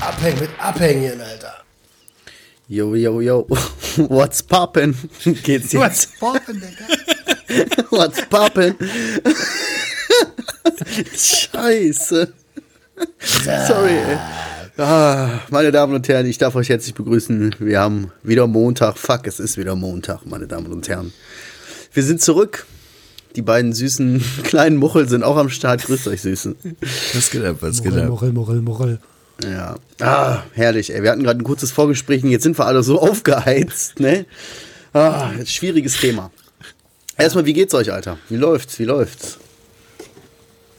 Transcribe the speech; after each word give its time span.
Abhängen 0.00 0.40
mit 0.40 0.50
Abhängen, 0.58 1.20
Alter. 1.20 1.54
Yo, 2.68 2.94
yo, 2.94 3.20
yo. 3.20 3.46
What's 3.96 4.42
poppin'? 4.42 4.94
Geht's 5.42 5.72
jetzt? 5.72 5.74
Was 5.74 6.06
poppen, 6.18 6.60
Digga? 6.60 7.84
What's 7.90 8.22
poppin'? 8.22 8.74
Scheiße. 11.16 12.32
Sorry, 13.66 13.90
ey. 13.90 14.18
Ah, 14.76 15.40
meine 15.50 15.70
Damen 15.70 15.94
und 15.94 16.08
Herren, 16.08 16.26
ich 16.26 16.38
darf 16.38 16.56
euch 16.56 16.68
herzlich 16.68 16.94
begrüßen. 16.94 17.54
Wir 17.60 17.80
haben 17.80 18.10
wieder 18.22 18.46
Montag. 18.46 18.98
Fuck, 18.98 19.26
es 19.26 19.38
ist 19.38 19.56
wieder 19.56 19.76
Montag, 19.76 20.26
meine 20.26 20.48
Damen 20.48 20.72
und 20.72 20.88
Herren. 20.88 21.12
Wir 21.92 22.02
sind 22.02 22.20
zurück. 22.20 22.66
Die 23.36 23.42
beiden 23.42 23.72
süßen 23.72 24.22
kleinen 24.44 24.76
Muchel 24.76 25.08
sind 25.08 25.22
auch 25.24 25.36
am 25.36 25.48
Start. 25.50 25.84
Grüßt 25.84 26.08
euch, 26.08 26.22
Süßen. 26.22 26.56
Was 27.14 27.30
geht 27.30 27.44
ab, 27.44 27.56
was 27.60 27.82
geht 27.82 27.96
ab? 27.96 28.08
Morell, 28.08 28.32
Morell, 28.32 28.60
Morell. 28.60 28.98
Ja. 29.42 29.76
Ah, 30.00 30.42
herrlich, 30.52 30.94
ey. 30.94 31.02
Wir 31.02 31.10
hatten 31.10 31.24
gerade 31.24 31.40
ein 31.40 31.44
kurzes 31.44 31.72
Vorgespräch 31.72 32.22
und 32.22 32.30
jetzt 32.30 32.44
sind 32.44 32.56
wir 32.58 32.66
alle 32.66 32.82
so 32.82 33.00
aufgeheizt, 33.02 33.98
ne? 33.98 34.26
Ah, 34.92 35.30
schwieriges 35.44 35.98
Thema. 35.98 36.30
Erstmal, 37.16 37.44
wie 37.44 37.52
geht's 37.52 37.74
euch, 37.74 37.92
Alter? 37.92 38.18
Wie 38.28 38.36
läuft's? 38.36 38.78
Wie 38.78 38.84
läuft's? 38.84 39.38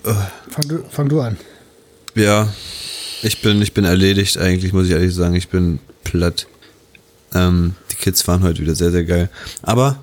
Fang 0.04 0.68
du, 0.68 0.84
fang 0.90 1.10
du 1.10 1.20
an. 1.20 1.38
Ja, 2.14 2.54
ich 3.24 3.42
bin, 3.42 3.62
ich 3.62 3.74
bin 3.74 3.84
erledigt 3.84 4.38
eigentlich, 4.38 4.72
muss 4.72 4.86
ich 4.86 4.92
ehrlich 4.92 5.14
sagen. 5.14 5.36
Ich 5.36 5.50
bin 5.50 5.80
platt. 6.04 6.48
Ähm, 7.34 7.76
die 7.92 7.96
Kids 7.96 8.26
waren 8.28 8.44
heute 8.44 8.62
wieder 8.62 8.76
sehr, 8.76 8.92
sehr 8.92 9.04
geil. 9.04 9.30
Aber 9.64 10.02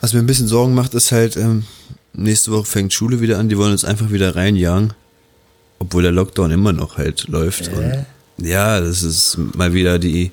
was 0.00 0.12
mir 0.12 0.20
ein 0.20 0.26
bisschen 0.26 0.48
Sorgen 0.48 0.74
macht, 0.74 0.94
ist 0.94 1.12
halt, 1.12 1.36
ähm, 1.36 1.64
nächste 2.12 2.50
Woche 2.52 2.66
fängt 2.66 2.92
Schule 2.92 3.20
wieder 3.20 3.38
an, 3.38 3.48
die 3.48 3.58
wollen 3.58 3.72
uns 3.72 3.84
einfach 3.84 4.10
wieder 4.10 4.34
reinjagen. 4.36 4.94
Obwohl 5.78 6.02
der 6.02 6.12
Lockdown 6.12 6.50
immer 6.50 6.72
noch 6.72 6.98
halt 6.98 7.28
läuft. 7.28 7.68
Und 7.68 8.04
ja, 8.36 8.80
das 8.80 9.02
ist 9.02 9.38
mal 9.38 9.72
wieder 9.72 9.98
die, 9.98 10.30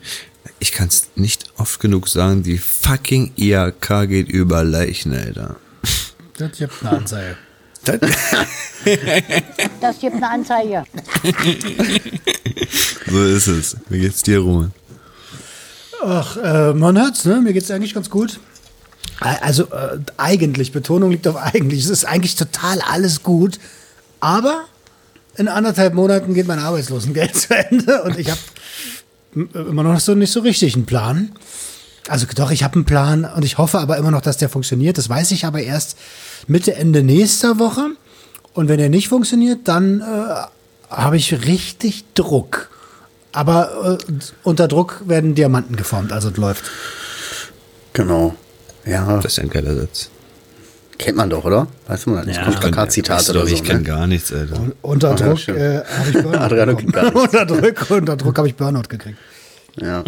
ich 0.60 0.72
kann 0.74 0.90
es 0.90 1.08
nicht 1.16 1.46
oft 1.58 1.80
genug 1.80 2.10
sagen, 2.10 2.44
die 2.44 2.58
fucking 2.58 3.32
IAK 3.38 4.08
geht 4.10 4.28
über 4.30 4.64
Leichen, 4.64 5.14
Alter. 5.14 5.56
Das 6.38 6.58
gibt 6.58 6.74
eine 6.82 6.98
Anzeige. 6.98 7.38
Das 9.82 10.00
gibt 10.00 10.16
eine 10.16 10.30
Anzeige. 10.30 10.84
So 13.10 13.24
ist 13.24 13.48
es. 13.48 13.78
Wie 13.90 14.00
geht's 14.00 14.22
dir, 14.24 14.40
Roman? 14.40 14.74
Ach, 16.04 16.38
äh, 16.38 16.74
man 16.74 16.98
hört's, 16.98 17.26
ne? 17.26 17.42
Mir 17.42 17.54
geht's 17.54 17.72
eigentlich 17.72 17.94
ganz 17.94 18.10
gut. 18.10 18.40
Also, 19.20 19.64
äh, 19.66 20.00
eigentlich, 20.18 20.72
Betonung 20.72 21.12
liegt 21.12 21.28
auf 21.28 21.36
eigentlich. 21.36 21.84
Es 21.84 21.90
ist 21.90 22.06
eigentlich 22.06 22.36
total 22.36 22.82
alles 22.82 23.24
gut. 23.24 23.60
Aber 24.20 24.66
in 25.36 25.48
anderthalb 25.48 25.94
Monaten 25.94 26.34
geht 26.34 26.48
mein 26.48 26.60
Arbeitslosengeld 26.60 27.36
zu 27.40 27.56
Ende 27.56 28.04
und 28.04 28.18
ich 28.18 28.30
habe 28.30 28.40
immer 29.54 29.84
noch 29.84 30.00
so 30.00 30.16
nicht 30.16 30.32
so 30.32 30.40
richtig 30.40 30.76
einen 30.76 30.86
Plan. 30.86 31.32
Also 32.08 32.26
doch, 32.36 32.52
ich 32.52 32.64
habe 32.64 32.76
einen 32.76 32.86
Plan 32.86 33.26
und 33.26 33.44
ich 33.44 33.58
hoffe 33.58 33.80
aber 33.80 33.98
immer 33.98 34.12
noch, 34.12 34.22
dass 34.22 34.38
der 34.38 34.50
funktioniert. 34.50 34.98
Das 34.98 35.10
weiß 35.10 35.32
ich 35.32 35.46
aber 35.46 35.62
erst 35.62 35.98
Mitte, 36.48 36.76
Ende 36.76 37.04
nächster 37.04 37.60
Woche. 37.60 37.92
Und 38.54 38.70
wenn 38.70 38.80
er 38.80 38.90
nicht 38.90 39.10
funktioniert, 39.10 39.68
dann 39.68 40.02
äh, 40.02 40.04
habe 40.90 41.18
ich 41.18 41.46
richtig 41.46 42.06
Druck. 42.16 42.70
Aber 43.34 44.00
äh, 44.00 44.14
unter 44.44 44.68
Druck 44.68 45.04
werden 45.06 45.36
Diamanten 45.36 45.76
geformt, 45.76 46.12
also 46.12 46.30
es 46.30 46.38
läuft. 46.38 46.64
Genau. 47.94 48.36
Ja, 48.90 49.18
Das 49.18 49.34
ist 49.34 49.38
ja 49.38 49.44
ein 49.44 49.50
geiler 49.50 49.76
Satz. 49.76 50.10
kennt 50.98 51.18
man 51.18 51.30
doch, 51.30 51.44
oder? 51.46 51.68
Weißt 51.88 52.06
du 52.06 52.10
mal, 52.12 52.26
das 52.26 52.42
kommt 52.42 52.60
Plakat-Zitat 52.60 53.18
Weißt 53.18 53.28
du 53.30 53.32
oder 53.34 53.42
doch, 53.42 53.48
so. 53.50 53.54
Ich 53.56 53.64
Ne? 53.64 53.82
gar 53.84 54.08
nichts, 54.08 54.34
Alter. 54.34 54.60
Unter 54.82 55.10
ja, 55.10 55.16
Druck 55.16 55.48
äh, 55.50 55.78
habe 55.84 56.10
ich 56.10 56.14
Burnout 56.24 56.38
Adriano 56.38 56.76
bekommen. 56.76 56.92
kriegt 56.94 57.14
gar 57.14 57.16
unter 57.24 57.46
Druck, 57.46 57.92
unter 57.92 58.16
Druck 58.18 58.38
habe 58.38 58.48
ich 58.48 58.56
Burnout 58.56 58.84
gekriegt. 58.90 59.18
Ja. 59.80 60.04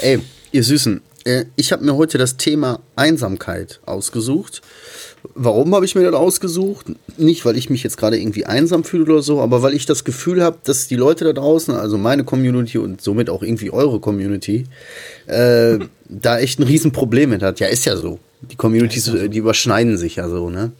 Ey, 0.00 0.20
ihr 0.52 0.64
Süßen, 0.64 1.00
äh, 1.24 1.44
ich 1.56 1.70
habe 1.72 1.84
mir 1.84 1.94
heute 1.96 2.16
das 2.18 2.36
Thema 2.38 2.80
Einsamkeit 2.96 3.80
ausgesucht. 3.84 4.62
Warum 5.34 5.72
habe 5.74 5.84
ich 5.84 5.94
mir 5.94 6.02
das 6.02 6.14
ausgesucht? 6.14 6.86
Nicht, 7.16 7.44
weil 7.44 7.56
ich 7.56 7.70
mich 7.70 7.84
jetzt 7.84 7.96
gerade 7.96 8.18
irgendwie 8.18 8.44
einsam 8.46 8.82
fühle 8.82 9.04
oder 9.04 9.22
so, 9.22 9.40
aber 9.40 9.62
weil 9.62 9.72
ich 9.74 9.86
das 9.86 10.02
Gefühl 10.02 10.42
habe, 10.42 10.58
dass 10.64 10.88
die 10.88 10.96
Leute 10.96 11.24
da 11.24 11.32
draußen, 11.32 11.74
also 11.76 11.96
meine 11.96 12.24
Community 12.24 12.78
und 12.78 13.00
somit 13.00 13.30
auch 13.30 13.42
irgendwie 13.42 13.70
eure 13.70 14.00
Community, 14.00 14.64
äh, 15.26 15.78
da 16.20 16.38
echt 16.38 16.58
ein 16.58 16.64
Riesenproblem 16.64 17.30
mit 17.30 17.42
hat. 17.42 17.60
Ja, 17.60 17.68
ist 17.68 17.84
ja 17.84 17.96
so. 17.96 18.18
Die 18.42 18.56
Communities, 18.56 19.08
äh, 19.08 19.28
die 19.28 19.38
überschneiden 19.38 19.96
sich 19.96 20.16
ja 20.16 20.28
so, 20.28 20.50
ne? 20.50 20.72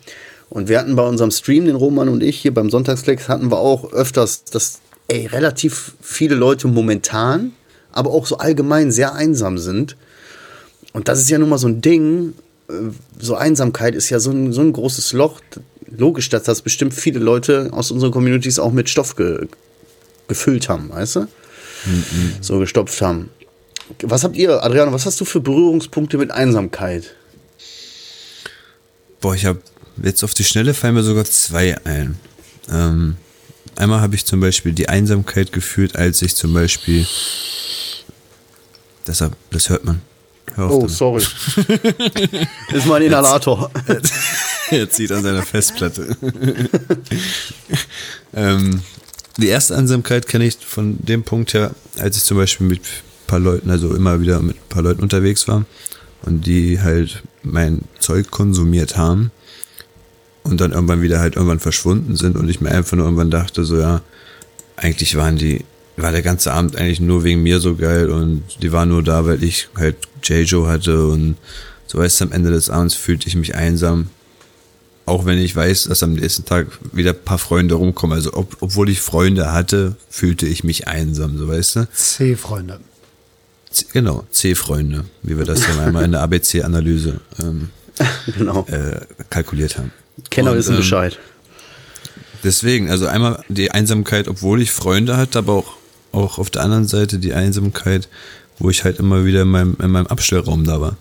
Und 0.50 0.68
wir 0.68 0.78
hatten 0.78 0.96
bei 0.96 1.06
unserem 1.06 1.30
Stream, 1.30 1.64
den 1.64 1.76
Roman 1.76 2.10
und 2.10 2.22
ich 2.22 2.38
hier 2.38 2.52
beim 2.52 2.68
Sonntagsflex, 2.68 3.28
hatten 3.28 3.50
wir 3.50 3.58
auch 3.58 3.90
öfters, 3.92 4.44
dass 4.44 4.80
ey, 5.08 5.26
relativ 5.26 5.94
viele 6.02 6.34
Leute 6.34 6.68
momentan, 6.68 7.52
aber 7.90 8.10
auch 8.10 8.26
so 8.26 8.36
allgemein 8.36 8.92
sehr 8.92 9.14
einsam 9.14 9.56
sind. 9.56 9.96
Und 10.92 11.08
das 11.08 11.20
ist 11.20 11.30
ja 11.30 11.38
nun 11.38 11.48
mal 11.48 11.58
so 11.58 11.68
ein 11.68 11.80
Ding, 11.80 12.34
äh, 12.68 12.72
so 13.18 13.34
Einsamkeit 13.34 13.94
ist 13.94 14.10
ja 14.10 14.20
so 14.20 14.30
ein, 14.30 14.52
so 14.52 14.60
ein 14.60 14.72
großes 14.72 15.14
Loch. 15.14 15.40
Logisch, 15.96 16.28
dass 16.28 16.42
das 16.44 16.62
bestimmt 16.62 16.94
viele 16.94 17.18
Leute 17.18 17.68
aus 17.72 17.90
unseren 17.90 18.10
Communities 18.10 18.58
auch 18.58 18.72
mit 18.72 18.88
Stoff 18.88 19.16
ge 19.16 19.46
gefüllt 20.28 20.68
haben, 20.68 20.88
weißt 20.90 21.16
du? 21.16 21.26
So 22.40 22.58
gestopft 22.58 23.02
haben. 23.02 23.28
Was 24.02 24.24
habt 24.24 24.36
ihr, 24.36 24.62
Adriano, 24.64 24.92
was 24.92 25.06
hast 25.06 25.20
du 25.20 25.24
für 25.24 25.40
Berührungspunkte 25.40 26.18
mit 26.18 26.30
Einsamkeit? 26.30 27.14
Boah, 29.20 29.34
ich 29.34 29.44
habe 29.46 29.60
jetzt 30.02 30.24
auf 30.24 30.34
die 30.34 30.44
Schnelle 30.44 30.74
fallen 30.74 30.94
mir 30.94 31.02
sogar 31.02 31.24
zwei 31.24 31.76
ein. 31.84 32.16
Ähm, 32.70 33.16
einmal 33.76 34.00
habe 34.00 34.14
ich 34.14 34.24
zum 34.24 34.40
Beispiel 34.40 34.72
die 34.72 34.88
Einsamkeit 34.88 35.52
gefühlt, 35.52 35.96
als 35.96 36.22
ich 36.22 36.34
zum 36.34 36.54
Beispiel. 36.54 37.06
Deshalb, 39.06 39.34
das 39.50 39.68
hört 39.68 39.84
man. 39.84 40.00
Hör 40.54 40.70
Oh, 40.70 40.76
damit. 40.80 40.90
sorry. 40.96 41.22
das 41.22 42.76
ist 42.78 42.86
mein 42.86 43.02
Inhalator. 43.02 43.70
er 44.70 44.90
zieht 44.90 45.10
an 45.12 45.22
seiner 45.22 45.42
Festplatte. 45.42 46.16
ähm, 48.34 48.82
die 49.38 49.48
erste 49.48 49.76
Einsamkeit 49.76 50.28
kenne 50.28 50.44
ich 50.44 50.56
von 50.56 50.98
dem 51.04 51.22
Punkt 51.22 51.54
her, 51.54 51.72
als 51.98 52.16
ich 52.16 52.24
zum 52.24 52.36
Beispiel 52.36 52.66
mit 52.66 52.80
paar 53.32 53.40
Leuten, 53.40 53.70
also 53.70 53.94
immer 53.94 54.20
wieder 54.20 54.40
mit 54.40 54.56
ein 54.56 54.68
paar 54.68 54.82
Leuten 54.82 55.02
unterwegs 55.02 55.48
war 55.48 55.64
und 56.26 56.46
die 56.46 56.82
halt 56.82 57.22
mein 57.42 57.80
Zeug 57.98 58.30
konsumiert 58.30 58.98
haben 58.98 59.30
und 60.42 60.60
dann 60.60 60.72
irgendwann 60.72 61.00
wieder 61.00 61.18
halt 61.18 61.36
irgendwann 61.36 61.58
verschwunden 61.58 62.14
sind 62.14 62.36
und 62.36 62.50
ich 62.50 62.60
mir 62.60 62.70
einfach 62.70 62.94
nur 62.94 63.06
irgendwann 63.06 63.30
dachte, 63.30 63.64
so 63.64 63.78
ja, 63.78 64.02
eigentlich 64.76 65.16
waren 65.16 65.38
die, 65.38 65.64
war 65.96 66.12
der 66.12 66.20
ganze 66.20 66.52
Abend 66.52 66.76
eigentlich 66.76 67.00
nur 67.00 67.24
wegen 67.24 67.42
mir 67.42 67.58
so 67.58 67.74
geil 67.74 68.10
und 68.10 68.42
die 68.60 68.70
waren 68.70 68.90
nur 68.90 69.02
da, 69.02 69.24
weil 69.24 69.42
ich 69.42 69.70
halt 69.76 69.96
J-Joe 70.22 70.68
hatte 70.68 71.06
und 71.06 71.36
so 71.86 71.96
weißt 71.96 72.20
du, 72.20 72.24
am 72.26 72.32
Ende 72.32 72.50
des 72.50 72.68
Abends 72.68 72.94
fühlte 72.94 73.28
ich 73.28 73.34
mich 73.34 73.54
einsam. 73.54 74.08
Auch 75.06 75.24
wenn 75.24 75.38
ich 75.38 75.56
weiß, 75.56 75.84
dass 75.84 76.02
am 76.02 76.12
nächsten 76.12 76.44
Tag 76.44 76.66
wieder 76.92 77.12
ein 77.12 77.24
paar 77.24 77.38
Freunde 77.38 77.76
rumkommen. 77.76 78.14
Also 78.14 78.34
ob, 78.34 78.58
obwohl 78.60 78.88
ich 78.88 79.00
Freunde 79.00 79.52
hatte, 79.52 79.96
fühlte 80.08 80.46
ich 80.46 80.64
mich 80.64 80.86
einsam, 80.86 81.38
so 81.38 81.48
weißt 81.48 81.76
du. 81.76 81.88
C-Freunde. 81.92 82.78
Genau, 83.92 84.24
C-Freunde, 84.30 85.04
wie 85.22 85.38
wir 85.38 85.44
das 85.44 85.66
ja 85.66 85.84
einmal 85.84 86.04
in 86.04 86.12
der 86.12 86.22
ABC-Analyse 86.22 87.20
ähm, 87.40 87.70
genau. 88.36 88.66
äh, 88.68 89.00
kalkuliert 89.30 89.78
haben. 89.78 89.92
Kenner 90.30 90.54
wissen 90.54 90.72
ähm, 90.72 90.78
Bescheid. 90.78 91.18
Deswegen, 92.44 92.90
also 92.90 93.06
einmal 93.06 93.42
die 93.48 93.70
Einsamkeit, 93.70 94.28
obwohl 94.28 94.62
ich 94.62 94.72
Freunde 94.72 95.16
hatte, 95.16 95.38
aber 95.38 95.52
auch, 95.54 95.76
auch 96.12 96.38
auf 96.38 96.50
der 96.50 96.62
anderen 96.62 96.86
Seite 96.86 97.18
die 97.18 97.34
Einsamkeit, 97.34 98.08
wo 98.58 98.70
ich 98.70 98.84
halt 98.84 98.98
immer 98.98 99.24
wieder 99.24 99.42
in 99.42 99.48
meinem, 99.48 99.76
in 99.80 99.90
meinem 99.90 100.06
Abstellraum 100.06 100.64
da 100.64 100.80
war. 100.80 100.96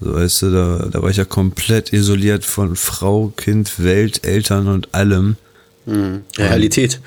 So, 0.00 0.14
weißt 0.14 0.42
du, 0.42 0.50
da, 0.50 0.88
da 0.90 1.02
war 1.02 1.10
ich 1.10 1.16
ja 1.16 1.24
komplett 1.24 1.92
isoliert 1.92 2.44
von 2.44 2.76
Frau, 2.76 3.32
Kind, 3.36 3.82
Welt, 3.82 4.26
Eltern 4.26 4.68
und 4.68 4.94
allem. 4.94 5.36
Realität. 5.86 7.00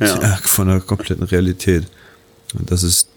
Ja. 0.00 0.18
Ja, 0.20 0.38
von 0.42 0.68
der 0.68 0.80
kompletten 0.80 1.24
Realität. 1.24 1.84
Und 2.58 2.70
das 2.70 2.82
ist 2.82 3.08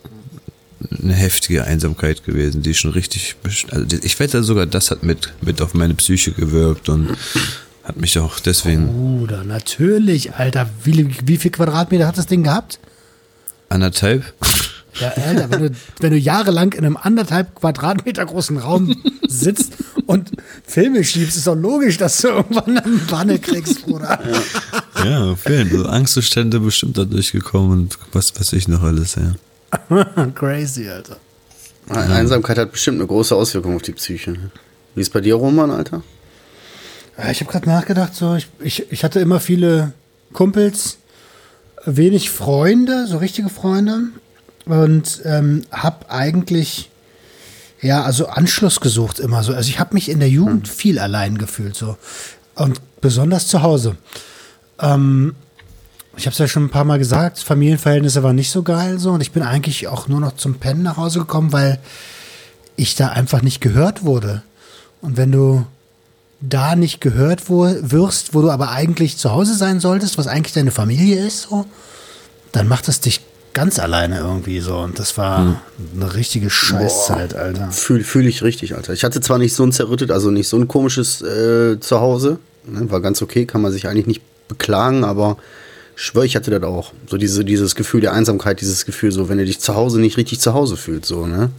eine 1.01 1.13
heftige 1.13 1.65
Einsamkeit 1.65 2.23
gewesen, 2.23 2.61
die 2.61 2.73
schon 2.73 2.91
richtig, 2.91 3.35
also 3.71 3.85
ich 4.01 4.19
wette 4.19 4.43
sogar, 4.43 4.65
das 4.65 4.91
hat 4.91 5.03
mit, 5.03 5.33
mit 5.41 5.61
auf 5.61 5.73
meine 5.73 5.93
Psyche 5.93 6.31
gewirkt 6.31 6.89
und 6.89 7.17
hat 7.83 7.97
mich 7.97 8.17
auch 8.19 8.39
deswegen 8.39 8.87
Bruder, 8.87 9.43
natürlich, 9.43 10.35
Alter. 10.35 10.69
Wie, 10.83 11.09
wie 11.25 11.37
viel 11.37 11.51
Quadratmeter 11.51 12.07
hat 12.07 12.17
das 12.17 12.27
Ding 12.27 12.43
gehabt? 12.43 12.79
anderthalb. 13.69 14.33
Ja, 14.99 15.09
Alter, 15.09 15.49
wenn 15.51 15.61
du, 15.61 15.71
wenn 15.99 16.11
du 16.11 16.17
jahrelang 16.17 16.73
in 16.73 16.83
einem 16.83 16.97
anderthalb 16.97 17.55
Quadratmeter 17.55 18.25
großen 18.25 18.57
Raum 18.57 18.95
sitzt 19.27 19.73
und 20.07 20.31
Filme 20.65 21.03
schiebst, 21.03 21.37
ist 21.37 21.47
doch 21.47 21.55
logisch, 21.55 21.97
dass 21.97 22.21
du 22.21 22.29
irgendwann 22.29 22.77
eine 22.79 22.97
Banne 23.09 23.39
kriegst, 23.39 23.85
Bruder. 23.85 24.19
Ja, 25.05 25.31
auf 25.31 25.47
jeden 25.47 25.69
Fall. 25.69 25.87
Angstzustände 25.87 26.59
bestimmt 26.59 26.97
da 26.97 27.05
durchgekommen 27.05 27.71
und 27.71 27.97
was 28.11 28.37
weiß 28.37 28.53
ich 28.53 28.67
noch 28.67 28.83
alles, 28.83 29.15
ja. 29.15 29.35
Crazy, 30.35 30.89
Alter. 30.89 31.17
Einsamkeit 31.89 32.57
hat 32.57 32.71
bestimmt 32.71 32.99
eine 32.99 33.07
große 33.07 33.35
Auswirkung 33.35 33.75
auf 33.75 33.81
die 33.81 33.93
Psyche. 33.93 34.35
Wie 34.95 35.01
ist 35.01 35.11
bei 35.11 35.21
dir, 35.21 35.35
Roman, 35.35 35.71
Alter? 35.71 36.03
Ja, 37.17 37.31
ich 37.31 37.41
habe 37.41 37.51
gerade 37.51 37.67
nachgedacht, 37.67 38.15
so 38.15 38.35
ich, 38.35 38.47
ich, 38.59 38.91
ich 38.91 39.03
hatte 39.03 39.19
immer 39.19 39.39
viele 39.39 39.93
Kumpels, 40.33 40.97
wenig 41.85 42.29
Freunde, 42.29 43.07
so 43.07 43.17
richtige 43.17 43.49
Freunde 43.49 44.03
und 44.65 45.21
ähm, 45.25 45.63
habe 45.71 46.09
eigentlich 46.09 46.89
ja 47.81 48.03
also 48.03 48.27
Anschluss 48.27 48.79
gesucht 48.79 49.19
immer 49.19 49.43
so. 49.43 49.53
Also 49.53 49.69
ich 49.69 49.79
habe 49.79 49.93
mich 49.93 50.09
in 50.09 50.19
der 50.19 50.29
Jugend 50.29 50.67
viel 50.67 50.99
allein 50.99 51.37
gefühlt 51.37 51.75
so 51.75 51.97
und 52.55 52.79
besonders 53.01 53.47
zu 53.47 53.63
Hause. 53.63 53.97
Ähm, 54.79 55.35
ich 56.17 56.25
habe 56.25 56.33
es 56.33 56.39
ja 56.39 56.47
schon 56.47 56.65
ein 56.65 56.69
paar 56.69 56.85
Mal 56.85 56.99
gesagt, 56.99 57.39
Familienverhältnisse 57.39 58.23
waren 58.23 58.35
nicht 58.35 58.51
so 58.51 58.63
geil 58.63 58.99
so 58.99 59.11
und 59.11 59.21
ich 59.21 59.31
bin 59.31 59.43
eigentlich 59.43 59.87
auch 59.87 60.07
nur 60.07 60.19
noch 60.19 60.35
zum 60.35 60.55
Pennen 60.55 60.83
nach 60.83 60.97
Hause 60.97 61.19
gekommen, 61.19 61.53
weil 61.53 61.79
ich 62.75 62.95
da 62.95 63.09
einfach 63.09 63.41
nicht 63.41 63.61
gehört 63.61 64.03
wurde. 64.03 64.41
Und 65.01 65.17
wenn 65.17 65.31
du 65.31 65.65
da 66.41 66.75
nicht 66.75 67.01
gehört 67.01 67.49
wo, 67.49 67.65
wirst, 67.65 68.33
wo 68.33 68.41
du 68.41 68.49
aber 68.49 68.71
eigentlich 68.71 69.17
zu 69.17 69.31
Hause 69.31 69.55
sein 69.55 69.79
solltest, 69.79 70.17
was 70.17 70.27
eigentlich 70.27 70.53
deine 70.53 70.71
Familie 70.71 71.25
ist, 71.25 71.43
so, 71.43 71.65
dann 72.51 72.67
macht 72.67 72.87
es 72.87 73.01
dich 73.01 73.21
ganz 73.53 73.79
alleine 73.79 74.19
irgendwie 74.19 74.59
so. 74.59 74.77
Und 74.77 74.99
das 74.99 75.17
war 75.17 75.61
eine 75.95 76.13
richtige 76.13 76.49
Scheißzeit, 76.49 77.35
Alter. 77.35 77.71
Fühle 77.71 78.03
fühl 78.03 78.27
ich 78.27 78.43
richtig, 78.43 78.75
Alter. 78.75 78.93
Ich 78.93 79.03
hatte 79.03 79.21
zwar 79.21 79.37
nicht 79.37 79.53
so 79.53 79.63
ein 79.63 79.71
zerrüttet, 79.71 80.11
also 80.11 80.31
nicht 80.31 80.47
so 80.47 80.57
ein 80.57 80.67
komisches 80.67 81.21
äh, 81.21 81.79
Zuhause, 81.79 82.39
ne, 82.65 82.89
war 82.89 83.01
ganz 83.01 83.21
okay, 83.21 83.45
kann 83.45 83.61
man 83.61 83.71
sich 83.71 83.87
eigentlich 83.87 84.07
nicht 84.07 84.21
beklagen, 84.47 85.03
aber 85.03 85.37
schwöre, 85.99 86.25
ich 86.25 86.35
hatte 86.35 86.49
das 86.49 86.63
auch. 86.63 86.93
So 87.07 87.17
diese, 87.17 87.43
dieses 87.43 87.75
Gefühl 87.75 88.01
der 88.01 88.13
Einsamkeit, 88.13 88.61
dieses 88.61 88.85
Gefühl, 88.85 89.11
so, 89.11 89.27
wenn 89.27 89.37
du 89.37 89.45
dich 89.45 89.59
zu 89.59 89.75
Hause 89.75 89.99
nicht 89.99 90.17
richtig 90.17 90.39
zu 90.39 90.53
Hause 90.53 90.77
fühlst, 90.77 91.07
so, 91.07 91.27
ne? 91.27 91.51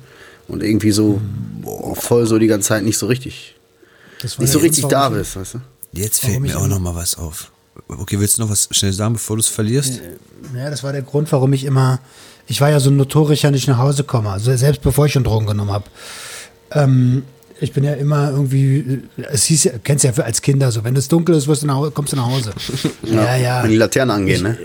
Und 0.49 0.63
irgendwie 0.63 0.91
so 0.91 1.21
boah, 1.61 1.95
voll 1.95 2.27
so 2.27 2.39
die 2.39 2.47
ganze 2.47 2.69
Zeit 2.69 2.83
nicht 2.83 2.99
so 2.99 3.07
richtig, 3.07 3.55
Das 4.23 4.39
war 4.39 4.43
nicht 4.43 4.53
so 4.53 4.59
richtig 4.59 4.87
da 4.89 5.11
bist, 5.11 5.37
weißt 5.37 5.55
du? 5.55 5.61
Jetzt 5.93 6.21
fällt 6.21 6.41
mir 6.41 6.59
auch 6.59 6.67
noch 6.67 6.79
mal 6.79 6.95
was 6.95 7.17
auf. 7.17 7.53
Okay, 7.87 8.19
willst 8.19 8.39
du 8.39 8.43
noch 8.43 8.51
was 8.51 8.69
schnell 8.73 8.93
sagen, 8.93 9.15
bevor 9.15 9.37
du 9.37 9.41
es 9.41 9.49
verlierst? 9.49 10.01
Ja, 10.57 10.71
das 10.71 10.83
war 10.83 10.93
der 10.93 11.03
Grund, 11.03 11.31
warum 11.33 11.53
ich 11.53 11.65
immer, 11.65 12.01
ich 12.47 12.61
war 12.61 12.71
ja 12.71 12.81
so 12.81 12.91
notorischer 12.91 13.51
nicht 13.51 13.69
nach 13.69 13.79
Hause 13.79 14.05
komme, 14.05 14.31
also 14.31 14.55
selbst 14.57 14.83
bevor 14.83 15.07
ich 15.07 15.13
schon 15.13 15.25
Drogen 15.25 15.47
genommen 15.47 15.71
habe. 15.71 15.85
Ähm, 16.73 17.25
ich 17.61 17.73
bin 17.73 17.85
ja 17.85 17.93
immer 17.95 18.31
irgendwie, 18.31 19.03
es 19.33 19.45
hieß 19.45 19.65
ja, 19.65 19.73
kennst 19.85 20.05
ja 20.05 20.13
als 20.13 20.41
Kinder 20.43 20.71
so, 20.73 20.83
wenn 20.85 20.97
es 20.97 21.09
dunkel 21.09 21.35
ist, 21.35 21.47
wirst 21.49 21.63
du 21.63 21.67
nach, 21.67 21.93
kommst 21.95 22.13
du 22.13 22.17
nach 22.17 22.27
Hause. 22.27 22.53
Ja, 23.03 23.37
ja. 23.37 23.63
Wenn 23.63 23.71
die 23.71 23.77
Laternen 23.77 24.11
angehen, 24.17 24.43
ne? 24.43 24.57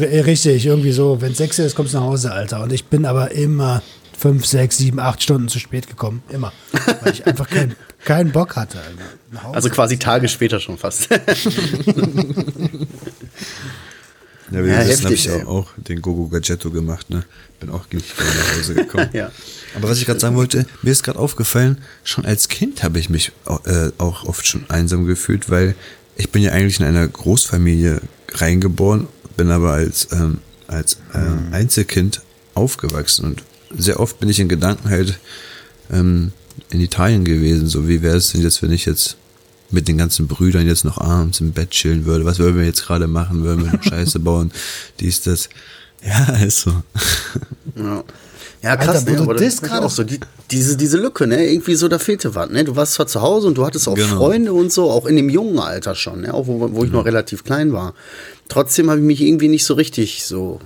R- 0.00 0.26
Richtig, 0.26 0.64
irgendwie 0.66 0.92
so, 0.92 1.20
wenn 1.20 1.32
es 1.32 1.38
sechs 1.38 1.58
ist, 1.58 1.74
kommst 1.74 1.94
du 1.94 1.98
nach 1.98 2.04
Hause, 2.04 2.32
Alter. 2.32 2.62
Und 2.62 2.72
ich 2.72 2.84
bin 2.84 3.04
aber 3.06 3.32
immer 3.32 3.82
fünf, 4.16 4.46
sechs, 4.46 4.78
sieben, 4.78 5.00
acht 5.00 5.22
Stunden 5.22 5.48
zu 5.48 5.58
spät 5.58 5.86
gekommen. 5.88 6.22
Immer. 6.28 6.52
Weil 7.02 7.12
ich 7.12 7.26
einfach 7.26 7.48
keinen 7.48 7.74
keinen 8.04 8.30
Bock 8.30 8.54
hatte. 8.56 8.78
Also 9.52 9.68
quasi 9.70 9.98
Tage 9.98 10.28
später 10.28 10.60
schon 10.60 10.78
fast. 10.78 11.08
Ja, 14.50 14.64
wie 14.64 14.68
Ja, 14.68 14.86
wissen, 14.86 15.04
habe 15.04 15.14
ich 15.14 15.30
auch, 15.30 15.46
auch 15.46 15.70
den 15.76 16.00
Gogo 16.00 16.28
Gadgetto 16.28 16.70
gemacht, 16.70 17.10
ne? 17.10 17.24
Bin 17.60 17.70
auch 17.70 17.84
früh 17.90 17.98
nach 17.98 18.58
Hause 18.58 18.74
gekommen. 18.74 19.10
Ja. 19.12 19.30
Aber 19.74 19.88
was 19.88 19.98
ich 19.98 20.06
gerade 20.06 20.20
sagen 20.20 20.36
wollte, 20.36 20.66
mir 20.82 20.90
ist 20.90 21.02
gerade 21.02 21.18
aufgefallen, 21.18 21.78
schon 22.04 22.24
als 22.24 22.48
Kind 22.48 22.82
habe 22.82 22.98
ich 22.98 23.10
mich 23.10 23.32
äh, 23.64 23.90
auch 23.98 24.24
oft 24.24 24.46
schon 24.46 24.64
einsam 24.68 25.06
gefühlt, 25.06 25.50
weil 25.50 25.74
ich 26.16 26.30
bin 26.30 26.42
ja 26.42 26.52
eigentlich 26.52 26.80
in 26.80 26.86
einer 26.86 27.06
Großfamilie 27.06 28.00
reingeboren, 28.32 29.08
bin 29.36 29.50
aber 29.50 29.72
als, 29.72 30.08
ähm, 30.12 30.38
als 30.66 30.98
ähm, 31.14 31.48
Einzelkind 31.52 32.22
aufgewachsen 32.54 33.24
und 33.24 33.42
sehr 33.76 34.00
oft 34.00 34.18
bin 34.20 34.28
ich 34.28 34.40
in 34.40 34.48
Gedanken 34.48 34.88
halt 34.88 35.18
ähm, 35.92 36.32
in 36.70 36.80
Italien 36.80 37.24
gewesen. 37.24 37.66
So, 37.66 37.88
wie 37.88 38.02
wäre 38.02 38.16
es 38.16 38.32
denn 38.32 38.42
jetzt, 38.42 38.62
wenn 38.62 38.72
ich 38.72 38.86
jetzt 38.86 39.16
mit 39.70 39.86
den 39.88 39.98
ganzen 39.98 40.26
Brüdern 40.28 40.66
jetzt 40.66 40.84
noch 40.84 40.98
abends 40.98 41.40
im 41.40 41.52
Bett 41.52 41.70
chillen 41.70 42.04
würde? 42.06 42.24
Was 42.24 42.38
würden 42.38 42.56
wir 42.56 42.64
jetzt 42.64 42.86
gerade 42.86 43.06
machen? 43.06 43.44
Würden 43.44 43.64
wir 43.64 43.72
noch 43.72 43.82
Scheiße 43.82 44.18
bauen? 44.18 44.50
Dies, 45.00 45.22
das. 45.22 45.48
Ja, 46.04 46.36
ist 46.36 46.60
so. 46.60 46.70
Ja, 47.76 48.04
ja 48.62 48.76
krass, 48.76 48.98
Alter, 48.98 49.10
ne? 49.10 49.16
du 49.16 49.22
Aber 49.24 49.34
das 49.34 49.42
ist 49.42 49.62
gerade- 49.62 49.84
auch 49.84 49.90
so, 49.90 50.04
die, 50.04 50.20
diese, 50.50 50.76
diese 50.76 50.96
Lücke, 50.96 51.26
ne? 51.26 51.44
Irgendwie 51.50 51.74
so, 51.74 51.88
da 51.88 51.98
fehlte 51.98 52.34
was, 52.34 52.50
ne? 52.50 52.64
Du 52.64 52.76
warst 52.76 52.94
zwar 52.94 53.06
zu 53.08 53.20
Hause 53.20 53.48
und 53.48 53.58
du 53.58 53.66
hattest 53.66 53.88
auch 53.88 53.94
Genau. 53.96 54.16
Freunde 54.16 54.52
und 54.52 54.72
so, 54.72 54.90
auch 54.90 55.06
in 55.06 55.16
dem 55.16 55.28
jungen 55.28 55.58
Alter 55.58 55.94
schon, 55.94 56.20
ne? 56.22 56.32
Auch 56.32 56.46
wo, 56.46 56.72
wo 56.72 56.84
ich 56.84 56.92
noch 56.92 57.04
relativ 57.04 57.44
klein 57.44 57.72
war. 57.72 57.94
Trotzdem 58.48 58.88
habe 58.90 59.00
ich 59.00 59.06
mich 59.06 59.20
irgendwie 59.20 59.48
nicht 59.48 59.64
so 59.64 59.74
richtig 59.74 60.24
so, 60.24 60.60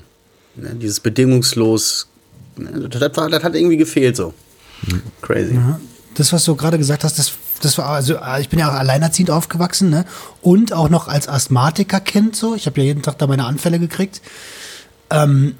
ne? 0.54 0.76
Dieses 0.80 1.00
bedingungslos, 1.00 2.08
ne? 2.56 2.88
das, 2.90 3.00
das, 3.00 3.16
war, 3.16 3.28
das 3.30 3.42
hat 3.42 3.54
irgendwie 3.56 3.78
gefehlt 3.78 4.16
so. 4.16 4.34
Crazy. 5.22 5.54
Ja, 5.54 5.80
das, 6.14 6.32
was 6.32 6.44
du 6.44 6.56
gerade 6.56 6.78
gesagt 6.78 7.04
hast, 7.04 7.18
das, 7.18 7.32
das 7.60 7.78
war, 7.78 7.86
also 7.86 8.16
äh, 8.16 8.40
ich 8.40 8.48
bin 8.48 8.58
ja 8.58 8.70
auch 8.70 8.74
alleinerziehend 8.74 9.30
aufgewachsen, 9.30 9.90
ne? 9.90 10.04
Und 10.40 10.72
auch 10.72 10.88
noch 10.88 11.08
als 11.08 11.28
Asthmatikerkind 11.28 12.36
so. 12.36 12.54
Ich 12.54 12.66
habe 12.66 12.80
ja 12.80 12.86
jeden 12.86 13.02
Tag 13.02 13.18
da 13.18 13.26
meine 13.26 13.44
Anfälle 13.44 13.78
gekriegt. 13.78 14.20
Ähm, 15.10 15.56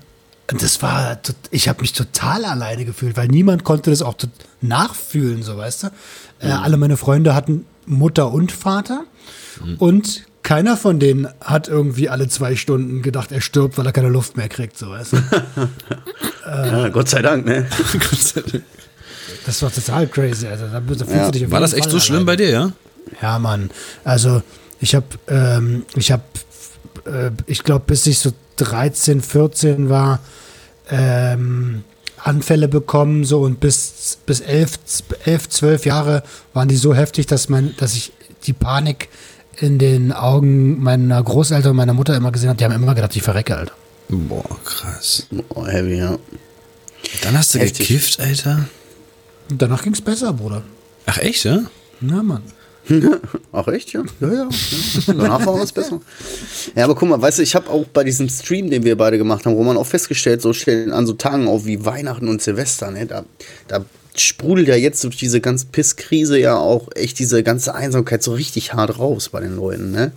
das 0.46 0.82
war, 0.82 1.18
ich 1.50 1.68
habe 1.68 1.80
mich 1.80 1.92
total 1.92 2.44
alleine 2.44 2.84
gefühlt, 2.84 3.16
weil 3.16 3.28
niemand 3.28 3.64
konnte 3.64 3.90
das 3.90 4.02
auch 4.02 4.16
nachfühlen, 4.60 5.42
so 5.42 5.56
weißt 5.56 5.84
du. 5.84 5.86
Äh, 6.40 6.50
alle 6.50 6.76
meine 6.76 6.96
Freunde 6.96 7.34
hatten 7.34 7.64
Mutter 7.86 8.32
und 8.32 8.52
Vater 8.52 9.04
und 9.78 10.24
keiner 10.42 10.76
von 10.76 10.98
denen 10.98 11.28
hat 11.40 11.68
irgendwie 11.68 12.08
alle 12.08 12.28
zwei 12.28 12.56
Stunden 12.56 13.02
gedacht, 13.02 13.32
er 13.32 13.40
stirbt, 13.40 13.78
weil 13.78 13.86
er 13.86 13.92
keine 13.92 14.08
Luft 14.08 14.36
mehr 14.36 14.48
kriegt, 14.48 14.76
so 14.76 14.90
weißt 14.90 15.12
du. 15.14 15.18
Ja, 16.44 16.88
Gott 16.88 17.08
sei 17.08 17.22
Dank, 17.22 17.46
ne? 17.46 17.66
Das 19.46 19.60
war 19.62 19.72
total 19.72 20.06
crazy, 20.06 20.46
also 20.46 20.66
da, 20.68 20.80
da 20.80 20.80
fühlst 20.80 21.10
Ja. 21.10 21.26
du 21.26 21.32
dich 21.32 21.44
auf 21.46 21.50
War 21.50 21.60
das 21.60 21.72
echt 21.72 21.84
Fall 21.84 21.92
so 21.92 22.00
schlimm 22.00 22.26
alleine. 22.26 22.26
bei 22.26 22.36
dir, 22.36 22.50
ja? 22.50 22.72
Ja, 23.20 23.38
Mann. 23.38 23.70
Also 24.04 24.42
ich 24.80 24.94
habe, 24.94 25.06
ähm, 25.28 25.84
ich 25.96 26.12
habe, 26.12 26.22
äh, 27.06 27.30
ich 27.46 27.64
glaube, 27.64 27.84
bis 27.86 28.06
ich 28.06 28.18
so 28.18 28.32
13, 28.56 29.20
14 29.20 29.88
war, 29.88 30.20
ähm, 30.90 31.84
Anfälle 32.24 32.68
bekommen 32.68 33.24
so 33.24 33.40
und 33.40 33.58
bis 33.58 34.18
bis 34.26 34.40
11, 34.40 34.78
11, 35.24 35.48
12 35.48 35.86
Jahre 35.86 36.22
waren 36.52 36.68
die 36.68 36.76
so 36.76 36.94
heftig, 36.94 37.26
dass 37.26 37.48
man, 37.48 37.74
dass 37.78 37.94
ich 37.94 38.12
die 38.46 38.52
Panik 38.52 39.08
in 39.56 39.78
den 39.78 40.12
Augen 40.12 40.80
meiner 40.82 41.20
Großeltern 41.22 41.70
und 41.72 41.76
meiner 41.76 41.94
Mutter 41.94 42.14
immer 42.16 42.30
gesehen 42.30 42.48
habe. 42.50 42.58
Die 42.58 42.64
haben 42.64 42.72
immer 42.72 42.94
gedacht, 42.94 43.14
ich 43.16 43.22
verrecke, 43.22 43.56
Alter. 43.56 43.72
Boah, 44.08 44.44
krass. 44.64 45.26
Oh, 45.50 45.66
heavy, 45.66 45.98
ja. 45.98 46.16
Dann 47.22 47.36
hast 47.36 47.54
du 47.54 47.58
Heftig. 47.58 47.88
gekifft, 47.88 48.20
Alter? 48.20 48.66
Und 49.50 49.60
danach 49.60 49.82
ging's 49.82 50.00
besser, 50.00 50.32
Bruder. 50.32 50.62
Ach 51.06 51.18
echt, 51.18 51.44
ja? 51.44 51.64
Ja, 52.00 52.22
Mann. 52.22 52.42
Ach 53.52 53.68
echt, 53.68 53.92
ja? 53.92 54.02
Ja, 54.20 54.28
ja. 54.28 54.34
ja. 54.44 54.48
Danach 55.06 55.46
war 55.46 55.62
es 55.62 55.72
besser. 55.72 56.00
Ja, 56.74 56.84
aber 56.84 56.94
guck 56.94 57.08
mal, 57.08 57.20
weißt 57.20 57.38
du, 57.38 57.42
ich 57.42 57.54
habe 57.54 57.70
auch 57.70 57.86
bei 57.86 58.04
diesem 58.04 58.28
Stream, 58.28 58.70
den 58.70 58.84
wir 58.84 58.96
beide 58.96 59.18
gemacht 59.18 59.46
haben, 59.46 59.54
Roman, 59.54 59.76
auch 59.76 59.86
festgestellt, 59.86 60.42
so 60.42 60.52
stellen 60.52 60.92
an 60.92 61.06
so 61.06 61.12
Tagen 61.12 61.46
auf 61.46 61.64
wie 61.64 61.84
Weihnachten 61.84 62.28
und 62.28 62.42
Silvester, 62.42 62.90
ne, 62.90 63.06
da, 63.06 63.24
da 63.68 63.84
sprudelt 64.16 64.68
ja 64.68 64.76
jetzt 64.76 65.04
durch 65.04 65.16
diese 65.16 65.40
ganze 65.40 65.66
Pisskrise 65.66 66.38
ja 66.38 66.56
auch 66.56 66.88
echt 66.94 67.18
diese 67.18 67.42
ganze 67.42 67.74
Einsamkeit 67.74 68.22
so 68.22 68.32
richtig 68.32 68.74
hart 68.74 68.98
raus 68.98 69.28
bei 69.30 69.40
den 69.40 69.56
Leuten, 69.56 69.90
ne? 69.90 70.12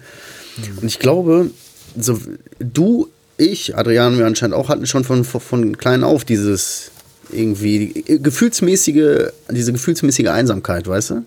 Und 0.81 0.87
ich 0.87 0.99
glaube, 0.99 1.51
so 1.97 2.19
du, 2.59 3.09
ich, 3.37 3.77
Adrian, 3.77 4.17
wir 4.17 4.25
anscheinend 4.25 4.55
auch 4.55 4.69
hatten 4.69 4.87
schon 4.87 5.03
von, 5.03 5.23
von 5.23 5.77
klein 5.77 6.03
auf 6.03 6.23
dieses 6.23 6.91
irgendwie 7.31 8.03
gefühlsmäßige, 8.07 9.31
diese 9.49 9.73
gefühlsmäßige 9.73 10.27
Einsamkeit, 10.27 10.87
weißt 10.87 11.09
du? 11.11 11.25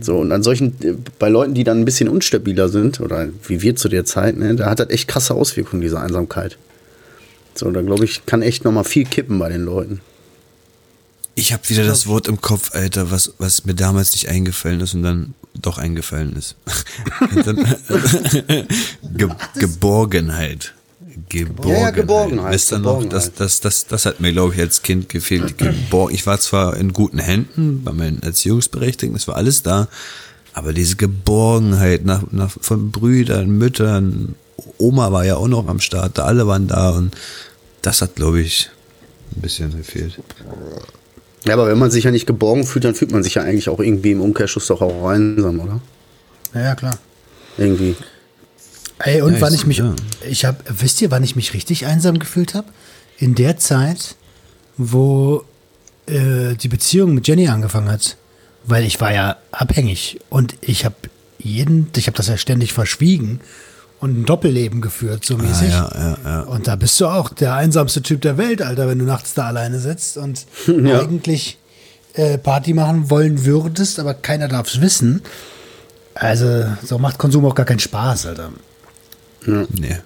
So, 0.00 0.18
und 0.18 0.30
an 0.30 0.42
solchen, 0.42 0.76
äh, 0.82 0.94
bei 1.18 1.28
Leuten, 1.28 1.54
die 1.54 1.64
dann 1.64 1.80
ein 1.80 1.84
bisschen 1.84 2.08
unstabiler 2.08 2.68
sind, 2.68 3.00
oder 3.00 3.28
wie 3.48 3.60
wir 3.62 3.74
zu 3.74 3.88
der 3.88 4.04
Zeit, 4.04 4.36
ne, 4.36 4.54
da 4.54 4.70
hat 4.70 4.78
das 4.78 4.90
echt 4.90 5.08
krasse 5.08 5.34
Auswirkungen, 5.34 5.82
diese 5.82 6.00
Einsamkeit. 6.00 6.58
So, 7.54 7.70
da 7.70 7.82
glaube 7.82 8.04
ich, 8.04 8.24
kann 8.26 8.42
echt 8.42 8.64
nochmal 8.64 8.84
viel 8.84 9.04
kippen 9.04 9.38
bei 9.38 9.48
den 9.48 9.64
Leuten. 9.64 10.00
Ich 11.34 11.52
habe 11.52 11.68
wieder 11.68 11.84
das 11.84 12.06
Wort 12.06 12.28
im 12.28 12.40
Kopf, 12.40 12.74
Alter, 12.74 13.10
was, 13.10 13.32
was 13.38 13.64
mir 13.64 13.74
damals 13.74 14.12
nicht 14.12 14.28
eingefallen 14.28 14.80
ist 14.80 14.94
und 14.94 15.02
dann 15.02 15.34
doch 15.60 15.78
eingefallen 15.78 16.36
ist. 16.36 16.56
Dann, 17.44 17.56
Ge 19.16 19.28
Geborgenheit. 19.56 20.74
Geborgenheit. 21.28 21.78
Ja, 21.78 21.84
ja, 21.84 21.90
Geborgenheit, 21.90 22.52
Wisst 22.52 22.72
ihr 22.72 22.78
noch, 22.78 23.00
Geborgenheit. 23.00 23.12
das, 23.12 23.34
das, 23.34 23.60
das, 23.60 23.86
das 23.86 24.06
hat 24.06 24.20
mir, 24.20 24.32
glaube 24.32 24.54
ich, 24.54 24.60
als 24.60 24.82
Kind 24.82 25.08
gefehlt. 25.08 25.58
Geborgen 25.58 26.14
ich 26.14 26.26
war 26.26 26.38
zwar 26.40 26.76
in 26.76 26.92
guten 26.92 27.18
Händen 27.18 27.82
bei 27.84 27.92
meinen 27.92 28.22
Erziehungsberechtigten, 28.22 29.14
das 29.14 29.28
war 29.28 29.36
alles 29.36 29.62
da, 29.62 29.88
aber 30.52 30.72
diese 30.72 30.96
Geborgenheit 30.96 32.04
nach, 32.04 32.22
nach, 32.30 32.50
von 32.50 32.90
Brüdern, 32.90 33.50
Müttern, 33.50 34.34
Oma 34.78 35.12
war 35.12 35.24
ja 35.24 35.36
auch 35.36 35.48
noch 35.48 35.66
am 35.68 35.80
Start, 35.80 36.18
da 36.18 36.24
alle 36.24 36.46
waren 36.46 36.66
da 36.66 36.90
und 36.90 37.14
das 37.82 38.02
hat, 38.02 38.16
glaube 38.16 38.40
ich, 38.40 38.70
ein 39.36 39.42
bisschen 39.42 39.76
gefehlt. 39.76 40.20
Ja, 41.46 41.54
aber 41.54 41.68
wenn 41.68 41.78
man 41.78 41.90
sich 41.90 42.04
ja 42.04 42.10
nicht 42.10 42.26
geborgen 42.26 42.64
fühlt, 42.66 42.84
dann 42.84 42.94
fühlt 42.94 43.12
man 43.12 43.22
sich 43.22 43.34
ja 43.34 43.42
eigentlich 43.42 43.68
auch 43.68 43.80
irgendwie 43.80 44.10
im 44.10 44.20
Umkehrschluss 44.20 44.66
doch 44.66 44.82
auch 44.82 45.08
einsam, 45.08 45.60
oder? 45.60 45.80
Ja, 46.54 46.60
ja, 46.60 46.74
klar. 46.74 46.98
Irgendwie. 47.56 47.96
Ey, 49.02 49.22
und 49.22 49.34
Ja, 49.34 49.40
wann 49.40 49.54
ich- 49.54 49.60
ich 49.60 49.66
mich, 49.66 49.78
ja. 49.78 49.94
ich 50.28 50.44
habe, 50.44 50.58
wisst 50.68 51.00
ihr, 51.02 51.10
wann 51.10 51.22
ich 51.24 51.36
mich 51.36 51.54
richtig 51.54 51.86
einsam 51.86 52.18
gefühlt 52.18 52.54
habe? 52.54 52.68
In 53.18 53.34
der 53.34 53.56
Zeit, 53.58 54.16
wo 54.76 55.44
äh, 56.06 56.54
die 56.54 56.68
Beziehung 56.68 57.14
mit 57.14 57.28
Jenny 57.28 57.48
angefangen 57.48 57.88
hat. 57.90 58.16
Weil 58.64 58.84
ich 58.84 59.00
war 59.00 59.12
ja 59.12 59.36
abhängig 59.52 60.20
und 60.28 60.54
ich 60.60 60.84
habe 60.84 60.94
jeden, 61.38 61.90
ich 61.96 62.06
habe 62.08 62.16
das 62.16 62.28
ja 62.28 62.36
ständig 62.36 62.72
verschwiegen 62.74 63.40
und 64.00 64.20
ein 64.20 64.24
Doppelleben 64.26 64.80
geführt, 64.82 65.24
so 65.24 65.36
mäßig. 65.38 65.72
Ah, 65.72 65.90
ja, 65.94 66.00
ja, 66.00 66.18
ja. 66.24 66.40
Und 66.42 66.66
da 66.66 66.76
bist 66.76 67.00
du 67.00 67.06
auch 67.06 67.30
der 67.30 67.54
einsamste 67.54 68.02
Typ 68.02 68.20
der 68.20 68.36
Welt, 68.36 68.60
Alter, 68.60 68.86
wenn 68.88 68.98
du 68.98 69.04
nachts 69.06 69.32
da 69.34 69.46
alleine 69.46 69.78
sitzt 69.78 70.18
und 70.18 70.44
Ja. 70.66 71.00
eigentlich 71.00 71.58
äh, 72.14 72.36
Party 72.38 72.74
machen 72.74 73.08
wollen 73.08 73.44
würdest, 73.46 73.98
aber 73.98 74.12
keiner 74.14 74.48
darf 74.48 74.68
es 74.68 74.80
wissen. 74.82 75.22
Also, 76.14 76.66
so 76.84 76.98
macht 76.98 77.16
Konsum 77.18 77.46
auch 77.46 77.54
gar 77.54 77.64
keinen 77.66 77.78
Spaß, 77.78 78.26
Alter. 78.26 78.50
Nee. 79.46 79.96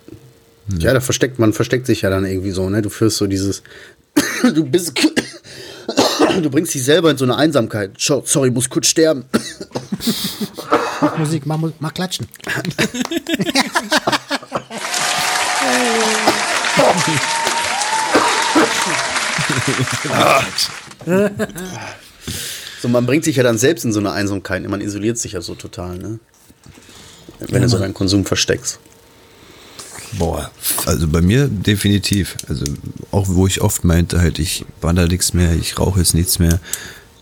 Ja, 0.78 0.94
da 0.94 1.00
versteckt, 1.00 1.38
man 1.38 1.52
versteckt 1.52 1.86
sich 1.86 2.02
ja 2.02 2.10
dann 2.10 2.24
irgendwie 2.24 2.50
so, 2.50 2.68
ne? 2.70 2.80
Du 2.82 2.88
führst 2.88 3.18
so 3.18 3.26
dieses, 3.26 3.62
du 4.42 4.64
bist, 4.64 4.92
du 6.42 6.50
bringst 6.50 6.74
dich 6.74 6.84
selber 6.84 7.10
in 7.10 7.16
so 7.16 7.24
eine 7.24 7.36
Einsamkeit. 7.36 7.92
Sorry, 7.98 8.50
muss 8.50 8.70
kurz 8.70 8.86
sterben. 8.86 9.24
Mach 11.00 11.18
Musik, 11.18 11.46
mach, 11.46 11.58
mach 11.80 11.92
Klatschen. 11.94 12.26
So, 22.80 22.88
man 22.90 23.06
bringt 23.06 23.24
sich 23.24 23.36
ja 23.36 23.42
dann 23.42 23.56
selbst 23.56 23.86
in 23.86 23.94
so 23.94 24.00
eine 24.00 24.12
Einsamkeit. 24.12 24.68
Man 24.68 24.82
isoliert 24.82 25.16
sich 25.16 25.32
ja 25.32 25.40
so 25.40 25.54
total, 25.54 25.96
ne? 25.96 26.18
Wenn 27.38 27.62
du 27.62 27.68
so 27.70 27.78
deinen 27.78 27.94
Konsum 27.94 28.26
versteckst. 28.26 28.78
Boah. 30.18 30.50
Also 30.86 31.08
bei 31.08 31.20
mir 31.20 31.48
definitiv. 31.48 32.36
Also 32.48 32.64
auch 33.10 33.26
wo 33.28 33.46
ich 33.46 33.60
oft 33.60 33.84
meinte, 33.84 34.20
halt, 34.20 34.38
ich 34.38 34.64
baller 34.80 35.08
nichts 35.08 35.34
mehr, 35.34 35.54
ich 35.54 35.78
rauche 35.78 36.00
jetzt 36.00 36.14
nichts 36.14 36.38
mehr. 36.38 36.60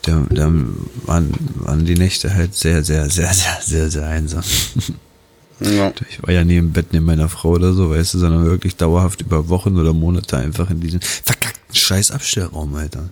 Da, 0.02 0.26
da 0.30 0.52
waren, 1.06 1.34
waren 1.54 1.84
die 1.84 1.94
Nächte 1.94 2.34
halt 2.34 2.54
sehr, 2.54 2.82
sehr, 2.82 3.08
sehr, 3.08 3.32
sehr, 3.32 3.58
sehr, 3.62 3.90
sehr 3.90 4.06
einsam. 4.06 4.42
Ja. 5.60 5.92
Ich 6.10 6.20
war 6.20 6.32
ja 6.32 6.42
nie 6.42 6.56
im 6.56 6.72
Bett 6.72 6.86
neben 6.92 7.04
meiner 7.04 7.28
Frau 7.28 7.50
oder 7.50 7.72
so, 7.72 7.90
weißt 7.90 8.14
du, 8.14 8.18
sondern 8.18 8.44
wirklich 8.46 8.74
dauerhaft 8.74 9.20
über 9.20 9.48
Wochen 9.48 9.78
oder 9.78 9.92
Monate 9.92 10.36
einfach 10.36 10.68
in 10.70 10.80
diesem 10.80 11.00
verkackten 11.00 11.72
scheiß 11.72 12.10
Abstellraum, 12.10 12.74
Alter. 12.74 13.08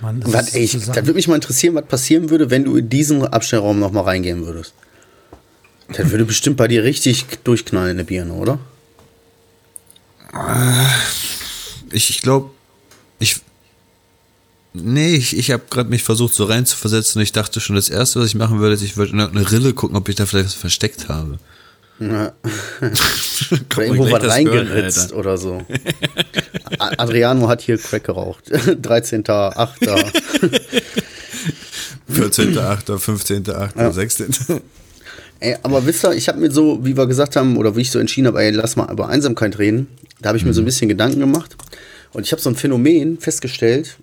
Mann, 0.00 0.20
das 0.20 0.32
Was, 0.32 0.48
ist 0.48 0.54
ey, 0.54 0.62
ich, 0.62 0.72
das 0.72 0.94
würde 0.94 1.14
mich 1.14 1.26
mal 1.26 1.34
interessieren, 1.34 1.74
was 1.74 1.86
passieren 1.86 2.30
würde, 2.30 2.50
wenn 2.50 2.64
du 2.64 2.76
in 2.76 2.88
diesen 2.88 3.24
Abstellraum 3.24 3.80
nochmal 3.80 4.04
reingehen 4.04 4.46
würdest. 4.46 4.72
Das 5.92 6.10
würde 6.10 6.24
bestimmt 6.24 6.56
bei 6.56 6.68
dir 6.68 6.84
richtig 6.84 7.26
durchknallen 7.44 7.92
in 7.92 7.96
der 7.98 8.04
Birne, 8.04 8.32
oder? 8.32 8.58
Ich, 11.92 12.10
ich 12.10 12.22
glaube, 12.22 12.50
ich. 13.18 13.40
Nee, 14.72 15.16
ich, 15.16 15.36
ich 15.36 15.50
habe 15.50 15.64
gerade 15.68 15.90
mich 15.90 16.04
versucht 16.04 16.32
so 16.32 16.44
reinzuversetzen 16.44 17.18
und 17.18 17.24
ich 17.24 17.32
dachte 17.32 17.60
schon, 17.60 17.74
das 17.74 17.88
Erste, 17.88 18.20
was 18.20 18.28
ich 18.28 18.36
machen 18.36 18.60
würde, 18.60 18.74
ist, 18.74 18.82
ich 18.82 18.96
würde 18.96 19.12
in 19.12 19.20
eine 19.20 19.50
Rille 19.50 19.72
gucken, 19.72 19.96
ob 19.96 20.08
ich 20.08 20.14
da 20.14 20.26
vielleicht 20.26 20.46
was 20.46 20.54
versteckt 20.54 21.08
habe. 21.08 21.40
Ja. 21.98 22.32
Oder 22.80 23.82
irgendwo 23.82 24.10
was 24.10 24.24
reingeritzt 24.24 25.10
hören, 25.10 25.18
oder 25.18 25.36
so. 25.36 25.62
Adriano 26.78 27.48
hat 27.48 27.62
hier 27.62 27.78
Crack 27.78 28.04
geraucht. 28.04 28.44
13.8. 28.50 29.66
14.8., 32.10 32.84
15.8., 32.86 33.70
Ja. 33.76 33.92
16. 33.92 34.28
Ey, 35.40 35.56
aber 35.62 35.86
wisst 35.86 36.04
ihr, 36.04 36.12
ich 36.12 36.28
habe 36.28 36.38
mir 36.38 36.50
so, 36.50 36.84
wie 36.84 36.96
wir 36.96 37.06
gesagt 37.06 37.34
haben, 37.34 37.56
oder 37.56 37.74
wie 37.74 37.80
ich 37.80 37.90
so 37.90 37.98
entschieden 37.98 38.26
habe, 38.26 38.42
ey, 38.42 38.50
lass 38.50 38.76
mal 38.76 38.90
über 38.92 39.08
Einsamkeit 39.08 39.58
reden, 39.58 39.88
da 40.20 40.28
habe 40.28 40.38
ich 40.38 40.44
mir 40.44 40.52
so 40.52 40.60
ein 40.60 40.66
bisschen 40.66 40.88
Gedanken 40.88 41.20
gemacht. 41.20 41.56
Und 42.12 42.26
ich 42.26 42.32
habe 42.32 42.42
so 42.42 42.50
ein 42.50 42.56
Phänomen 42.56 43.18
festgestellt. 43.18 43.96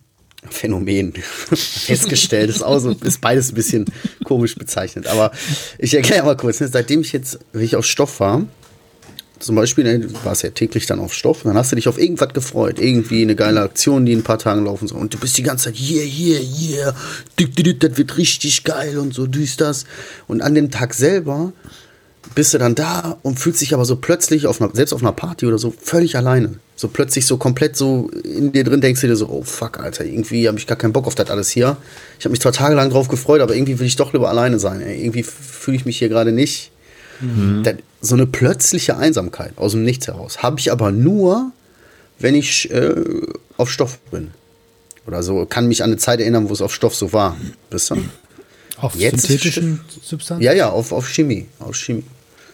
Phänomen. 0.50 1.13
festgestellt 1.53 2.50
ist 2.50 2.63
auch 2.63 2.79
so, 2.79 2.91
ist 2.91 3.22
beides 3.22 3.51
ein 3.51 3.56
bisschen 3.56 3.86
komisch 4.24 4.56
bezeichnet. 4.56 5.08
Aber 5.08 5.32
ich 5.77 5.94
erkläre 5.94 6.25
mal 6.25 6.38
kurz, 6.38 6.60
ne, 6.60 6.67
seitdem 6.67 7.01
ich 7.01 7.12
jetzt, 7.12 7.39
wenn 7.53 7.63
ich 7.63 7.75
auf 7.75 7.86
Stoff 7.86 8.20
war, 8.20 8.46
zum 9.39 9.56
Beispiel, 9.56 9.84
ne, 9.84 10.00
du 10.00 10.13
warst 10.24 10.44
ja 10.44 10.50
täglich 10.50 10.86
dann 10.86 11.00
auf 11.00 11.13
Stoff, 11.13 11.44
und 11.44 11.50
dann 11.50 11.58
hast 11.58 11.72
du 11.72 11.75
dich 11.75 11.88
auf 11.88 12.00
irgendwas 12.00 12.34
gefreut. 12.34 12.79
Irgendwie 12.79 13.22
eine 13.22 13.36
geile 13.36 13.62
Aktion, 13.62 14.06
die 14.06 14.13
in 14.13 14.20
ein 14.20 14.24
paar 14.24 14.39
Tagen 14.39 14.65
laufen 14.65 14.88
soll. 14.88 15.00
Und 15.00 15.13
du 15.13 15.17
bist 15.17 15.38
die 15.38 15.44
ganze 15.44 15.65
Zeit, 15.65 15.79
yeah, 15.79 16.03
yeah, 16.03 16.41
yeah, 16.41 16.96
das 17.79 17.98
wird 17.98 18.17
richtig 18.17 18.63
geil 18.63 18.98
und 18.98 19.13
so, 19.13 19.27
dies, 19.27 19.58
das. 19.58 19.86
Und 20.27 20.41
an 20.41 20.56
dem 20.56 20.72
Tag 20.72 20.94
selber 20.94 21.53
bist 22.36 22.53
du 22.53 22.58
dann 22.58 22.75
da 22.75 23.17
und 23.22 23.39
fühlst 23.39 23.62
dich 23.62 23.74
aber 23.74 23.86
so 23.86 23.96
plötzlich, 23.96 24.48
auf 24.48 24.62
einer, 24.62 24.70
selbst 24.74 24.94
auf 24.94 25.01
einer 25.01 25.12
Party 25.12 25.46
oder 25.46 25.58
so, 25.58 25.74
völlig 25.82 26.15
alleine. 26.15 26.60
So 26.75 26.88
plötzlich 26.88 27.25
so 27.25 27.38
komplett 27.38 27.75
so 27.75 28.10
in 28.24 28.51
dir 28.51 28.63
drin 28.63 28.82
denkst 28.82 29.01
du 29.01 29.08
dir 29.08 29.15
so, 29.15 29.29
oh 29.29 29.44
fuck, 29.44 29.79
Alter, 29.79 30.06
irgendwie 30.06 30.48
habe 30.48 30.58
ich 30.58 30.67
gar 30.67 30.77
keinen 30.77 30.94
Bock 30.94 31.08
auf 31.08 31.15
das 31.15 31.29
alles 31.29 31.50
hier. 31.50 31.77
Ich 32.20 32.25
habe 32.25 32.32
mich 32.32 32.41
zwar 32.41 32.51
tagelang 32.51 32.89
drauf 32.89 33.08
gefreut, 33.08 33.41
aber 33.41 33.56
irgendwie 33.56 33.79
will 33.79 33.88
ich 33.88 33.96
doch 33.96 34.13
lieber 34.13 34.29
alleine 34.29 34.60
sein. 34.60 34.82
Ey. 34.82 35.01
Irgendwie 35.01 35.24
fühle 35.24 35.77
ich 35.77 35.86
mich 35.86 35.98
hier 35.98 36.10
gerade 36.10 36.32
nicht. 36.32 36.72
Das, 37.64 37.76
so 38.02 38.16
eine 38.16 38.28
plötzliche 38.28 38.98
Einsamkeit 38.98 39.54
aus 39.58 39.72
dem 39.72 39.84
Nichts 39.84 40.08
heraus. 40.08 40.44
Habe 40.44 40.60
ich 40.60 40.72
aber 40.72 40.92
nur, 40.92 41.52
wenn 42.20 42.36
ich 42.36 42.70
äh, 42.72 42.94
auf 43.58 43.72
Stoff 43.72 43.98
bin. 44.12 44.32
Oder 45.08 45.24
so, 45.24 45.46
kann 45.46 45.68
mich 45.68 45.84
an 45.84 45.90
eine 45.92 45.98
Zeit 45.98 46.20
erinnern, 46.20 46.50
wo 46.50 46.54
es 46.54 46.62
auf 46.62 46.74
Stoff 46.74 46.94
so 46.96 47.14
war. 47.14 47.38
Wisst 47.72 47.92
ihr? 47.92 47.98
Auf 48.78 48.96
Jetzt- 48.96 49.22
synthetischen 49.28 49.80
Substanzen? 50.04 50.44
Ja, 50.44 50.54
ja, 50.54 50.70
auf, 50.70 50.92
auf 50.92 51.08
Chemie. 51.10 51.48
Auf 51.60 51.76
Chemie. 51.76 52.04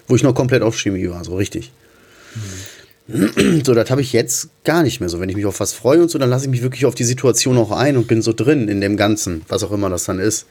Wo 0.07 0.15
ich 0.15 0.23
noch 0.23 0.33
komplett 0.35 0.61
auf 0.61 0.77
Chemie 0.77 1.09
war, 1.09 1.23
so 1.23 1.35
richtig. 1.35 1.71
So, 3.65 3.73
das 3.73 3.91
habe 3.91 3.99
ich 4.01 4.13
jetzt 4.13 4.47
gar 4.63 4.81
nicht 4.81 5.01
mehr 5.01 5.09
so. 5.09 5.19
Wenn 5.19 5.27
ich 5.27 5.35
mich 5.35 5.45
auf 5.45 5.59
was 5.59 5.73
freue 5.73 6.01
und 6.01 6.09
so, 6.09 6.17
dann 6.17 6.29
lasse 6.29 6.45
ich 6.45 6.51
mich 6.51 6.61
wirklich 6.61 6.85
auf 6.85 6.95
die 6.95 7.03
Situation 7.03 7.57
auch 7.57 7.71
ein 7.71 7.97
und 7.97 8.07
bin 8.07 8.21
so 8.21 8.31
drin 8.31 8.69
in 8.69 8.79
dem 8.79 8.95
Ganzen, 8.95 9.41
was 9.49 9.61
auch 9.63 9.71
immer 9.73 9.89
das 9.89 10.05
dann 10.05 10.19
ist. 10.19 10.45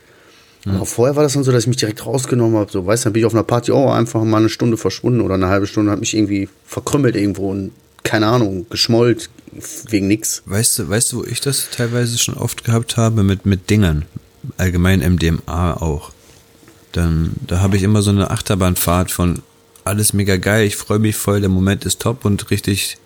Aber 0.64 0.86
vorher 0.86 1.16
war 1.16 1.22
das 1.24 1.32
dann 1.32 1.44
so, 1.44 1.50
dass 1.50 1.64
ich 1.64 1.68
mich 1.68 1.76
direkt 1.76 2.06
rausgenommen 2.06 2.56
habe. 2.56 2.70
So, 2.70 2.86
weißt 2.86 3.04
du, 3.04 3.06
dann 3.06 3.12
bin 3.14 3.20
ich 3.20 3.26
auf 3.26 3.34
einer 3.34 3.42
Party 3.42 3.72
auch 3.72 3.92
einfach 3.92 4.22
mal 4.22 4.38
eine 4.38 4.48
Stunde 4.48 4.76
verschwunden 4.76 5.20
oder 5.20 5.34
eine 5.34 5.48
halbe 5.48 5.66
Stunde, 5.66 5.90
habe 5.90 6.00
mich 6.00 6.14
irgendwie 6.14 6.48
verkrümmelt 6.66 7.16
irgendwo 7.16 7.50
und 7.50 7.72
keine 8.04 8.26
Ahnung, 8.26 8.66
geschmollt 8.70 9.28
wegen 9.88 10.08
nix. 10.08 10.42
Weißt 10.46 10.78
du, 10.78 10.88
weißt 10.88 11.12
du, 11.12 11.18
wo 11.18 11.24
ich 11.24 11.40
das 11.40 11.68
teilweise 11.70 12.18
schon 12.18 12.36
oft 12.36 12.64
gehabt 12.64 12.96
habe 12.96 13.22
mit, 13.22 13.44
mit 13.44 13.70
Dingern? 13.70 14.04
Allgemein 14.56 15.00
MDMA 15.00 15.74
auch. 15.74 16.12
Dann, 16.92 17.32
da 17.46 17.60
habe 17.60 17.76
ich 17.76 17.82
immer 17.82 18.02
so 18.02 18.10
eine 18.10 18.30
Achterbahnfahrt 18.30 19.10
von 19.10 19.40
alles 19.84 20.12
mega 20.12 20.36
geil, 20.36 20.66
ich 20.66 20.76
freue 20.76 20.98
mich 20.98 21.16
voll, 21.16 21.40
der 21.40 21.48
Moment 21.48 21.84
ist 21.84 22.00
top 22.00 22.24
und 22.24 22.50
richtig 22.50 22.98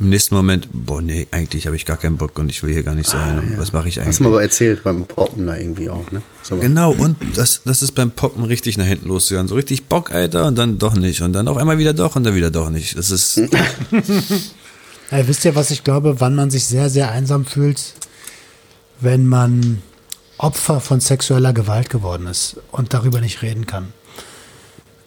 im 0.00 0.08
nächsten 0.10 0.34
Moment, 0.34 0.68
boah, 0.72 1.02
nee, 1.02 1.26
eigentlich 1.30 1.66
habe 1.66 1.76
ich 1.76 1.84
gar 1.84 1.96
keinen 1.96 2.16
Bock 2.16 2.38
und 2.38 2.50
ich 2.50 2.62
will 2.62 2.72
hier 2.72 2.82
gar 2.82 2.94
nicht 2.94 3.08
sein. 3.08 3.38
und 3.38 3.58
Was 3.58 3.72
mache 3.72 3.88
ich 3.88 3.98
eigentlich? 3.98 4.08
Hast 4.08 4.20
du 4.20 4.24
mir 4.24 4.28
aber 4.30 4.42
erzählt 4.42 4.82
beim 4.84 5.04
Poppen 5.04 5.46
da 5.46 5.56
irgendwie 5.56 5.90
auch, 5.90 6.10
ne? 6.10 6.22
So, 6.42 6.56
Genau, 6.56 6.92
und 6.92 7.16
das, 7.34 7.62
das 7.64 7.82
ist 7.82 7.92
beim 7.92 8.10
Poppen 8.10 8.44
richtig 8.44 8.78
nach 8.78 8.86
hinten 8.86 9.08
losgegangen. 9.08 9.48
So 9.48 9.54
richtig 9.54 9.86
Bock, 9.86 10.12
Alter, 10.12 10.46
und 10.46 10.56
dann 10.56 10.78
doch 10.78 10.94
nicht. 10.94 11.22
Und 11.22 11.32
dann 11.32 11.48
auf 11.48 11.56
einmal 11.56 11.78
wieder 11.78 11.92
doch 11.94 12.16
und 12.16 12.24
dann 12.24 12.34
wieder 12.34 12.50
doch 12.50 12.70
nicht. 12.70 12.96
Das 12.96 13.10
ist. 13.10 13.38
Ey, 15.10 15.26
wisst 15.26 15.44
ihr, 15.44 15.54
was 15.54 15.70
ich 15.70 15.84
glaube, 15.84 16.20
wann 16.20 16.34
man 16.34 16.50
sich 16.50 16.66
sehr, 16.66 16.90
sehr 16.90 17.10
einsam 17.10 17.46
fühlt? 17.46 17.94
Wenn 19.00 19.26
man 19.26 19.82
Opfer 20.38 20.80
von 20.80 21.00
sexueller 21.00 21.52
Gewalt 21.52 21.90
geworden 21.90 22.26
ist 22.26 22.56
und 22.70 22.94
darüber 22.94 23.20
nicht 23.20 23.42
reden 23.42 23.66
kann. 23.66 23.92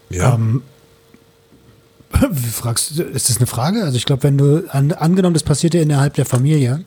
Ja. 0.10 0.34
Ähm, 0.36 0.62
fragst 2.54 2.98
du, 2.98 3.04
ist 3.04 3.30
das 3.30 3.38
eine 3.38 3.48
Frage? 3.48 3.84
Also 3.84 3.98
ich 3.98 4.06
glaube, 4.06 4.24
wenn 4.24 4.38
du, 4.38 4.66
an, 4.70 4.92
angenommen, 4.92 5.34
das 5.34 5.44
passiert 5.44 5.74
dir 5.74 5.82
innerhalb 5.82 6.14
der 6.16 6.26
Familie 6.26 6.84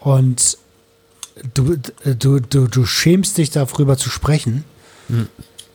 und 0.00 0.58
du, 1.54 1.76
du, 2.04 2.40
du, 2.40 2.66
du 2.66 2.86
schämst 2.86 3.38
dich 3.38 3.50
darüber 3.50 3.96
zu 3.96 4.10
sprechen, 4.10 4.64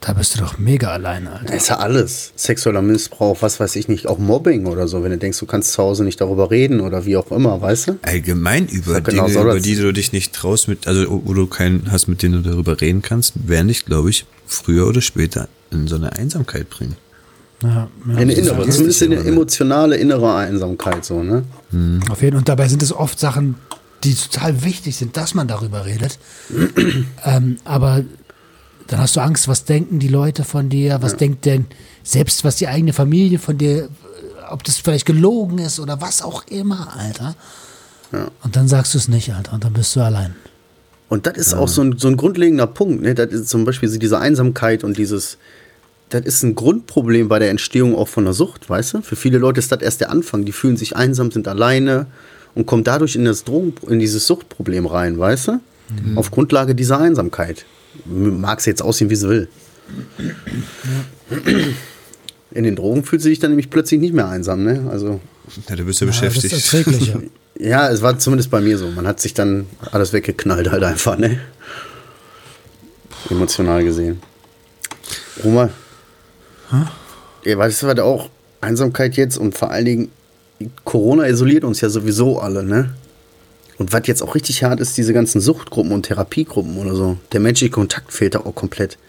da 0.01 0.13
bist 0.13 0.35
du 0.35 0.39
doch 0.39 0.57
mega 0.57 0.91
alleine, 0.91 1.31
Alter. 1.31 1.45
Das 1.45 1.55
ist 1.55 1.69
ja 1.69 1.77
alles. 1.77 2.33
Sexueller 2.35 2.81
Missbrauch, 2.81 3.37
was 3.41 3.59
weiß 3.59 3.75
ich 3.75 3.87
nicht, 3.87 4.07
auch 4.07 4.17
Mobbing 4.17 4.65
oder 4.65 4.87
so, 4.87 5.03
wenn 5.03 5.11
du 5.11 5.17
denkst, 5.17 5.37
du 5.37 5.45
kannst 5.45 5.73
zu 5.73 5.83
Hause 5.83 6.03
nicht 6.03 6.19
darüber 6.19 6.49
reden 6.49 6.79
oder 6.81 7.05
wie 7.05 7.17
auch 7.17 7.31
immer, 7.31 7.61
weißt 7.61 7.87
du? 7.87 7.99
Allgemein 8.01 8.67
über 8.67 8.93
Ja, 8.93 8.99
genau 8.99 9.27
Dinge, 9.27 9.33
so 9.33 9.41
über 9.41 9.59
die 9.59 9.75
du 9.75 9.93
dich 9.93 10.11
nicht 10.11 10.33
traust, 10.33 10.67
mit, 10.67 10.87
also 10.87 11.05
wo 11.25 11.33
du 11.33 11.45
keinen 11.45 11.91
hast, 11.91 12.07
mit 12.07 12.23
denen 12.23 12.41
du 12.41 12.49
darüber 12.49 12.81
reden 12.81 13.03
kannst, 13.03 13.47
werden 13.47 13.67
dich, 13.67 13.85
glaube 13.85 14.09
ich, 14.09 14.25
früher 14.47 14.87
oder 14.87 15.01
später 15.01 15.47
in 15.69 15.87
so 15.87 15.95
eine 15.95 16.13
Einsamkeit 16.13 16.69
bringen. 16.69 16.95
Ja, 17.61 17.89
ja, 18.07 18.15
Eine 18.15 18.33
innere, 18.33 18.69
zumindest 18.69 19.03
eine 19.03 19.15
ne? 19.15 19.23
emotionale 19.23 19.95
innere 19.97 20.35
Einsamkeit, 20.35 21.05
so, 21.05 21.21
ne? 21.21 21.43
Auf 22.09 22.21
jeden 22.21 22.37
Und 22.37 22.49
dabei 22.49 22.67
sind 22.67 22.81
es 22.81 22.91
oft 22.91 23.19
Sachen, 23.19 23.55
die 24.03 24.15
total 24.15 24.63
wichtig 24.63 24.95
sind, 24.95 25.15
dass 25.15 25.33
man 25.33 25.47
darüber 25.47 25.85
redet. 25.85 26.17
ähm, 27.25 27.57
aber 27.63 28.03
dann 28.87 28.99
hast 28.99 29.15
du 29.15 29.21
Angst, 29.21 29.47
was 29.47 29.63
denken 29.65 29.99
die 29.99 30.07
Leute 30.07 30.43
von 30.43 30.69
dir, 30.69 31.01
was 31.01 31.15
denkt 31.15 31.45
denn 31.45 31.67
selbst 32.03 32.43
was 32.43 32.55
die 32.55 32.67
eigene 32.67 32.93
Familie 32.93 33.39
von 33.39 33.57
dir, 33.57 33.89
ob 34.49 34.63
das 34.63 34.77
vielleicht 34.77 35.05
gelogen 35.05 35.59
ist 35.59 35.79
oder 35.79 36.01
was 36.01 36.21
auch 36.21 36.45
immer, 36.47 36.95
Alter. 36.97 37.35
Und 38.43 38.55
dann 38.55 38.67
sagst 38.67 38.93
du 38.93 38.97
es 38.97 39.07
nicht, 39.07 39.33
Alter, 39.33 39.53
und 39.53 39.63
dann 39.63 39.73
bist 39.73 39.95
du 39.95 40.01
allein. 40.01 40.35
Und 41.07 41.27
das 41.27 41.37
ist 41.37 41.53
auch 41.53 41.67
so 41.67 41.81
ein, 41.81 41.97
so 41.97 42.07
ein 42.07 42.17
grundlegender 42.17 42.67
Punkt, 42.67 43.01
ne? 43.01 43.13
Das 43.13 43.31
ist 43.31 43.49
zum 43.49 43.65
Beispiel 43.65 43.89
so 43.89 43.99
diese 43.99 44.19
Einsamkeit 44.19 44.83
und 44.83 44.97
dieses, 44.97 45.37
das 46.11 46.25
ist 46.25 46.43
ein 46.43 46.55
Grundproblem 46.55 47.27
bei 47.27 47.39
der 47.39 47.49
Entstehung 47.49 47.95
auch 47.95 48.07
von 48.07 48.25
der 48.25 48.33
Sucht, 48.33 48.69
weißt 48.69 48.93
du? 48.95 49.01
Für 49.01 49.15
viele 49.15 49.37
Leute 49.39 49.59
ist 49.59 49.71
das 49.71 49.81
erst 49.81 50.01
der 50.01 50.11
Anfang. 50.11 50.45
Die 50.45 50.51
fühlen 50.51 50.77
sich 50.77 50.95
einsam, 50.95 51.31
sind 51.31 51.47
alleine 51.47 52.05
und 52.53 52.65
kommen 52.65 52.83
dadurch 52.83 53.15
in 53.15 53.25
das 53.25 53.43
Drogen, 53.43 53.73
in 53.87 53.99
dieses 53.99 54.27
Suchtproblem 54.27 54.85
rein, 54.85 55.17
weißt 55.17 55.47
du? 55.47 55.59
Auf 56.15 56.31
Grundlage 56.31 56.75
dieser 56.75 56.99
Einsamkeit. 56.99 57.65
Mag 58.05 58.59
es 58.59 58.65
jetzt 58.65 58.81
aussehen, 58.81 59.09
wie 59.09 59.13
es 59.15 59.23
will. 59.27 59.49
In 62.51 62.63
den 62.63 62.75
Drogen 62.75 63.03
fühlt 63.03 63.21
sie 63.21 63.29
sich 63.29 63.39
dann 63.39 63.51
nämlich 63.51 63.69
plötzlich 63.69 63.99
nicht 63.99 64.13
mehr 64.13 64.27
einsam, 64.27 64.63
ne? 64.63 64.87
Also. 64.91 65.19
Ja, 65.69 65.75
du 65.75 65.83
bist 65.85 66.01
ja, 66.01 66.07
Ja, 66.07 66.11
das 66.11 66.35
ist 66.37 66.41
beschäftigt. 66.51 66.53
erträglicher. 66.73 67.21
Ja, 67.59 67.89
es 67.91 68.01
war 68.01 68.17
zumindest 68.17 68.49
bei 68.49 68.59
mir 68.59 68.77
so. 68.77 68.89
Man 68.89 69.05
hat 69.05 69.19
sich 69.19 69.35
dann 69.35 69.67
alles 69.91 70.13
weggeknallt 70.13 70.71
halt 70.71 70.83
einfach, 70.83 71.17
ne? 71.17 71.37
Emotional 73.29 73.83
gesehen. 73.83 74.19
Ja, 77.43 77.57
weißt 77.57 77.83
du, 77.83 77.87
was 77.87 77.99
auch 77.99 78.29
Einsamkeit 78.61 79.15
jetzt 79.15 79.37
und 79.37 79.57
vor 79.57 79.71
allen 79.71 79.85
Dingen 79.85 80.11
Corona 80.83 81.27
isoliert 81.27 81.63
uns 81.63 81.81
ja 81.81 81.89
sowieso 81.89 82.39
alle, 82.39 82.63
ne? 82.63 82.93
Und 83.77 83.93
was 83.93 84.05
jetzt 84.05 84.21
auch 84.21 84.35
richtig 84.35 84.63
hart 84.63 84.79
ist, 84.79 84.95
diese 84.97 85.11
ganzen 85.11 85.41
Suchtgruppen 85.41 85.91
und 85.91 86.03
Therapiegruppen 86.03 86.77
oder 86.77 86.93
so. 86.93 87.17
Der 87.31 87.39
menschliche 87.39 87.71
Kontakt 87.71 88.13
fehlt 88.13 88.35
da 88.35 88.41
auch 88.41 88.53
komplett. 88.53 88.99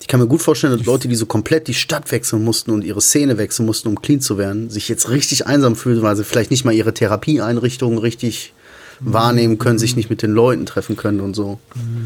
Ich 0.00 0.08
kann 0.08 0.20
mir 0.20 0.26
gut 0.26 0.40
vorstellen, 0.40 0.76
dass 0.76 0.86
Leute, 0.86 1.08
die 1.08 1.14
so 1.14 1.26
komplett 1.26 1.68
die 1.68 1.74
Stadt 1.74 2.10
wechseln 2.10 2.42
mussten 2.42 2.70
und 2.70 2.84
ihre 2.84 3.00
Szene 3.00 3.38
wechseln 3.38 3.66
mussten, 3.66 3.88
um 3.88 4.00
clean 4.00 4.20
zu 4.20 4.38
werden, 4.38 4.70
sich 4.70 4.88
jetzt 4.88 5.10
richtig 5.10 5.46
einsam 5.46 5.76
fühlen, 5.76 6.02
weil 6.02 6.16
sie 6.16 6.24
vielleicht 6.24 6.50
nicht 6.50 6.64
mal 6.64 6.72
ihre 6.72 6.94
Therapieeinrichtungen 6.94 7.98
richtig 7.98 8.54
wahrnehmen 9.00 9.58
können, 9.58 9.78
sich 9.78 9.96
nicht 9.96 10.10
mit 10.10 10.20
den 10.22 10.32
Leuten 10.32 10.66
treffen 10.66 10.96
können 10.96 11.20
und 11.20 11.34
so. 11.34 11.58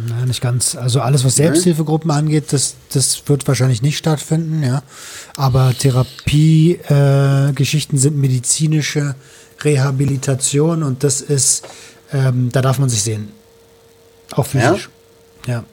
Nein, 0.09 0.29
nicht 0.29 0.41
ganz. 0.41 0.77
Also 0.77 1.01
alles, 1.01 1.25
was 1.25 1.35
Selbsthilfegruppen 1.37 2.11
angeht, 2.11 2.53
das, 2.53 2.75
das 2.93 3.23
wird 3.27 3.49
wahrscheinlich 3.49 3.83
nicht 3.83 3.99
stattfinden, 3.99 4.63
ja. 4.63 4.83
Aber 5.37 5.75
Therapie-Geschichten 5.79 7.97
äh, 7.97 7.99
sind 7.99 8.17
medizinische 8.17 9.15
Rehabilitation 9.63 10.83
und 10.83 11.05
das 11.05 11.21
ist, 11.21 11.69
ähm, 12.13 12.49
da 12.53 12.63
darf 12.63 12.79
man 12.79 12.89
sich 12.89 13.03
sehen. 13.03 13.29
Auch 14.33 14.47
physisch. 14.47 14.89
Ja. 15.47 15.65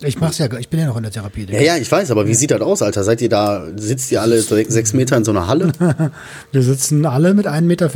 Ich 0.00 0.18
mach's 0.20 0.36
ja, 0.36 0.46
ich 0.58 0.68
bin 0.68 0.78
ja 0.78 0.86
noch 0.86 0.96
in 0.98 1.04
der 1.04 1.12
Therapie. 1.12 1.46
Ja, 1.48 1.60
ja, 1.60 1.76
ich 1.78 1.90
weiß, 1.90 2.10
aber 2.10 2.26
wie 2.26 2.34
sieht 2.34 2.50
das 2.50 2.60
aus, 2.60 2.82
Alter? 2.82 3.02
Seid 3.02 3.22
ihr 3.22 3.30
da, 3.30 3.66
sitzt 3.76 4.12
ihr 4.12 4.20
alle 4.20 4.42
se- 4.42 4.66
sechs 4.68 4.92
Meter 4.92 5.16
in 5.16 5.24
so 5.24 5.30
einer 5.30 5.46
Halle? 5.46 5.72
Wir 6.52 6.62
sitzen 6.62 7.06
alle 7.06 7.32
mit 7.32 7.46
1,50 7.46 7.60
Meter 7.62 7.90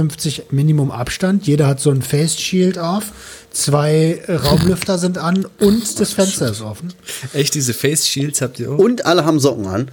Minimum 0.50 0.90
Abstand. 0.90 1.46
Jeder 1.46 1.66
hat 1.66 1.78
so 1.80 1.90
ein 1.90 2.00
Face 2.00 2.38
Shield 2.40 2.78
auf. 2.78 3.12
Zwei 3.50 4.22
Raumlüfter 4.28 4.96
sind 4.96 5.18
an 5.18 5.44
und 5.60 6.00
das 6.00 6.12
Fenster 6.12 6.50
ist 6.50 6.62
offen. 6.62 6.94
Echt, 7.34 7.54
diese 7.54 7.74
Face 7.74 8.06
Shields 8.08 8.40
habt 8.40 8.58
ihr 8.60 8.70
auch? 8.72 8.78
Und 8.78 9.04
alle 9.04 9.24
haben 9.26 9.38
Socken 9.38 9.66
an. 9.66 9.90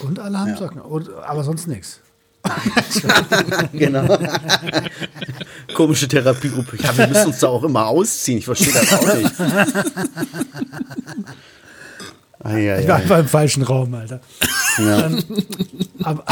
Und 0.00 0.18
alle 0.20 0.38
haben 0.38 0.56
Socken. 0.56 0.80
Und, 0.80 1.10
aber 1.26 1.42
sonst 1.42 1.66
nichts. 1.66 1.98
Genau. 3.72 4.18
Komische 5.74 6.08
Therapiegruppe. 6.08 6.76
Ja, 6.82 6.96
wir 6.96 7.06
müssen 7.08 7.26
uns 7.26 7.38
da 7.40 7.48
auch 7.48 7.62
immer 7.64 7.86
ausziehen. 7.86 8.38
Ich 8.38 8.44
verstehe 8.44 8.72
das 8.72 8.92
auch 8.92 9.14
nicht. 9.14 9.32
Ei, 12.44 12.60
Ich 12.80 12.84
ei, 12.84 12.88
war 12.88 12.96
ei. 12.96 13.02
einfach 13.02 13.18
im 13.18 13.28
falschen 13.28 13.62
Raum, 13.62 13.94
Alter. 13.94 14.20
Ja. 14.78 15.10
Aber, 16.02 16.24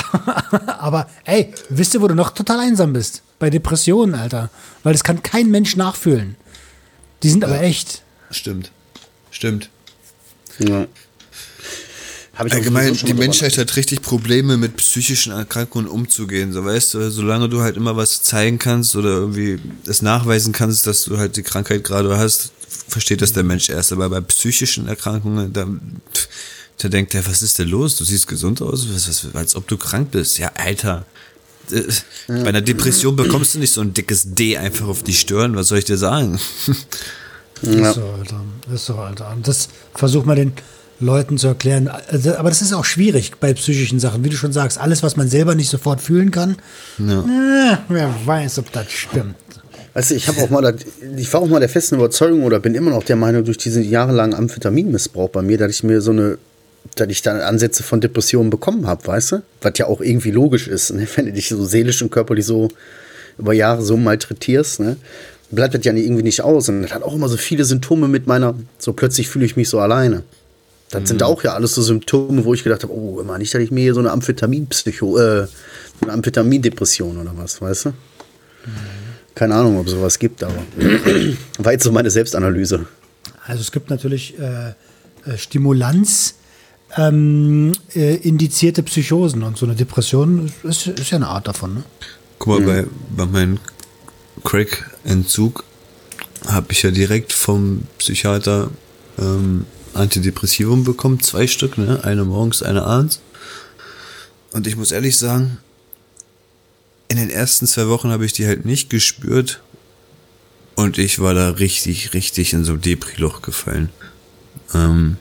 aber 0.81 1.07
ey, 1.25 1.53
wisst 1.69 1.95
ihr, 1.95 2.01
wo 2.01 2.09
du 2.09 2.15
noch 2.15 2.31
total 2.31 2.61
einsam 2.61 2.93
bist? 2.93 3.23
Bei 3.39 3.51
Depressionen, 3.51 4.15
Alter. 4.15 4.51
Weil 4.85 4.93
das 4.93 5.05
kann 5.05 5.23
kein 5.23 5.51
Mensch 5.51 5.77
nachfühlen. 5.77 6.37
Die 7.23 7.29
sind 7.31 7.45
aber 7.45 7.61
echt. 7.61 8.03
Stimmt. 8.31 8.71
Stimmt. 9.31 9.69
Ja. 10.59 10.87
Hab 12.37 12.47
ich 12.47 12.53
Allgemein, 12.53 12.93
die 12.93 13.15
mal 13.15 13.21
Menschheit 13.21 13.57
hat 13.57 13.77
richtig 13.77 14.03
Probleme 14.03 14.59
mit 14.59 14.77
psychischen 14.77 15.33
Erkrankungen 15.33 15.89
umzugehen. 15.89 16.53
So 16.53 16.65
weißt 16.65 16.93
du, 16.95 17.11
solange 17.11 17.49
du 17.49 17.63
halt 17.63 17.79
immer 17.79 17.97
was 17.97 18.23
zeigen 18.23 18.59
kannst 18.59 18.95
oder 18.95 19.09
irgendwie 19.09 19.59
es 19.87 20.03
nachweisen 20.03 20.53
kannst, 20.53 20.87
dass 20.87 21.05
du 21.05 21.17
halt 21.17 21.37
die 21.39 21.43
Krankheit 21.43 21.83
gerade 21.83 22.19
hast, 22.19 22.53
versteht 22.89 23.23
das 23.23 23.33
der 23.33 23.43
Mensch 23.43 23.71
erst. 23.71 23.91
Aber 23.93 24.11
bei 24.11 24.21
psychischen 24.21 24.87
Erkrankungen, 24.87 25.51
da, 25.55 25.67
da 26.77 26.89
denkt 26.89 27.15
er, 27.15 27.27
was 27.27 27.43
ist 27.43 27.59
denn 27.59 27.69
los? 27.69 27.97
Du 27.97 28.05
siehst 28.05 28.27
gesund 28.27 28.61
aus, 28.61 28.87
was, 28.93 29.09
was, 29.09 29.35
als 29.35 29.57
ob 29.57 29.67
du 29.67 29.79
krank 29.79 30.11
bist. 30.11 30.39
Ja, 30.39 30.53
Alter. 30.57 31.07
Äh, 31.71 31.85
Bei 32.29 32.49
einer 32.49 32.61
Depression 32.61 33.17
bekommst 33.17 33.55
du 33.55 33.61
nicht 33.61 33.73
so 33.73 33.81
ein 33.81 33.95
dickes 33.95 34.35
D 34.35 34.59
einfach 34.59 34.89
auf 34.89 35.03
die 35.03 35.15
Stirn. 35.15 35.57
Was 35.57 35.69
soll 35.69 35.79
ich 35.79 35.87
dir 35.87 35.99
sagen? 35.99 36.39
Ja. 37.63 37.89
Ist 37.89 37.95
so, 37.95 38.05
Alter. 38.05 38.45
Ist 38.75 38.85
so, 38.85 38.95
Alter. 38.97 39.31
Und 39.31 39.49
das 39.49 39.71
versucht 39.95 40.27
man 40.27 40.37
den 40.37 40.53
Leuten 41.01 41.39
zu 41.39 41.49
erklären. 41.49 41.89
Also, 41.89 42.35
aber 42.37 42.49
das 42.49 42.63
ist 42.63 42.73
auch 42.73 42.85
schwierig 42.85 43.33
bei 43.39 43.53
psychischen 43.55 44.01
Sachen. 44.01 44.25
Wie 44.25 44.31
du 44.31 44.37
schon 44.37 44.53
sagst, 44.53 44.79
alles, 44.79 45.03
was 45.03 45.17
man 45.17 45.29
selber 45.29 45.55
nicht 45.55 45.69
sofort 45.69 46.01
fühlen 46.01 46.31
kann, 46.31 46.57
äh, 46.99 47.77
wer 47.89 48.15
weiß, 48.25 48.59
ob 48.59 48.73
das 48.73 48.91
stimmt. 48.91 49.37
Weißt 49.95 50.11
du, 50.11 50.15
ich 50.15 50.29
habe 50.29 50.43
auch 50.43 50.51
mal, 50.51 50.77
ich 51.17 51.33
war 51.33 51.41
auch 51.41 51.49
mal 51.49 51.61
der 51.61 51.71
festen 51.71 51.95
Überzeugung 51.95 52.43
oder 52.43 52.61
bin 52.61 52.75
immer 52.75 52.91
noch 52.91 53.03
der 53.03 53.17
Meinung, 53.17 53.45
durch 53.45 53.57
diesen 53.57 53.83
jahrelangen 53.83 54.35
Amphetaminmissbrauch 54.35 55.31
bei 55.31 55.41
mir, 55.41 55.57
dass 55.57 55.71
ich 55.71 55.83
mir 55.85 56.03
so 56.03 56.11
eine, 56.11 56.37
dass 56.97 57.09
ich 57.09 57.23
da 57.23 57.39
Ansätze 57.39 57.83
von 57.83 58.01
Depressionen 58.01 58.51
bekommen 58.51 58.87
habe, 58.87 59.07
weißt 59.07 59.33
du? 59.33 59.43
Was 59.63 59.73
ja 59.79 59.87
auch 59.87 60.01
irgendwie 60.01 60.31
logisch 60.31 60.69
ist, 60.69 60.93
ne? 60.93 61.07
wenn 61.17 61.27
du 61.27 61.33
dich 61.33 61.49
so 61.49 61.65
seelisch 61.65 62.03
und 62.03 62.11
körperlich 62.11 62.45
so 62.45 62.69
über 63.39 63.53
Jahre 63.53 63.83
so 63.83 63.97
malträtierst, 63.97 64.81
ne? 64.81 64.97
Bleibt 65.51 65.75
das 65.75 65.85
ja 65.85 65.93
irgendwie 65.93 66.25
nicht 66.25 66.41
aus. 66.41 66.69
Und 66.69 66.83
das 66.83 66.93
hat 66.93 67.03
auch 67.03 67.15
immer 67.15 67.29
so 67.29 67.37
viele 67.37 67.65
Symptome 67.65 68.09
mit 68.09 68.27
meiner, 68.27 68.55
so 68.79 68.93
plötzlich 68.93 69.29
fühle 69.29 69.45
ich 69.45 69.57
mich 69.57 69.69
so 69.69 69.79
alleine. 69.79 70.25
Das 70.91 71.09
sind 71.09 71.23
auch 71.23 71.43
ja 71.43 71.55
alles 71.55 71.75
so 71.75 71.83
Symptome, 71.83 72.45
wo 72.45 72.55
ich 72.55 72.63
gedacht 72.63 72.85
habe, 72.85 72.93
oh, 72.93 73.21
immer 73.21 73.39
nicht, 73.39 73.53
dass 73.53 73.61
ich 73.61 73.71
mir 73.71 73.81
hier 73.81 73.95
so 73.95 74.01
eine 74.01 74.13
Amphetamin-Psycho, 74.13 75.19
äh, 75.19 75.47
eine 76.01 76.13
Amphetamindepression 76.13 77.17
oder 77.17 77.33
was, 77.37 77.61
weißt 77.61 77.87
du? 77.87 77.93
Keine 79.35 79.55
Ahnung, 79.55 79.79
ob 79.79 79.87
es 79.87 79.93
sowas 79.93 80.19
gibt, 80.19 80.43
aber 80.45 80.55
war 81.59 81.73
jetzt 81.73 81.85
so 81.85 81.93
meine 81.93 82.11
Selbstanalyse. 82.11 82.87
Also 83.47 83.61
es 83.61 83.73
gibt 83.73 83.91
natürlich 83.91 84.39
äh, 84.39 84.71
äh, 84.71 85.37
Stimulanz 85.37 86.37
ähm, 86.97 87.73
äh, 87.95 88.17
indizierte 88.17 88.83
Psychosen 88.83 89.43
und 89.43 89.57
so 89.57 89.67
eine 89.67 89.75
Depression 89.75 90.53
ist, 90.63 90.87
ist 90.87 91.11
ja 91.11 91.17
eine 91.17 91.29
Art 91.29 91.49
davon. 91.49 91.75
Ne? 91.75 91.85
Guck 92.39 92.61
mal, 92.61 92.85
bei, 92.85 93.25
bei 93.25 93.27
meinem 93.27 93.59
Crack-Entzug 94.45 95.65
habe 96.47 96.67
ich 96.71 96.83
ja 96.83 96.91
direkt 96.91 97.33
vom 97.33 97.83
Psychiater 97.99 98.71
ähm, 99.19 99.67
Antidepressivum 99.97 100.85
bekommen, 100.85 101.21
zwei 101.21 101.47
Stück, 101.47 101.79
ne? 101.79 102.05
Eine 102.05 102.25
morgens, 102.25 102.63
eine 102.63 102.85
abends. 102.85 103.21
Und 104.53 104.67
ich 104.67 104.77
muss 104.77 104.93
ehrlich 104.93 105.19
sagen, 105.19 105.59
in 107.09 107.17
den 107.17 107.31
ersten 107.31 107.67
zwei 107.67 107.89
Wochen 107.89 108.11
habe 108.11 108.25
ich 108.25 108.33
die 108.33 108.47
halt 108.47 108.65
nicht 108.65 108.91
gespürt. 108.91 109.61
Und 110.75 110.99
ich 110.99 111.19
war 111.21 111.35
da 111.35 111.51
richtig, 111.51 112.13
richtig 112.13 112.53
in 112.53 112.65
so 112.65 112.75
ein 112.75 112.81
Depri-Loch 112.81 113.43
gefallen. 113.43 113.91
Ähm, 114.75 115.17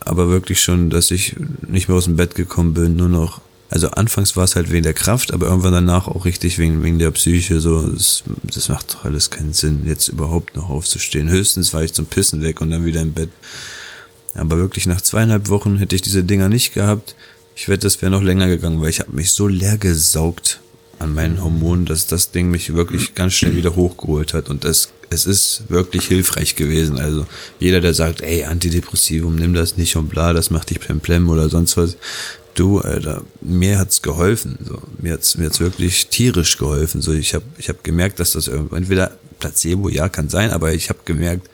aber 0.00 0.28
wirklich 0.28 0.62
schon, 0.62 0.90
dass 0.90 1.10
ich 1.10 1.36
nicht 1.66 1.88
mehr 1.88 1.96
aus 1.96 2.04
dem 2.04 2.16
Bett 2.16 2.34
gekommen 2.34 2.74
bin, 2.74 2.96
nur 2.96 3.08
noch. 3.08 3.40
Also 3.70 3.90
anfangs 3.90 4.36
war 4.36 4.44
es 4.44 4.56
halt 4.56 4.70
wegen 4.70 4.82
der 4.82 4.94
Kraft, 4.94 5.32
aber 5.32 5.46
irgendwann 5.46 5.72
danach 5.72 6.06
auch 6.06 6.26
richtig 6.26 6.58
wegen, 6.58 6.82
wegen 6.82 6.98
der 6.98 7.10
Psyche. 7.10 7.60
So, 7.60 7.82
das, 7.82 8.22
das 8.42 8.68
macht 8.68 8.94
doch 8.94 9.04
alles 9.04 9.30
keinen 9.30 9.52
Sinn, 9.52 9.82
jetzt 9.86 10.08
überhaupt 10.08 10.56
noch 10.56 10.70
aufzustehen. 10.70 11.28
Höchstens 11.28 11.72
war 11.74 11.82
ich 11.82 11.92
zum 11.92 12.06
Pissen 12.06 12.42
weg 12.42 12.60
und 12.60 12.70
dann 12.70 12.84
wieder 12.84 13.00
im 13.00 13.12
Bett. 13.12 13.30
Aber 14.34 14.58
wirklich 14.58 14.86
nach 14.86 15.00
zweieinhalb 15.00 15.48
Wochen 15.48 15.76
hätte 15.78 15.94
ich 15.94 16.02
diese 16.02 16.24
Dinger 16.24 16.48
nicht 16.48 16.74
gehabt. 16.74 17.14
Ich 17.56 17.68
wette, 17.68 17.82
das 17.82 18.02
wäre 18.02 18.10
noch 18.10 18.22
länger 18.22 18.48
gegangen, 18.48 18.80
weil 18.80 18.90
ich 18.90 19.00
habe 19.00 19.12
mich 19.12 19.30
so 19.30 19.46
leer 19.46 19.78
gesaugt 19.78 20.60
an 20.98 21.14
meinen 21.14 21.42
Hormonen, 21.42 21.86
dass 21.86 22.06
das 22.06 22.30
Ding 22.30 22.50
mich 22.50 22.74
wirklich 22.74 23.14
ganz 23.14 23.34
schnell 23.34 23.56
wieder 23.56 23.76
hochgeholt 23.76 24.34
hat. 24.34 24.48
Und 24.48 24.64
das, 24.64 24.90
es 25.10 25.26
ist 25.26 25.64
wirklich 25.68 26.06
hilfreich 26.06 26.56
gewesen. 26.56 26.98
Also 26.98 27.26
jeder, 27.60 27.80
der 27.80 27.94
sagt, 27.94 28.22
ey, 28.22 28.44
Antidepressivum, 28.44 29.36
nimm 29.36 29.54
das 29.54 29.76
nicht 29.76 29.96
und 29.96 30.08
bla, 30.08 30.32
das 30.32 30.50
macht 30.50 30.70
dich 30.70 30.80
plemplem 30.80 31.28
oder 31.28 31.48
sonst 31.48 31.76
was. 31.76 31.96
Du, 32.54 32.78
Alter, 32.78 33.22
mir 33.40 33.78
hat's 33.78 34.02
geholfen. 34.02 34.58
So, 34.64 34.80
mir 34.98 35.14
hat's 35.14 35.36
mir 35.36 35.46
hat's 35.46 35.60
wirklich 35.60 36.06
tierisch 36.06 36.56
geholfen. 36.56 37.02
So, 37.02 37.12
ich 37.12 37.34
habe 37.34 37.44
ich 37.58 37.68
hab 37.68 37.82
gemerkt, 37.82 38.20
dass 38.20 38.32
das 38.32 38.46
irgendwo 38.48 38.76
entweder 38.76 39.16
Placebo, 39.40 39.88
ja, 39.88 40.08
kann 40.08 40.28
sein, 40.28 40.50
aber 40.50 40.72
ich 40.72 40.88
habe 40.88 41.00
gemerkt, 41.04 41.50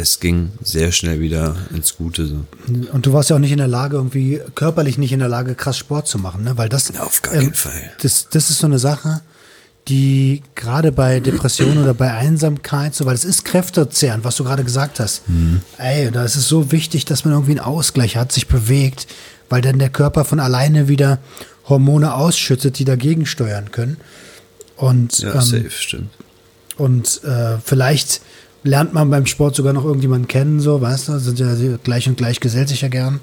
es 0.00 0.20
ging 0.20 0.50
sehr 0.62 0.90
schnell 0.92 1.20
wieder 1.20 1.56
ins 1.74 1.96
Gute. 1.96 2.26
So. 2.26 2.44
Und 2.92 3.06
du 3.06 3.12
warst 3.12 3.30
ja 3.30 3.36
auch 3.36 3.40
nicht 3.40 3.52
in 3.52 3.58
der 3.58 3.68
Lage, 3.68 3.96
irgendwie 3.96 4.40
körperlich 4.54 4.98
nicht 4.98 5.12
in 5.12 5.20
der 5.20 5.28
Lage, 5.28 5.54
krass 5.54 5.78
Sport 5.78 6.08
zu 6.08 6.18
machen, 6.18 6.44
ne? 6.44 6.56
Weil 6.58 6.68
das 6.68 6.94
Auf 6.98 7.22
gar 7.22 7.34
keinen 7.34 7.54
Fall. 7.54 7.92
Das, 8.02 8.28
das 8.30 8.50
ist 8.50 8.58
so 8.58 8.66
eine 8.66 8.78
Sache, 8.78 9.20
die 9.88 10.42
gerade 10.54 10.92
bei 10.92 11.20
Depressionen 11.20 11.82
oder 11.82 11.94
bei 11.94 12.12
Einsamkeit, 12.12 12.94
so, 12.94 13.06
weil 13.06 13.14
es 13.14 13.24
ist 13.24 13.44
kräftezehrend, 13.44 14.24
was 14.24 14.36
du 14.36 14.44
gerade 14.44 14.62
gesagt 14.64 15.00
hast. 15.00 15.22
Ey, 15.78 16.10
da 16.10 16.24
ist 16.24 16.36
es 16.36 16.46
so 16.48 16.70
wichtig, 16.70 17.04
dass 17.06 17.24
man 17.24 17.32
irgendwie 17.34 17.52
einen 17.52 17.60
Ausgleich 17.60 18.16
hat, 18.16 18.30
sich 18.32 18.46
bewegt, 18.46 19.06
weil 19.48 19.62
dann 19.62 19.78
der 19.78 19.88
Körper 19.90 20.24
von 20.24 20.38
alleine 20.38 20.86
wieder 20.88 21.18
Hormone 21.68 22.14
ausschüttet, 22.14 22.78
die 22.78 22.84
dagegen 22.84 23.26
steuern 23.26 23.70
können. 23.72 23.96
Und, 24.76 25.18
Ja, 25.20 25.34
ähm, 25.34 25.40
safe, 25.40 25.70
stimmt. 25.70 26.10
und 26.76 27.22
äh, 27.24 27.58
vielleicht 27.64 28.20
lernt 28.62 28.92
man 28.92 29.10
beim 29.10 29.26
Sport 29.26 29.56
sogar 29.56 29.72
noch 29.72 29.84
irgendjemanden 29.84 30.28
kennen, 30.28 30.60
so, 30.60 30.80
weißt 30.80 31.08
du, 31.08 31.18
sind 31.18 31.38
ja 31.38 31.54
gleich 31.82 32.08
und 32.08 32.16
gleich 32.16 32.40
gesellt 32.40 32.68
sich 32.68 32.82
ja 32.82 32.88
gern. 32.88 33.20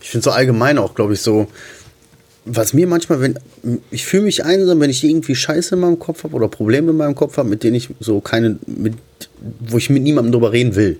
Ich 0.00 0.10
finde 0.10 0.24
so 0.24 0.30
allgemein 0.30 0.78
auch, 0.78 0.94
glaube 0.94 1.14
ich, 1.14 1.20
so, 1.20 1.48
was 2.44 2.72
mir 2.72 2.86
manchmal, 2.86 3.20
wenn 3.20 3.38
ich 3.90 4.06
fühle 4.06 4.22
mich 4.24 4.44
einsam, 4.44 4.80
wenn 4.80 4.90
ich 4.90 5.04
irgendwie 5.04 5.34
Scheiße 5.34 5.74
in 5.74 5.82
meinem 5.82 5.98
Kopf 5.98 6.24
habe 6.24 6.34
oder 6.34 6.48
Probleme 6.48 6.92
in 6.92 6.96
meinem 6.96 7.14
Kopf 7.14 7.36
habe, 7.36 7.48
mit 7.48 7.62
denen 7.62 7.76
ich 7.76 7.90
so 8.00 8.20
keine, 8.20 8.58
mit, 8.66 8.94
wo 9.60 9.76
ich 9.76 9.90
mit 9.90 10.02
niemandem 10.02 10.32
drüber 10.32 10.52
reden 10.52 10.74
will. 10.74 10.98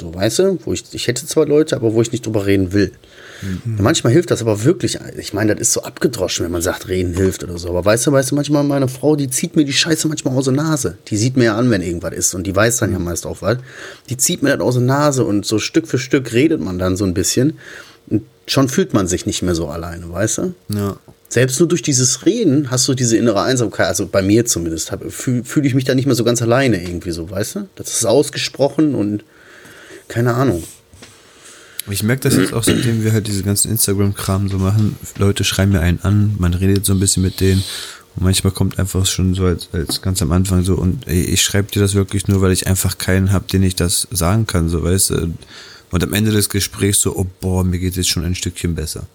So, 0.00 0.14
weißt 0.14 0.38
du, 0.38 0.58
wo 0.64 0.72
ich, 0.72 0.82
ich 0.92 1.06
hätte 1.06 1.26
zwar 1.26 1.46
Leute, 1.46 1.76
aber 1.76 1.92
wo 1.92 2.00
ich 2.00 2.10
nicht 2.10 2.24
drüber 2.24 2.46
reden 2.46 2.72
will. 2.72 2.92
Mhm. 3.42 3.76
Manchmal 3.80 4.12
hilft 4.12 4.30
das 4.30 4.40
aber 4.40 4.64
wirklich. 4.64 4.98
Ich 5.18 5.34
meine, 5.34 5.54
das 5.54 5.68
ist 5.68 5.72
so 5.74 5.82
abgedroschen, 5.82 6.44
wenn 6.44 6.52
man 6.52 6.62
sagt, 6.62 6.88
reden 6.88 7.14
hilft 7.14 7.44
oder 7.44 7.58
so. 7.58 7.68
Aber 7.68 7.84
weißt 7.84 8.06
du, 8.06 8.12
weißt 8.12 8.30
du, 8.30 8.34
manchmal 8.34 8.64
meine 8.64 8.88
Frau, 8.88 9.14
die 9.14 9.28
zieht 9.28 9.56
mir 9.56 9.64
die 9.64 9.74
Scheiße 9.74 10.08
manchmal 10.08 10.34
aus 10.36 10.44
der 10.44 10.54
Nase. 10.54 10.96
Die 11.08 11.18
sieht 11.18 11.36
mir 11.36 11.44
ja 11.44 11.56
an, 11.56 11.70
wenn 11.70 11.82
irgendwas 11.82 12.14
ist 12.14 12.34
und 12.34 12.46
die 12.46 12.56
weiß 12.56 12.78
dann 12.78 12.92
ja 12.92 12.98
meist 12.98 13.26
auch 13.26 13.42
was. 13.42 13.58
Die 14.08 14.16
zieht 14.16 14.42
mir 14.42 14.56
das 14.56 14.66
aus 14.66 14.74
der 14.74 14.84
Nase 14.84 15.24
und 15.24 15.44
so 15.44 15.58
Stück 15.58 15.86
für 15.86 15.98
Stück 15.98 16.32
redet 16.32 16.60
man 16.60 16.78
dann 16.78 16.96
so 16.96 17.04
ein 17.04 17.12
bisschen. 17.12 17.58
Und 18.08 18.22
schon 18.46 18.70
fühlt 18.70 18.94
man 18.94 19.06
sich 19.06 19.26
nicht 19.26 19.42
mehr 19.42 19.54
so 19.54 19.68
alleine, 19.68 20.10
weißt 20.10 20.38
du? 20.38 20.54
Ja. 20.68 20.96
Selbst 21.28 21.60
nur 21.60 21.68
durch 21.68 21.82
dieses 21.82 22.26
Reden 22.26 22.72
hast 22.72 22.88
du 22.88 22.94
diese 22.94 23.16
innere 23.16 23.42
Einsamkeit, 23.42 23.86
also 23.86 24.08
bei 24.08 24.20
mir 24.20 24.46
zumindest, 24.46 24.92
fühle 25.10 25.44
fühl 25.44 25.64
ich 25.64 25.74
mich 25.74 25.84
da 25.84 25.94
nicht 25.94 26.06
mehr 26.06 26.16
so 26.16 26.24
ganz 26.24 26.42
alleine 26.42 26.82
irgendwie 26.82 27.12
so, 27.12 27.30
weißt 27.30 27.54
du? 27.54 27.68
Das 27.76 27.90
ist 27.90 28.04
ausgesprochen 28.04 28.96
und 28.96 29.22
keine 30.10 30.34
Ahnung. 30.34 30.62
Ich 31.88 32.02
merke 32.02 32.22
das 32.22 32.36
jetzt 32.36 32.52
auch, 32.52 32.62
seitdem 32.62 33.02
wir 33.02 33.12
halt 33.12 33.26
diese 33.26 33.42
ganzen 33.42 33.70
Instagram-Kram 33.70 34.48
so 34.48 34.58
machen. 34.58 34.96
Leute 35.16 35.44
schreiben 35.44 35.72
mir 35.72 35.80
einen 35.80 36.00
an, 36.02 36.34
man 36.38 36.52
redet 36.52 36.84
so 36.84 36.92
ein 36.92 37.00
bisschen 37.00 37.22
mit 37.22 37.40
denen. 37.40 37.64
Und 38.16 38.24
manchmal 38.24 38.52
kommt 38.52 38.78
einfach 38.78 39.06
schon 39.06 39.34
so 39.34 39.44
als, 39.44 39.68
als 39.72 40.02
ganz 40.02 40.20
am 40.20 40.32
Anfang 40.32 40.64
so, 40.64 40.74
und 40.74 41.06
ey, 41.08 41.22
ich 41.22 41.42
schreibe 41.42 41.70
dir 41.70 41.80
das 41.80 41.94
wirklich 41.94 42.28
nur, 42.28 42.42
weil 42.42 42.52
ich 42.52 42.66
einfach 42.66 42.98
keinen 42.98 43.32
habe, 43.32 43.46
den 43.46 43.62
ich 43.62 43.76
das 43.76 44.08
sagen 44.10 44.46
kann, 44.46 44.68
so 44.68 44.82
weißt 44.82 45.10
du. 45.10 45.34
Und 45.90 46.04
am 46.04 46.12
Ende 46.12 46.32
des 46.32 46.48
Gesprächs 46.48 47.00
so, 47.00 47.16
oh 47.16 47.26
boah, 47.40 47.64
mir 47.64 47.78
geht 47.78 47.96
jetzt 47.96 48.08
schon 48.08 48.24
ein 48.24 48.34
Stückchen 48.34 48.74
besser. 48.74 49.06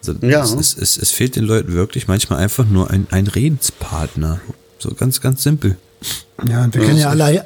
Also 0.00 0.14
ja. 0.22 0.42
Es, 0.42 0.54
es, 0.54 0.76
es, 0.76 0.96
es, 0.96 1.10
fehlt 1.10 1.36
den 1.36 1.44
Leuten 1.44 1.74
wirklich 1.74 2.08
manchmal 2.08 2.38
einfach 2.38 2.66
nur 2.66 2.90
ein, 2.90 3.06
ein 3.10 3.26
Redenspartner. 3.26 4.40
So 4.78 4.94
ganz, 4.94 5.20
ganz 5.20 5.42
simpel. 5.42 5.76
Ja, 6.48 6.64
und 6.64 6.74
wir 6.74 6.82
kennen 6.82 6.98
ja 6.98 7.10
alle 7.10 7.44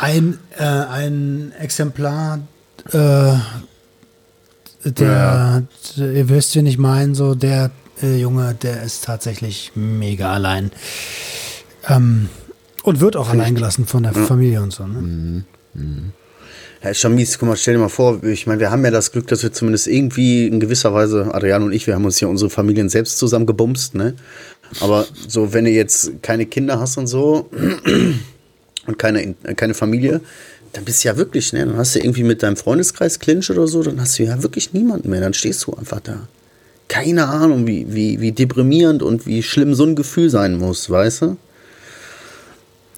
ein, 0.00 0.38
äh, 0.58 0.62
ein 0.62 1.52
Exemplar, 1.58 2.40
äh, 2.92 3.34
der, 4.84 5.66
ja. 5.96 6.04
ihr 6.04 6.28
wisst, 6.28 6.54
wen 6.56 6.66
ich 6.66 6.78
meine, 6.78 7.14
so 7.14 7.34
der 7.34 7.70
äh, 8.02 8.16
Junge, 8.16 8.54
der 8.54 8.82
ist 8.82 9.04
tatsächlich 9.04 9.72
mega 9.74 10.32
allein. 10.32 10.70
Ähm, 11.88 12.28
und 12.82 13.00
wird 13.00 13.16
auch 13.16 13.30
allein 13.30 13.54
gelassen 13.54 13.86
von 13.86 14.02
der 14.02 14.12
Familie 14.12 14.62
und 14.62 14.72
so. 14.72 14.86
Ne? 14.86 15.00
Mhm. 15.00 15.44
Mhm. 15.72 16.12
Ja, 16.82 16.90
ist 16.90 17.00
schon 17.00 17.14
mies. 17.14 17.38
Guck 17.38 17.48
mal, 17.48 17.56
stell 17.56 17.74
dir 17.74 17.80
mal 17.80 17.88
vor, 17.88 18.22
ich 18.24 18.46
meine, 18.46 18.60
wir 18.60 18.70
haben 18.70 18.84
ja 18.84 18.90
das 18.90 19.10
Glück, 19.10 19.26
dass 19.28 19.42
wir 19.42 19.52
zumindest 19.52 19.86
irgendwie 19.86 20.46
in 20.46 20.60
gewisser 20.60 20.92
Weise, 20.92 21.30
Adrian 21.32 21.62
und 21.62 21.72
ich, 21.72 21.86
wir 21.86 21.94
haben 21.94 22.04
uns 22.04 22.20
ja 22.20 22.28
unsere 22.28 22.50
Familien 22.50 22.90
selbst 22.90 23.18
zusammen 23.18 23.46
gebumst, 23.46 23.94
ne? 23.94 24.14
Aber 24.80 25.06
so, 25.28 25.54
wenn 25.54 25.64
du 25.64 25.70
jetzt 25.70 26.22
keine 26.22 26.44
Kinder 26.44 26.78
hast 26.78 26.98
und 26.98 27.06
so 27.06 27.48
und 28.86 28.98
keine, 28.98 29.34
keine 29.56 29.74
Familie, 29.74 30.20
dann 30.72 30.84
bist 30.84 31.04
du 31.04 31.08
ja 31.08 31.16
wirklich, 31.16 31.52
ne? 31.52 31.66
Dann 31.66 31.76
hast 31.76 31.94
du 31.94 32.00
irgendwie 32.00 32.24
mit 32.24 32.42
deinem 32.42 32.56
Freundeskreis 32.56 33.18
Clinch 33.18 33.50
oder 33.50 33.66
so, 33.66 33.82
dann 33.82 34.00
hast 34.00 34.18
du 34.18 34.24
ja 34.24 34.42
wirklich 34.42 34.72
niemanden 34.72 35.08
mehr. 35.10 35.20
Dann 35.20 35.34
stehst 35.34 35.66
du 35.66 35.74
einfach 35.74 36.00
da. 36.00 36.28
Keine 36.88 37.28
Ahnung, 37.28 37.66
wie, 37.66 37.86
wie, 37.88 38.20
wie 38.20 38.32
deprimierend 38.32 39.02
und 39.02 39.26
wie 39.26 39.42
schlimm 39.42 39.74
so 39.74 39.84
ein 39.84 39.94
Gefühl 39.94 40.30
sein 40.30 40.58
muss, 40.58 40.90
weißt 40.90 41.22
du? 41.22 41.36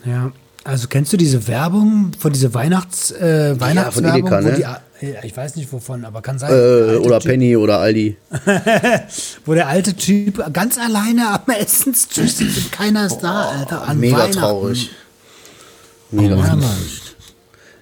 Ja, 0.05 0.33
also 0.65 0.89
kennst 0.89 1.13
du 1.13 1.17
diese 1.17 1.47
Werbung 1.47 2.13
von 2.19 2.33
dieser 2.33 2.53
Weihnachts, 2.55 3.13
äh, 3.13 3.55
Weihnachtswerbung? 3.61 4.31
Ja, 4.31 4.41
von 4.41 4.51
Edeka, 4.51 4.69
ne? 4.69 4.79
Die, 5.01 5.15
ich 5.23 5.37
weiß 5.37 5.57
nicht 5.57 5.71
wovon, 5.73 6.05
aber 6.05 6.23
kann 6.23 6.39
sein. 6.39 6.51
Äh, 6.51 6.97
oder 6.97 7.21
typ, 7.21 7.31
Penny 7.31 7.57
oder 7.57 7.79
Aldi. 7.81 8.17
wo 9.45 9.55
der 9.55 9.69
alte 9.69 9.95
Typ 9.95 10.43
ganz 10.53 10.79
alleine 10.79 11.29
am 11.29 11.55
Essenstisch 11.55 12.33
sitzt 12.33 12.57
und 12.57 12.73
keiner 12.73 13.07
ist 13.07 13.19
da, 13.19 13.51
Alter. 13.51 13.83
An 13.83 14.01
mega 14.01 14.27
traurig. 14.29 14.91
Mega 16.11 16.37
oh. 16.37 16.43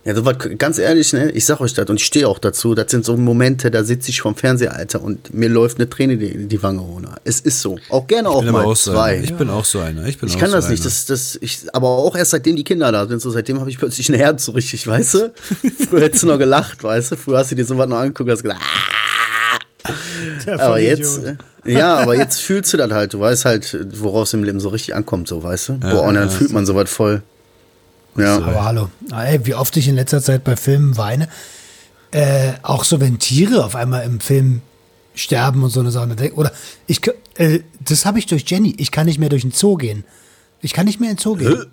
Ja, 0.05 0.15
so 0.15 0.27
was, 0.27 0.37
ganz 0.59 0.79
ehrlich, 0.79 1.15
ne, 1.15 1.31
ich 1.31 1.47
sag 1.47 1.63
euch 1.63 1.73
das 1.73 1.89
und 1.89 1.97
ich 1.97 2.05
stehe 2.05 2.29
auch 2.29 2.39
dazu. 2.39 2.75
Das 2.75 2.91
sind 2.91 3.07
so 3.07 3.17
Momente, 3.17 3.71
da 3.71 3.85
sitze 3.85 4.11
ich 4.11 4.21
vorm 4.21 4.37
Fernseher, 4.37 4.75
Alter, 4.75 5.01
und 5.01 5.33
mir 5.33 5.49
läuft 5.49 5.79
eine 5.79 5.89
Träne 5.89 6.19
die, 6.19 6.47
die 6.47 6.63
Wange 6.63 6.81
runter. 6.81 7.15
Es 7.25 7.41
ist 7.41 7.63
so. 7.63 7.79
Auch 7.89 8.07
gerne 8.07 8.29
auch 8.29 8.43
mal 8.43 8.67
auch 8.67 8.77
zwei. 8.77 9.19
So 9.19 9.25
ich 9.25 9.35
bin 9.35 9.49
auch 9.49 9.65
so 9.65 9.81
einer. 9.81 10.05
Ich, 10.07 10.19
bin 10.19 10.29
ich 10.29 10.39
kann 10.39 10.51
so 10.51 10.57
das 10.57 10.69
nicht. 10.69 10.85
Das, 10.85 11.07
das, 11.07 11.39
ich, 11.41 11.61
aber 11.73 11.89
auch 11.89 12.15
erst 12.17 12.33
seitdem 12.33 12.55
die 12.55 12.65
Kinder 12.65 12.93
da 12.93 13.07
sind, 13.07 13.23
so 13.23 13.31
seitdem 13.31 13.61
habe 13.61 13.71
ich 13.71 13.79
plötzlich 13.79 14.11
ein 14.11 14.15
Herz 14.15 14.45
so 14.45 14.53
richtig, 14.53 14.87
weißt 14.87 15.15
du? 15.15 15.33
Früher 15.89 16.03
hättest 16.03 16.23
du 16.23 16.27
noch 16.27 16.39
gelacht, 16.39 16.85
weißt 16.85 17.13
du? 17.13 17.17
Früher 17.17 17.39
hast 17.39 17.53
du 17.53 17.55
dir 17.55 17.65
so 17.65 17.79
was 17.79 17.89
noch 17.89 17.97
angeguckt 17.97 18.29
und 18.29 18.33
hast 18.33 18.43
gedacht, 18.43 18.61
ah! 18.63 18.95
aber 20.59 20.81
jetzt, 20.81 21.23
ja, 21.65 21.97
aber 21.97 22.15
jetzt 22.15 22.41
fühlst 22.41 22.75
du 22.75 22.77
das 22.77 22.91
halt. 22.91 23.15
Du 23.15 23.21
weißt 23.21 23.47
halt, 23.47 23.79
worauf 23.99 24.29
es 24.29 24.35
im 24.35 24.45
Leben 24.45 24.61
so 24.61 24.69
richtig 24.69 24.95
ankommt, 24.95 25.29
so, 25.29 25.43
weißt 25.43 25.69
du? 25.71 25.73
Ja, 25.83 25.95
Boah, 25.95 26.03
und 26.03 26.15
dann 26.15 26.29
ja, 26.29 26.35
fühlt 26.35 26.53
man 26.53 26.67
so 26.67 26.75
was 26.75 26.91
voll. 26.91 27.23
Ja. 28.17 28.37
Aber 28.37 28.65
hallo, 28.65 28.91
ey, 29.13 29.45
wie 29.45 29.55
oft 29.55 29.77
ich 29.77 29.89
in 29.89 29.97
letzter 29.97 30.23
Zeit 30.23 30.45
bei 30.45 30.57
Filmen 30.57 30.97
weine. 30.97 31.29
Äh, 32.11 32.53
auch 32.63 32.85
so, 32.85 33.01
wenn 33.01 33.19
Tiere 33.19 33.65
auf 33.65 33.75
einmal 33.75 34.05
im 34.05 34.21
Film 34.21 34.63
sterben 35.15 35.63
und 35.63 35.71
so 35.71 35.81
eine 35.81 35.91
Sache. 35.91 36.33
Oder 36.35 36.53
ich, 36.87 37.01
äh, 37.37 37.61
das 37.81 38.07
habe 38.07 38.19
ich 38.19 38.27
durch 38.27 38.45
Jenny. 38.47 38.75
Ich 38.79 38.91
kann 38.91 39.07
nicht 39.07 39.19
mehr 39.19 39.29
durch 39.29 39.43
den 39.43 39.51
Zoo 39.51 39.77
gehen. 39.77 40.05
Ich 40.61 40.73
kann 40.73 40.87
nicht 40.87 41.01
mehr 41.01 41.11
in 41.11 41.17
den 41.17 41.23
Zoo 41.23 41.37
gehen. 41.37 41.67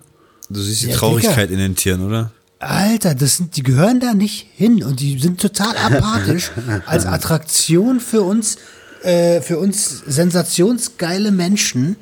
Du 0.50 0.60
siehst 0.60 0.82
die 0.82 0.88
ja, 0.88 0.96
Traurigkeit 0.96 1.50
Digga. 1.50 1.52
in 1.52 1.58
den 1.58 1.76
Tieren, 1.76 2.06
oder? 2.06 2.32
Alter, 2.58 3.14
das 3.14 3.38
sind, 3.38 3.56
die 3.56 3.62
gehören 3.62 4.00
da 4.00 4.14
nicht 4.14 4.48
hin 4.54 4.84
und 4.84 5.00
die 5.00 5.18
sind 5.18 5.40
total 5.40 5.76
apathisch 5.76 6.52
als 6.86 7.06
Attraktion 7.06 7.98
für 7.98 8.22
uns, 8.22 8.56
äh, 9.02 9.40
für 9.40 9.58
uns 9.58 10.02
sensationsgeile 10.06 11.32
Menschen 11.32 11.96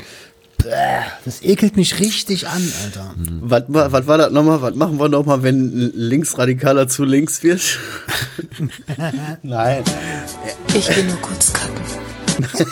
das 1.24 1.42
ekelt 1.42 1.76
mich 1.76 2.00
richtig 2.00 2.48
an, 2.48 2.72
Alter. 2.84 3.14
Was, 3.40 3.64
was, 3.68 3.92
was 3.92 4.06
war 4.06 4.18
das 4.18 4.32
nochmal? 4.32 4.62
Was 4.62 4.74
machen 4.74 4.98
wir 4.98 5.08
nochmal, 5.08 5.42
wenn 5.42 5.92
Linksradikaler 5.94 6.88
zu 6.88 7.04
links 7.04 7.42
wird? 7.42 7.60
Nein. 9.42 9.84
Ich 10.74 10.96
will 10.96 11.04
nur 11.04 11.20
kurz 11.20 11.52
kacken. 11.52 11.80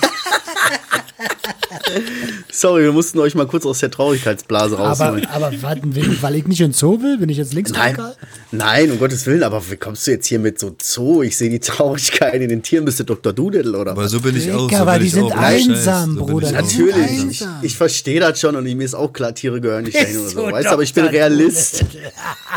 Sorry, 2.51 2.83
wir 2.85 2.93
mussten 2.93 3.19
euch 3.19 3.35
mal 3.35 3.47
kurz 3.47 3.67
aus 3.67 3.81
der 3.81 3.91
Traurigkeitsblase 3.91 4.77
rausholen. 4.77 5.27
Aber, 5.27 5.49
aber 5.49 5.63
warten, 5.63 5.95
weil 6.23 6.35
ich 6.35 6.47
nicht 6.47 6.61
in 6.61 6.73
Zoo 6.73 7.03
will? 7.03 7.19
Bin 7.19 7.29
ich 7.29 7.37
jetzt 7.37 7.53
linksradikal? 7.53 8.17
Nein, 8.53 8.87
nein, 8.87 8.91
um 8.93 8.99
Gottes 8.99 9.27
Willen, 9.27 9.43
aber 9.43 9.63
wie 9.71 9.77
kommst 9.77 10.07
du 10.07 10.13
jetzt 10.13 10.27
hier 10.27 10.39
mit 10.39 10.59
so 10.59 10.75
Zoo? 10.81 11.23
Ich 11.23 11.37
sehe 11.37 11.51
die 11.51 11.61
Traurigkeit 11.61 12.41
in 12.41 12.49
den 12.49 12.63
Tieren, 12.63 12.85
bist 12.87 13.01
du 13.01 13.05
Dr. 13.05 13.33
Doodle 13.33 13.79
oder 13.79 13.91
Aber 13.91 14.09
so 14.09 14.21
bin 14.21 14.37
ich 14.37 14.51
auch. 14.51 14.71
So 14.71 14.87
weil 14.87 15.01
die 15.01 15.09
sind 15.09 15.31
einsam, 15.33 16.17
so 16.17 16.25
Bruder. 16.25 16.53
Natürlich, 16.53 17.31
ich, 17.31 17.47
ich 17.63 17.77
verstehe 17.77 18.21
das 18.21 18.41
schon 18.41 18.57
und 18.57 18.65
mir 18.65 18.85
ist 18.85 18.95
auch 18.95 19.13
klar, 19.13 19.35
Tiere 19.35 19.61
gehören 19.61 19.85
nicht 19.85 19.97
dahin 19.97 20.19
oder 20.19 20.29
so, 20.29 20.51
weißt 20.51 20.69
du, 20.69 20.73
aber 20.73 20.83
ich 20.83 20.95
bin 20.95 21.05
Realist. 21.05 21.85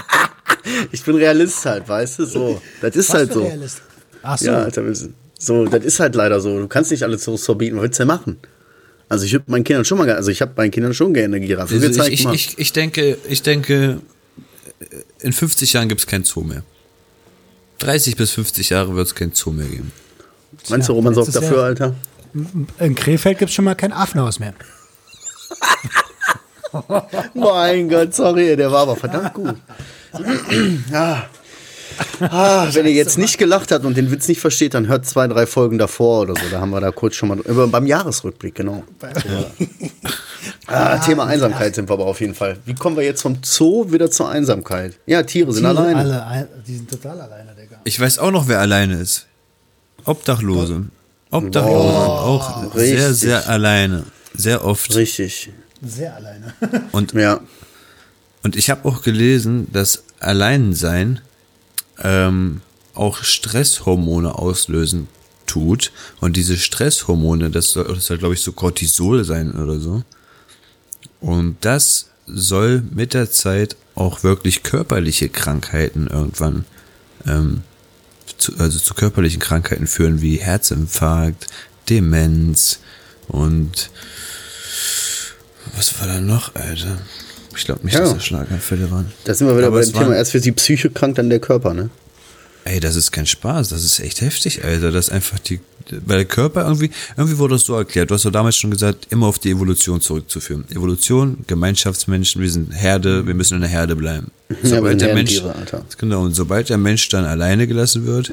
ich 0.91 1.03
bin 1.03 1.15
Realist 1.15 1.65
halt, 1.65 1.87
weißt 1.87 2.19
du, 2.19 2.25
so. 2.25 2.61
Das 2.81 2.95
ist 2.95 3.09
Was 3.09 3.15
halt 3.15 3.33
so. 3.33 3.43
Realist? 3.43 3.81
Ach 4.23 4.37
so. 4.37 4.45
Ja, 4.45 4.63
Alter, 4.63 4.83
so, 5.37 5.65
das 5.65 5.83
ist 5.83 5.99
halt 5.99 6.15
leider 6.15 6.39
so. 6.39 6.59
Du 6.59 6.67
kannst 6.67 6.91
nicht 6.91 7.03
alles 7.03 7.23
so 7.23 7.35
verbieten. 7.35 7.75
Was 7.77 7.83
willst 7.83 7.99
du 7.99 8.03
denn 8.03 8.07
machen? 8.07 8.37
Also 9.11 9.25
ich 9.25 9.33
habe 9.33 9.43
meinen 9.47 9.65
Kindern 9.65 9.83
schon 9.83 9.97
mal, 9.97 10.09
also 10.09 10.31
ich 10.31 10.41
habe 10.41 10.53
meinen 10.55 10.71
Kindern 10.71 10.93
schon 10.93 11.13
gerne 11.13 11.35
eine 11.35 11.45
Giraffe. 11.45 11.75
Also 11.75 12.03
ich, 12.05 12.13
ich, 12.13 12.25
ich, 12.27 12.57
ich, 12.57 12.71
denke, 12.71 13.17
ich 13.27 13.41
denke, 13.41 13.99
in 15.19 15.33
50 15.33 15.73
Jahren 15.73 15.89
gibt 15.89 15.99
es 15.99 16.07
kein 16.07 16.23
Zoo 16.23 16.43
mehr. 16.43 16.63
30 17.79 18.15
bis 18.15 18.31
50 18.31 18.69
Jahre 18.69 18.95
wird 18.95 19.07
es 19.07 19.13
kein 19.13 19.33
Zoo 19.33 19.51
mehr 19.51 19.67
geben. 19.67 19.91
Meinst 20.69 20.87
du, 20.87 20.93
Roman 20.93 21.13
sorgt 21.13 21.35
dafür, 21.35 21.57
ja, 21.57 21.63
Alter? 21.63 21.95
In 22.79 22.95
Krefeld 22.95 23.37
gibt 23.37 23.49
es 23.49 23.55
schon 23.55 23.65
mal 23.65 23.75
kein 23.75 23.91
Affenhaus 23.91 24.39
mehr. 24.39 24.53
mein 27.33 27.89
Gott, 27.89 28.15
sorry, 28.15 28.55
der 28.55 28.71
war 28.71 28.83
aber 28.83 28.95
verdammt 28.95 29.33
gut. 29.33 29.55
ja. 30.89 31.29
Ah, 32.19 32.67
wenn 32.73 32.85
ihr 32.85 32.93
jetzt 32.93 33.17
nicht 33.17 33.37
gelacht 33.37 33.71
habt 33.71 33.85
und 33.85 33.97
den 33.97 34.11
Witz 34.11 34.27
nicht 34.27 34.41
versteht, 34.41 34.73
dann 34.73 34.87
hört 34.87 35.05
zwei, 35.05 35.27
drei 35.27 35.45
Folgen 35.45 35.77
davor 35.77 36.21
oder 36.21 36.35
so. 36.35 36.49
Da 36.49 36.61
haben 36.61 36.71
wir 36.71 36.81
da 36.81 36.91
kurz 36.91 37.15
schon 37.15 37.29
mal 37.29 37.37
beim 37.67 37.85
Jahresrückblick, 37.85 38.55
genau. 38.55 38.83
Ja. 39.01 39.45
Ah, 40.67 40.97
Thema 41.05 41.25
Einsamkeit 41.25 41.75
sind 41.75 41.89
wir 41.89 41.93
aber 41.93 42.05
auf 42.05 42.21
jeden 42.21 42.35
Fall. 42.35 42.57
Wie 42.65 42.73
kommen 42.73 42.95
wir 42.95 43.03
jetzt 43.03 43.21
vom 43.21 43.37
Zoo 43.43 43.91
wieder 43.91 44.09
zur 44.11 44.29
Einsamkeit? 44.29 44.97
Ja, 45.05 45.23
Tiere 45.23 45.51
sind 45.51 45.63
Tiere 45.63 45.77
alleine. 45.77 46.25
Alle, 46.25 46.47
die 46.67 46.75
sind 46.75 46.89
total 46.89 47.19
alleine, 47.21 47.53
Digga. 47.55 47.77
Ich 47.83 47.99
weiß 47.99 48.19
auch 48.19 48.31
noch, 48.31 48.47
wer 48.47 48.59
alleine 48.59 48.99
ist. 48.99 49.27
Obdachlose. 50.05 50.85
Obdachlose. 51.29 51.87
Oh, 51.87 52.11
auch 52.11 52.75
richtig. 52.75 52.99
sehr, 52.99 53.13
sehr 53.13 53.49
alleine. 53.49 54.03
Sehr 54.33 54.63
oft. 54.65 54.95
Richtig. 54.95 55.51
Sehr 55.81 56.15
alleine. 56.15 56.53
und, 56.91 57.13
ja. 57.13 57.39
und 58.43 58.55
ich 58.55 58.69
habe 58.69 58.87
auch 58.87 59.01
gelesen, 59.01 59.67
dass 59.71 60.03
Alleinsein 60.19 61.21
ähm, 62.03 62.61
auch 62.93 63.23
Stresshormone 63.23 64.35
auslösen 64.35 65.07
tut. 65.45 65.91
Und 66.19 66.37
diese 66.37 66.57
Stresshormone, 66.57 67.49
das 67.49 67.71
soll, 67.71 67.85
das 67.85 68.05
soll 68.05 68.17
glaube 68.17 68.33
ich, 68.33 68.41
so 68.41 68.51
Cortisol 68.51 69.23
sein 69.23 69.51
oder 69.51 69.79
so. 69.79 70.03
Und 71.19 71.57
das 71.61 72.09
soll 72.25 72.83
mit 72.91 73.13
der 73.13 73.31
Zeit 73.31 73.75
auch 73.95 74.23
wirklich 74.23 74.63
körperliche 74.63 75.29
Krankheiten 75.29 76.07
irgendwann, 76.07 76.65
ähm, 77.27 77.63
zu, 78.37 78.57
also 78.57 78.79
zu 78.79 78.93
körperlichen 78.93 79.39
Krankheiten 79.39 79.87
führen, 79.87 80.21
wie 80.21 80.37
Herzinfarkt, 80.37 81.47
Demenz 81.89 82.79
und 83.27 83.89
was 85.75 85.99
war 85.99 86.07
da 86.07 86.21
noch, 86.21 86.55
Alter? 86.55 86.97
Ich 87.55 87.65
glaube 87.65 87.83
nicht, 87.85 87.93
Ja. 87.93 88.01
dass 88.01 88.13
das 88.13 88.25
Schlaganfälle 88.25 88.89
waren. 88.91 89.11
Da 89.25 89.33
sind 89.33 89.47
wir 89.47 89.57
wieder 89.57 89.67
Aber 89.67 89.77
bei 89.77 89.81
es 89.81 89.91
dem 89.91 89.99
Thema. 89.99 90.15
Erst 90.15 90.33
wird 90.33 90.45
die 90.45 90.51
Psyche 90.51 90.89
krank, 90.89 91.15
dann 91.15 91.29
der 91.29 91.39
Körper, 91.39 91.73
ne? 91.73 91.89
Ey, 92.63 92.79
das 92.79 92.95
ist 92.95 93.11
kein 93.11 93.25
Spaß, 93.25 93.69
das 93.69 93.83
ist 93.83 93.99
echt 93.99 94.21
heftig, 94.21 94.63
Alter. 94.63 94.91
Das 94.91 95.07
ist 95.07 95.11
einfach 95.13 95.39
die, 95.39 95.59
weil 96.05 96.17
der 96.17 96.25
Körper 96.25 96.63
irgendwie, 96.63 96.91
irgendwie 97.17 97.39
wurde 97.39 97.55
das 97.55 97.63
so 97.63 97.75
erklärt. 97.75 98.11
Du 98.11 98.13
hast 98.13 98.23
doch 98.23 98.31
damals 98.31 98.55
schon 98.55 98.69
gesagt, 98.69 99.07
immer 99.09 99.25
auf 99.25 99.39
die 99.39 99.49
Evolution 99.49 99.99
zurückzuführen. 99.99 100.65
Evolution, 100.69 101.39
Gemeinschaftsmenschen, 101.47 102.39
wir 102.39 102.51
sind 102.51 102.71
Herde, 102.71 103.25
wir 103.25 103.33
müssen 103.33 103.55
in 103.55 103.61
der 103.61 103.69
Herde 103.69 103.95
bleiben. 103.95 104.29
wir 104.49 104.69
sind 104.69 105.01
der 105.01 105.15
Mensch, 105.15 105.41
Alter. 105.41 105.83
genau, 105.97 106.21
und 106.21 106.35
sobald 106.35 106.69
der 106.69 106.77
Mensch 106.77 107.09
dann 107.09 107.25
alleine 107.25 107.65
gelassen 107.65 108.05
wird, 108.05 108.31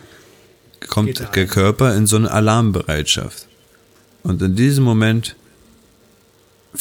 kommt 0.89 1.09
Geht 1.09 1.21
er 1.21 1.27
der 1.29 1.47
Körper 1.47 1.95
in 1.97 2.07
so 2.07 2.17
eine 2.17 2.31
Alarmbereitschaft. 2.31 3.47
Und 4.23 4.43
in 4.43 4.55
diesem 4.57 4.85
Moment 4.85 5.37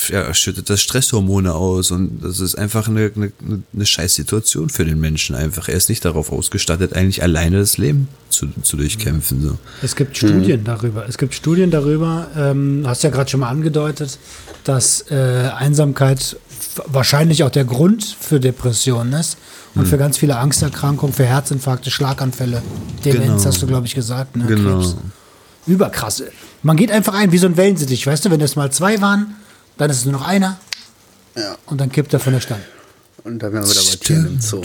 ja, 0.10 0.34
schüttet 0.34 0.70
das 0.70 0.82
Stresshormone 0.82 1.54
aus 1.54 1.92
und 1.92 2.20
das 2.22 2.40
ist 2.40 2.56
einfach 2.56 2.88
eine, 2.88 3.12
eine, 3.16 3.32
eine 3.74 3.86
Scheißsituation 3.86 4.70
für 4.70 4.86
den 4.86 5.00
Menschen 5.00 5.36
einfach. 5.36 5.70
Er 5.70 5.76
ist 5.76 5.90
nicht 5.90 6.04
darauf 6.04 6.32
ausgestattet, 6.32 6.94
eigentlich 6.94 7.24
alleine 7.24 7.60
das 7.60 7.78
Leben 7.78 8.08
zu, 8.30 8.48
zu 8.64 8.78
durchkämpfen. 8.78 9.42
So. 9.42 9.58
Es 9.82 9.96
gibt 9.96 10.18
Studien 10.18 10.64
darüber. 10.64 11.08
Es 11.08 11.18
gibt 11.18 11.34
Studien 11.34 11.72
darüber, 11.72 12.28
ähm, 12.36 12.84
hast 12.86 13.04
ja 13.04 13.10
gerade 13.10 13.30
schon 13.30 13.40
mal 13.40 13.50
angedeutet, 13.50 14.20
dass 14.66 15.06
äh, 15.10 15.16
Einsamkeit 15.56 16.38
wahrscheinlich 16.86 17.44
auch 17.44 17.50
der 17.50 17.66
Grund 17.66 18.04
für 18.20 18.40
Depressionen 18.40 19.14
ist 19.14 19.38
und 19.74 19.82
Hm. 19.84 19.88
für 19.90 19.98
ganz 19.98 20.18
viele 20.18 20.38
Angsterkrankungen, 20.38 21.14
für 21.14 21.26
Herzinfarkte, 21.26 21.90
Schlaganfälle, 21.92 22.62
Demenz, 23.06 23.26
Genau. 23.26 23.46
hast 23.46 23.62
du, 23.62 23.68
glaube 23.68 23.88
ich, 23.88 23.96
gesagt. 23.96 24.36
Ne? 24.36 24.46
Genau. 24.48 24.80
Krebs. 24.80 24.96
Überkrass. 25.66 26.24
Man 26.64 26.78
geht 26.78 26.92
einfach 26.92 27.14
ein 27.14 27.32
wie 27.32 27.38
so 27.38 27.48
ein 27.48 27.58
Wellensittich. 27.58 28.06
Weißt 28.08 28.26
du, 28.26 28.32
wenn 28.32 28.42
es 28.42 28.56
mal 28.56 28.72
zwei 28.72 29.02
waren, 29.02 29.36
dann 29.78 29.90
ist 29.90 29.98
es 29.98 30.06
nur 30.06 30.14
noch 30.14 30.28
einer 30.28 30.60
Ja. 31.36 31.58
und 31.66 31.80
dann 31.80 31.92
kippt 31.92 32.14
er 32.14 32.20
von 32.20 32.34
der 32.34 32.42
Stange. 32.42 32.64
Und 33.24 33.40
da 33.40 33.52
wären 33.52 33.64
wir 33.64 33.70
wieder 33.72 33.82
bei 33.82 33.96
Tieren 33.98 34.28
im 34.28 34.42
Zoo. 34.42 34.64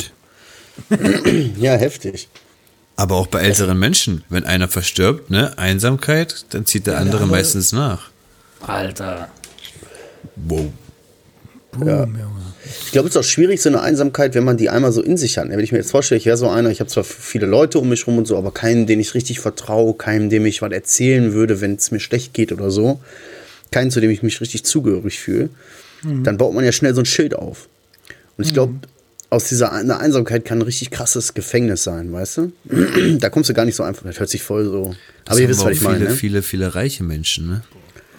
ja, 1.58 1.74
heftig. 1.74 2.28
Aber 2.96 3.16
auch 3.16 3.26
bei 3.26 3.40
älteren 3.40 3.78
Menschen, 3.78 4.24
wenn 4.28 4.44
einer 4.44 4.68
verstirbt, 4.68 5.30
ne, 5.30 5.56
Einsamkeit, 5.58 6.46
dann 6.50 6.66
zieht 6.66 6.86
der 6.86 6.98
andere 6.98 7.26
meistens 7.26 7.72
nach. 7.72 8.10
Alter. 8.60 9.28
Wow. 10.36 10.66
Boom, 11.72 11.88
Junge. 11.88 12.42
Ich 12.84 12.92
glaube, 12.92 13.08
es 13.08 13.14
ist 13.16 13.20
auch 13.20 13.28
schwierig, 13.28 13.62
so 13.62 13.70
eine 13.70 13.80
Einsamkeit, 13.80 14.34
wenn 14.34 14.44
man 14.44 14.58
die 14.58 14.68
einmal 14.68 14.92
so 14.92 15.02
in 15.02 15.16
sich 15.16 15.38
hat. 15.38 15.48
Wenn 15.48 15.58
ich 15.60 15.72
mir 15.72 15.78
jetzt 15.78 15.90
vorstelle, 15.90 16.18
ich 16.18 16.26
wäre 16.26 16.36
so 16.36 16.48
einer, 16.48 16.68
ich 16.70 16.80
habe 16.80 16.90
zwar 16.90 17.02
viele 17.02 17.46
Leute 17.46 17.78
um 17.78 17.88
mich 17.88 18.06
rum 18.06 18.18
und 18.18 18.26
so, 18.26 18.36
aber 18.36 18.52
keinen, 18.52 18.86
den 18.86 19.00
ich 19.00 19.14
richtig 19.14 19.40
vertraue, 19.40 19.94
keinen, 19.94 20.28
dem 20.28 20.44
ich 20.44 20.60
was 20.60 20.70
erzählen 20.70 21.32
würde, 21.32 21.60
wenn 21.62 21.74
es 21.76 21.90
mir 21.90 22.00
schlecht 22.00 22.34
geht 22.34 22.52
oder 22.52 22.70
so. 22.70 23.00
Keinen, 23.72 23.90
zu 23.90 24.00
dem 24.00 24.10
ich 24.10 24.22
mich 24.22 24.40
richtig 24.40 24.64
zugehörig 24.64 25.18
fühle. 25.18 25.50
Dann 26.04 26.36
baut 26.36 26.54
man 26.54 26.64
ja 26.64 26.72
schnell 26.72 26.94
so 26.94 27.00
ein 27.02 27.06
Schild 27.06 27.34
auf. 27.34 27.68
Und 28.36 28.46
ich 28.46 28.52
glaube, 28.54 28.74
aus 29.30 29.48
dieser 29.48 29.72
eine 29.72 29.98
Einsamkeit 29.98 30.44
kann 30.44 30.58
ein 30.58 30.62
richtig 30.62 30.90
krasses 30.90 31.32
Gefängnis 31.34 31.82
sein, 31.84 32.12
weißt 32.12 32.36
du? 32.38 32.52
da 33.18 33.28
kommst 33.30 33.50
du 33.50 33.54
gar 33.54 33.64
nicht 33.64 33.76
so 33.76 33.82
einfach. 33.82 34.04
Das 34.04 34.18
hört 34.20 34.28
sich 34.30 34.42
voll 34.42 34.64
so. 34.66 34.94
Das 35.24 35.32
aber 35.34 35.40
ihr 35.40 35.48
wisst, 35.48 35.64
was 35.64 35.72
ich 35.72 35.80
meine. 35.80 35.98
viele, 35.98 36.10
Ne? 36.10 36.16
viele, 36.16 36.42
viele 36.42 36.74
reiche 36.74 37.02
Menschen, 37.04 37.48
ne? 37.48 37.62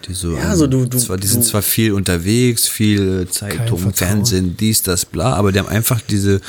Die 0.08 0.12
so, 0.14 0.34
Ja, 0.36 0.52
ähm, 0.52 0.58
so 0.58 0.66
du- 0.66 0.86
du- 0.86 0.98
zwar, 0.98 1.16
die 1.18 1.26
sind 1.26 1.44
du- 1.44 1.48
zwar 1.48 1.62
viel 1.62 1.92
unterwegs, 1.92 2.68
viel 2.68 3.26
Zeitung. 3.30 3.92
Fernsehen, 3.94 4.56
dies, 4.58 4.82
das, 4.82 5.04
bla, 5.06 5.34
aber 5.34 5.52
die 5.52 5.58
haben 5.58 5.68
einfach 5.68 6.00
diese 6.00 6.40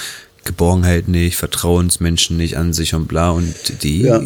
Geborgenheit 0.45 1.07
nicht, 1.07 1.37
Vertrauensmenschen 1.37 2.37
nicht 2.37 2.57
an 2.57 2.71
sich 2.73 2.93
und 2.93 3.07
bla 3.07 3.31
und 3.31 3.53
die 3.83 4.01
Ja. 4.03 4.21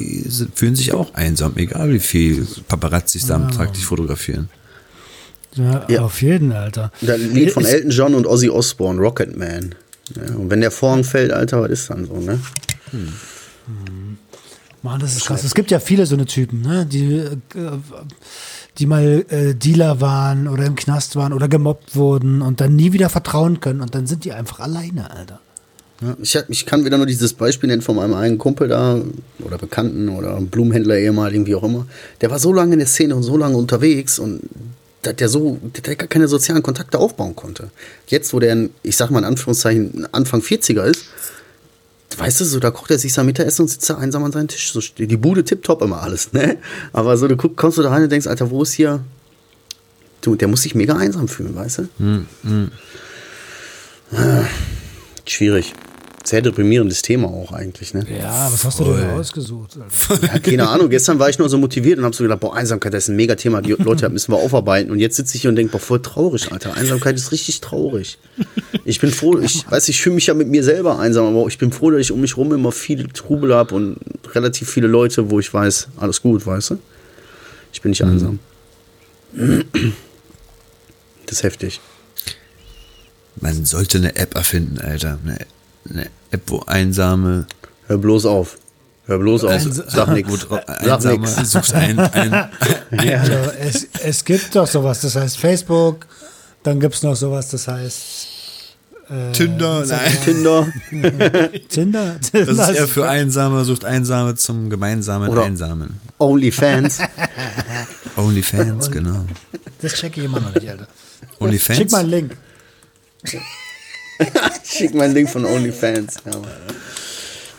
fühlen 0.53 0.75
sich 0.75 0.93
auch 0.93 1.13
einsam, 1.15 1.53
egal 1.57 1.91
wie 1.93 1.99
viel 1.99 2.45
Paparazzis 2.67 3.25
da 3.27 3.35
am 3.35 3.51
Tag 3.51 3.73
dich 3.73 3.85
fotografieren. 3.85 4.49
Ja, 5.59 5.85
Ja. 5.89 6.01
auf 6.01 6.21
jeden, 6.21 6.51
Alter. 6.51 6.91
Das 7.01 7.19
Lied 7.19 7.51
von 7.51 7.65
Elton 7.65 7.91
John 7.91 8.15
und 8.15 8.25
Ozzy 8.25 8.49
Osbourne, 8.49 8.99
Rocket 8.99 9.37
Man. 9.37 9.75
Ja, 10.15 10.35
und 10.35 10.49
wenn 10.49 10.61
der 10.61 10.71
Vorhang 10.71 11.03
fällt, 11.03 11.31
Alter, 11.31 11.61
was 11.61 11.69
ist 11.71 11.89
dann 11.89 12.05
so, 12.05 12.15
ne? 12.19 12.39
Mann, 14.81 14.99
das 14.99 15.15
ist 15.15 15.25
krass. 15.25 15.43
Es 15.43 15.53
gibt 15.53 15.71
ja 15.71 15.79
viele 15.79 16.05
so 16.05 16.15
eine 16.15 16.25
Typen, 16.25 16.61
ne? 16.61 16.85
die, 16.85 17.15
äh, 17.17 17.37
die 18.77 18.85
mal 18.85 19.25
äh, 19.29 19.53
Dealer 19.53 19.99
waren 19.99 20.47
oder 20.47 20.65
im 20.65 20.75
Knast 20.75 21.15
waren 21.17 21.33
oder 21.33 21.47
gemobbt 21.49 21.95
wurden 21.95 22.41
und 22.41 22.61
dann 22.61 22.75
nie 22.75 22.93
wieder 22.93 23.09
vertrauen 23.09 23.59
können 23.59 23.81
und 23.81 23.93
dann 23.93 24.07
sind 24.07 24.23
die 24.25 24.31
einfach 24.31 24.59
alleine, 24.61 25.11
Alter. 25.11 25.39
Ich, 26.21 26.37
hab- 26.37 26.49
ich 26.49 26.65
kann 26.65 26.85
wieder 26.85 26.95
nur 26.95 27.05
dieses 27.05 27.33
Beispiel 27.33 27.67
nennen 27.67 27.81
von 27.81 27.97
meinem 27.97 28.13
eigenen 28.13 28.37
Kumpel 28.37 28.69
da 28.69 29.01
oder 29.39 29.57
Bekannten 29.57 30.07
oder 30.07 30.39
Blumenhändler 30.39 30.97
ehemaligen, 30.97 31.45
wie 31.45 31.55
auch 31.55 31.63
immer. 31.63 31.85
Der 32.21 32.31
war 32.31 32.39
so 32.39 32.53
lange 32.53 32.71
in 32.73 32.79
der 32.79 32.87
Szene 32.87 33.17
und 33.17 33.23
so 33.23 33.35
lange 33.35 33.57
unterwegs 33.57 34.17
und 34.17 34.39
dass 35.01 35.15
der 35.15 35.29
so, 35.29 35.59
der 35.85 35.95
gar 35.95 36.07
keine 36.07 36.27
sozialen 36.27 36.63
Kontakte 36.63 36.99
aufbauen 36.99 37.35
konnte. 37.35 37.69
Jetzt, 38.07 38.33
wo 38.33 38.39
der, 38.39 38.53
ein, 38.53 38.69
ich 38.83 38.97
sag 38.97 39.11
mal 39.11 39.19
in 39.19 39.25
Anführungszeichen, 39.25 40.07
Anfang 40.11 40.41
40er 40.41 40.83
ist, 40.83 41.05
weißt 42.17 42.41
du, 42.41 42.45
so, 42.45 42.59
da 42.59 42.71
kocht 42.71 42.91
er 42.91 42.99
sich 42.99 43.13
sein 43.13 43.25
Mittagessen 43.25 43.63
und 43.63 43.67
sitzt 43.69 43.89
da 43.89 43.97
einsam 43.97 44.23
an 44.23 44.31
seinem 44.31 44.47
Tisch. 44.47 44.71
So, 44.71 44.81
steht 44.81 45.09
die 45.09 45.17
Bude 45.17 45.43
tipptopp 45.43 45.81
immer 45.81 46.01
alles, 46.01 46.33
ne? 46.33 46.57
Aber 46.91 47.17
so, 47.17 47.27
du 47.27 47.37
guck, 47.37 47.55
kommst 47.55 47.77
du 47.77 47.81
da 47.81 47.89
rein 47.89 48.03
und 48.03 48.11
denkst, 48.11 48.27
Alter, 48.27 48.49
wo 48.49 48.63
ist 48.63 48.73
hier. 48.73 49.01
Du, 50.21 50.35
der 50.35 50.49
muss 50.49 50.63
sich 50.63 50.75
mega 50.75 50.97
einsam 50.97 51.29
fühlen, 51.29 51.55
weißt 51.55 51.77
du? 51.79 52.27
Ah, 54.11 54.45
Schwierig. 55.25 55.73
Sehr 56.23 56.41
deprimierendes 56.41 57.01
Thema 57.01 57.27
auch 57.27 57.53
eigentlich, 57.53 57.93
ne? 57.93 58.05
Ja, 58.09 58.49
was 58.51 58.65
hast 58.65 58.79
du 58.79 58.83
denn 58.83 59.09
ausgesucht? 59.11 59.77
Ja, 60.21 60.39
keine 60.39 60.67
Ahnung, 60.67 60.89
gestern 60.89 61.17
war 61.17 61.29
ich 61.29 61.39
nur 61.39 61.49
so 61.49 61.57
motiviert 61.57 61.97
und 61.97 62.05
hab 62.05 62.13
so 62.13 62.23
gedacht, 62.23 62.41
boah, 62.41 62.55
Einsamkeit, 62.55 62.93
das 62.93 63.03
ist 63.05 63.09
ein 63.09 63.15
Megathema, 63.15 63.61
die 63.61 63.71
Leute 63.71 64.09
müssen 64.09 64.33
wir 64.33 64.37
aufarbeiten. 64.37 64.91
Und 64.91 64.99
jetzt 64.99 65.15
sitze 65.15 65.35
ich 65.35 65.41
hier 65.41 65.49
und 65.49 65.55
denke, 65.55 65.71
boah, 65.71 65.79
voll 65.79 66.01
traurig, 66.01 66.51
Alter. 66.51 66.75
Einsamkeit 66.75 67.15
ist 67.15 67.31
richtig 67.31 67.61
traurig. 67.61 68.19
Ich 68.83 68.99
bin 68.99 69.11
froh, 69.11 69.39
ich 69.39 69.69
weiß, 69.71 69.87
ich 69.89 70.01
fühle 70.01 70.15
mich 70.15 70.27
ja 70.27 70.33
mit 70.33 70.49
mir 70.49 70.63
selber 70.63 70.99
einsam, 70.99 71.25
aber 71.25 71.47
ich 71.47 71.57
bin 71.57 71.71
froh, 71.71 71.89
dass 71.89 72.01
ich 72.01 72.11
um 72.11 72.19
mich 72.21 72.35
rum 72.37 72.53
immer 72.53 72.71
viel 72.71 73.07
Trubel 73.07 73.55
habe 73.55 73.73
und 73.73 73.97
relativ 74.35 74.69
viele 74.69 74.87
Leute, 74.87 75.31
wo 75.31 75.39
ich 75.39 75.53
weiß, 75.53 75.87
alles 75.97 76.21
gut, 76.21 76.45
weißt 76.45 76.71
du? 76.71 76.79
Ich 77.71 77.81
bin 77.81 77.91
nicht 77.91 78.03
einsam. 78.03 78.39
Das 81.25 81.37
ist 81.37 81.43
heftig. 81.43 81.79
Man 83.41 83.63
sollte 83.63 83.99
eine 83.99 84.15
App 84.15 84.35
erfinden, 84.35 84.79
Alter. 84.79 85.17
Eine, 85.23 85.37
eine 85.89 86.07
App, 86.31 86.41
wo 86.47 86.59
einsame, 86.61 87.45
Hör 87.87 87.97
bloß 87.97 88.25
auf. 88.25 88.57
Hör 89.07 89.17
bloß 89.17 89.45
auf. 89.45 89.61
Sag 89.61 90.09
wo 90.27 90.35
Sag 90.35 90.69
einsame 90.69 91.19
nix. 91.19 91.51
sucht 91.51 91.73
ein, 91.73 91.99
ein 91.99 92.33
Also, 92.91 93.33
es, 93.59 93.87
es 94.03 94.23
gibt 94.25 94.55
doch 94.55 94.67
sowas, 94.67 95.01
das 95.01 95.15
heißt 95.15 95.37
Facebook, 95.37 96.05
dann 96.61 96.79
gibt 96.79 96.93
es 96.95 97.01
noch 97.03 97.15
sowas, 97.15 97.49
das 97.49 97.67
heißt 97.67 98.27
äh, 99.09 99.31
Tinder, 99.31 99.83
nein. 99.87 100.17
Tinder. 100.23 100.67
Tinder. 101.69 102.15
Das 102.31 102.47
ist 102.47 102.69
eher 102.77 102.87
für 102.87 103.09
Einsame, 103.09 103.65
sucht 103.65 103.83
Einsame 103.83 104.35
zum 104.35 104.69
gemeinsamen 104.69 105.29
Oder- 105.29 105.43
Einsamen. 105.45 105.99
Onlyfans. 106.19 106.99
Onlyfans, 108.17 108.91
genau. 108.91 109.25
Das 109.81 109.93
checke 109.93 110.19
ich 110.19 110.25
immer 110.27 110.39
noch 110.39 110.53
nicht, 110.53 110.69
Alter. 110.69 110.87
Onlyfans? 111.39 111.77
Schick 111.79 111.91
mal 111.91 112.01
einen 112.01 112.09
Link. 112.09 112.37
Schick 114.63 114.93
mal 114.93 115.05
einen 115.05 115.13
Link 115.13 115.29
von 115.29 115.45
Onlyfans. 115.45 116.15
Ja, 116.25 116.31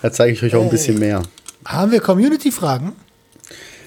da 0.03 0.13
zeige 0.13 0.33
ich 0.33 0.43
euch 0.43 0.55
auch 0.55 0.63
ein 0.63 0.71
bisschen 0.71 0.99
mehr. 0.99 1.23
Haben 1.65 1.93
wir 1.93 2.01
Community-Fragen? 2.01 2.93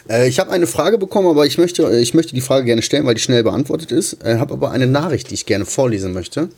Äh, 0.10 0.28
ich 0.28 0.40
habe 0.40 0.52
eine 0.52 0.68
Frage 0.68 0.98
bekommen, 0.98 1.28
aber 1.28 1.46
ich 1.46 1.58
möchte, 1.58 1.84
äh, 1.84 2.00
ich 2.00 2.14
möchte 2.14 2.36
die 2.36 2.42
Frage 2.42 2.66
gerne 2.66 2.82
stellen, 2.82 3.06
weil 3.06 3.16
die 3.16 3.22
schnell 3.22 3.44
beantwortet 3.44 3.92
ist. 3.92 4.24
Äh, 4.24 4.38
habe 4.38 4.54
aber 4.54 4.72
eine 4.72 4.88
Nachricht, 4.88 5.30
die 5.30 5.36
ich 5.36 5.46
gerne 5.46 5.66
vorlesen 5.66 6.14
möchte. 6.14 6.50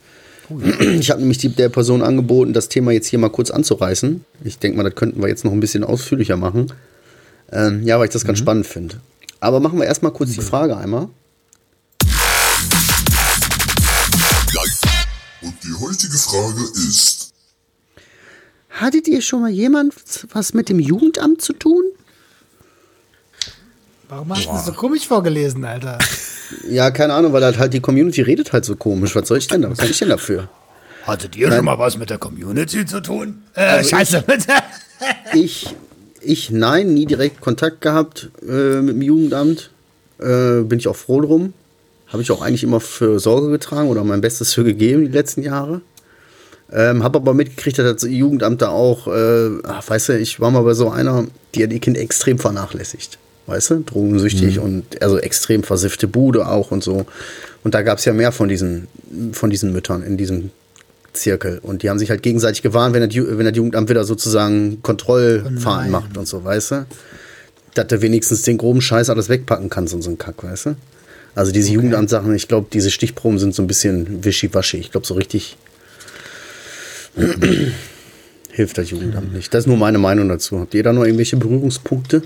Ich 0.99 1.09
habe 1.09 1.21
nämlich 1.21 1.39
die, 1.39 1.49
der 1.49 1.69
Person 1.69 2.03
angeboten, 2.03 2.53
das 2.53 2.69
Thema 2.69 2.91
jetzt 2.91 3.07
hier 3.07 3.17
mal 3.17 3.29
kurz 3.29 3.49
anzureißen. 3.49 4.23
Ich 4.43 4.59
denke 4.59 4.77
mal, 4.77 4.83
das 4.83 4.93
könnten 4.93 5.19
wir 5.19 5.27
jetzt 5.27 5.43
noch 5.43 5.51
ein 5.51 5.59
bisschen 5.59 5.83
ausführlicher 5.83 6.37
machen. 6.37 6.71
Ähm, 7.51 7.81
ja, 7.83 7.97
weil 7.97 8.05
ich 8.05 8.13
das 8.13 8.25
ganz 8.25 8.37
spannend 8.37 8.67
finde. 8.67 8.97
Aber 9.39 9.59
machen 9.59 9.79
wir 9.79 9.87
erstmal 9.87 10.11
kurz 10.11 10.33
die 10.33 10.41
Frage 10.41 10.77
einmal. 10.77 11.09
Und 15.45 15.53
die 15.63 15.73
heutige 15.79 16.17
Frage 16.17 16.61
ist, 16.73 17.35
Hattet 18.75 19.07
ihr 19.07 19.21
schon 19.21 19.41
mal 19.41 19.49
jemand 19.49 19.93
was 20.33 20.53
mit 20.53 20.67
dem 20.67 20.79
Jugendamt 20.79 21.41
zu 21.41 21.53
tun? 21.53 21.83
Warum 24.09 24.29
hast 24.29 24.45
du 24.45 24.49
das 24.49 24.65
so 24.65 24.73
komisch 24.73 25.07
vorgelesen, 25.07 25.63
Alter? 25.63 25.97
Ja, 26.69 26.91
keine 26.91 27.13
Ahnung, 27.13 27.31
weil 27.31 27.43
halt, 27.43 27.57
halt 27.57 27.73
die 27.73 27.79
Community 27.79 28.21
redet 28.21 28.51
halt 28.51 28.65
so 28.65 28.75
komisch. 28.75 29.15
Was 29.15 29.29
soll 29.29 29.37
ich 29.37 29.47
denn 29.47 29.61
da? 29.61 29.69
Was 29.69 29.77
kann 29.77 29.89
ich 29.89 29.97
denn 29.97 30.09
dafür? 30.09 30.49
Hattet 31.07 31.35
ihr 31.37 31.51
schon 31.51 31.65
mal 31.65 31.79
was 31.79 31.97
mit 31.97 32.09
der 32.09 32.17
Community 32.17 32.85
zu 32.85 33.01
tun? 33.01 33.43
Äh, 33.53 33.83
scheiße. 33.83 34.23
Ich, 35.33 35.75
ich, 36.21 36.51
nein, 36.51 36.93
nie 36.93 37.05
direkt 37.05 37.41
Kontakt 37.41 37.81
gehabt 37.81 38.29
äh, 38.41 38.81
mit 38.81 38.95
dem 38.95 39.01
Jugendamt. 39.01 39.71
Äh, 40.19 40.61
bin 40.61 40.79
ich 40.79 40.87
auch 40.87 40.95
froh 40.95 41.19
drum. 41.19 41.53
Habe 42.07 42.21
ich 42.21 42.31
auch 42.31 42.41
eigentlich 42.41 42.63
immer 42.63 42.79
für 42.79 43.19
Sorge 43.19 43.49
getragen 43.49 43.89
oder 43.89 44.03
mein 44.03 44.21
Bestes 44.21 44.53
für 44.53 44.63
gegeben 44.63 45.05
die 45.05 45.11
letzten 45.11 45.41
Jahre. 45.41 45.81
Ähm, 46.71 47.03
habe 47.03 47.19
aber 47.19 47.33
mitgekriegt, 47.33 47.77
dass 47.77 48.01
das 48.01 48.09
Jugendamt 48.09 48.61
da 48.61 48.69
auch, 48.69 49.07
äh, 49.07 49.49
ach, 49.63 49.87
weißt 49.87 50.09
du, 50.09 50.17
ich 50.17 50.39
war 50.39 50.49
mal 50.51 50.63
bei 50.63 50.73
so 50.73 50.89
einer, 50.89 51.25
die 51.53 51.63
hat 51.63 51.71
ihr 51.71 51.79
Kind 51.79 51.97
extrem 51.97 52.39
vernachlässigt. 52.39 53.19
weißt 53.47 53.69
du, 53.71 53.83
drogensüchtig 53.85 54.59
und 54.59 55.01
also 55.01 55.17
extrem 55.19 55.63
versiffte 55.63 56.07
Bude 56.07 56.47
auch 56.47 56.71
und 56.71 56.83
so. 56.83 57.05
Und 57.63 57.73
da 57.73 57.81
gab 57.81 57.99
es 57.99 58.05
ja 58.05 58.13
mehr 58.13 58.31
von 58.31 58.49
diesen, 58.49 58.87
von 59.33 59.49
diesen 59.49 59.71
Müttern 59.71 60.01
in 60.03 60.17
diesem 60.17 60.51
Zirkel. 61.13 61.59
Und 61.61 61.83
die 61.83 61.89
haben 61.89 61.99
sich 61.99 62.09
halt 62.09 62.23
gegenseitig 62.23 62.61
gewarnt, 62.61 62.95
wenn 62.95 63.07
das, 63.07 63.15
wenn 63.15 63.45
das 63.45 63.55
Jugendamt 63.55 63.89
wieder 63.89 64.03
sozusagen 64.03 64.81
Kontrollfahren 64.81 65.91
macht 65.91 66.17
und 66.17 66.27
so, 66.27 66.43
weißt 66.43 66.71
du? 66.71 66.85
Dass 67.75 67.87
du 67.87 68.01
wenigstens 68.01 68.41
den 68.43 68.57
groben 68.57 68.81
Scheiß 68.81 69.09
alles 69.09 69.29
wegpacken 69.29 69.69
kannst 69.69 69.93
und 69.93 70.01
so 70.01 70.09
ein 70.09 70.17
Kack, 70.17 70.43
weißt 70.43 70.67
du? 70.67 70.75
Also 71.35 71.51
diese 71.51 71.71
Jugendamtssachen, 71.71 72.33
ich 72.33 72.47
glaube, 72.47 72.67
diese 72.71 72.89
Stichproben 72.89 73.39
sind 73.39 73.53
so 73.53 73.61
ein 73.61 73.67
bisschen 73.67 74.23
wischiwaschi. 74.23 74.77
Ich 74.77 74.91
glaube, 74.91 75.05
so 75.05 75.15
richtig 75.15 75.57
hilft 78.51 78.77
das 78.77 78.89
Jugendamt 78.89 79.33
nicht. 79.33 79.53
Das 79.53 79.61
ist 79.61 79.67
nur 79.67 79.77
meine 79.77 79.97
Meinung 79.97 80.29
dazu. 80.29 80.59
Habt 80.59 80.73
ihr 80.73 80.83
da 80.83 80.93
noch 80.93 81.03
irgendwelche 81.03 81.35
Berührungspunkte? 81.35 82.23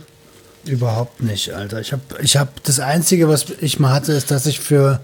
Überhaupt 0.65 1.23
nicht, 1.23 1.53
Alter. 1.53 1.81
Ich 1.81 1.91
habe 1.91 2.01
ich 2.21 2.37
hab 2.37 2.63
das 2.63 2.79
Einzige, 2.79 3.27
was 3.27 3.47
ich 3.61 3.79
mal 3.79 3.93
hatte, 3.93 4.13
ist, 4.13 4.29
dass 4.29 4.45
ich 4.45 4.59
für, 4.59 4.99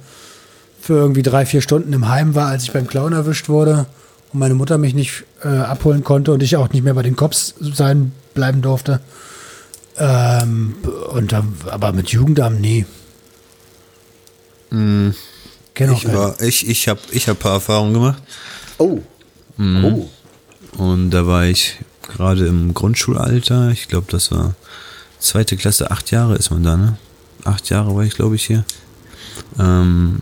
für 0.80 0.94
irgendwie 0.94 1.24
drei, 1.24 1.48
vier 1.48 1.62
Stunden 1.62 1.92
im 1.92 2.08
Heim 2.08 2.36
war, 2.36 2.50
als 2.50 2.64
ich 2.64 2.72
beim 2.72 2.86
Clown 2.88 3.14
erwischt 3.14 3.50
wurde 3.50 3.88
und 4.34 4.40
meine 4.40 4.54
Mutter 4.54 4.78
mich 4.78 4.94
nicht 4.94 5.24
äh, 5.44 5.48
abholen 5.48 6.04
konnte 6.04 6.32
und 6.32 6.44
ich 6.44 6.58
auch 6.58 6.70
nicht 6.70 6.84
mehr 6.84 6.94
bei 6.94 7.04
den 7.04 7.16
Cops 7.16 7.56
sein 7.60 8.12
bleiben 8.36 8.62
durfte. 8.62 9.00
Ähm, 9.98 10.76
und 11.10 11.32
dann, 11.32 11.56
aber 11.68 11.92
mit 11.94 12.10
Jugendamt 12.10 12.62
nie. 12.62 12.86
Kenn 15.74 15.90
auch 15.90 16.04
Ich, 16.04 16.14
war, 16.14 16.42
ich, 16.42 16.68
ich 16.68 16.88
habe 16.88 17.00
ich 17.12 17.28
hab 17.28 17.38
ein 17.38 17.40
paar 17.40 17.54
Erfahrungen 17.54 17.94
gemacht. 17.94 18.22
Oh. 18.78 19.00
Oh. 19.58 20.10
Und 20.78 21.12
da 21.12 21.26
war 21.28 21.46
ich 21.46 21.78
gerade 22.02 22.48
im 22.48 22.74
Grundschulalter. 22.74 23.70
Ich 23.72 23.88
glaube, 23.88 24.08
das 24.10 24.32
war 24.32 24.56
zweite 25.20 25.58
Klasse, 25.58 25.92
acht 25.92 26.12
Jahre 26.12 26.36
ist 26.36 26.52
man 26.52 26.64
da, 26.64 26.78
ne? 26.78 26.98
Acht 27.44 27.70
Jahre 27.70 27.96
war 27.96 28.04
ich, 28.04 28.16
glaube 28.16 28.36
ich, 28.36 28.46
hier. 28.46 28.66
Ähm, 29.60 30.22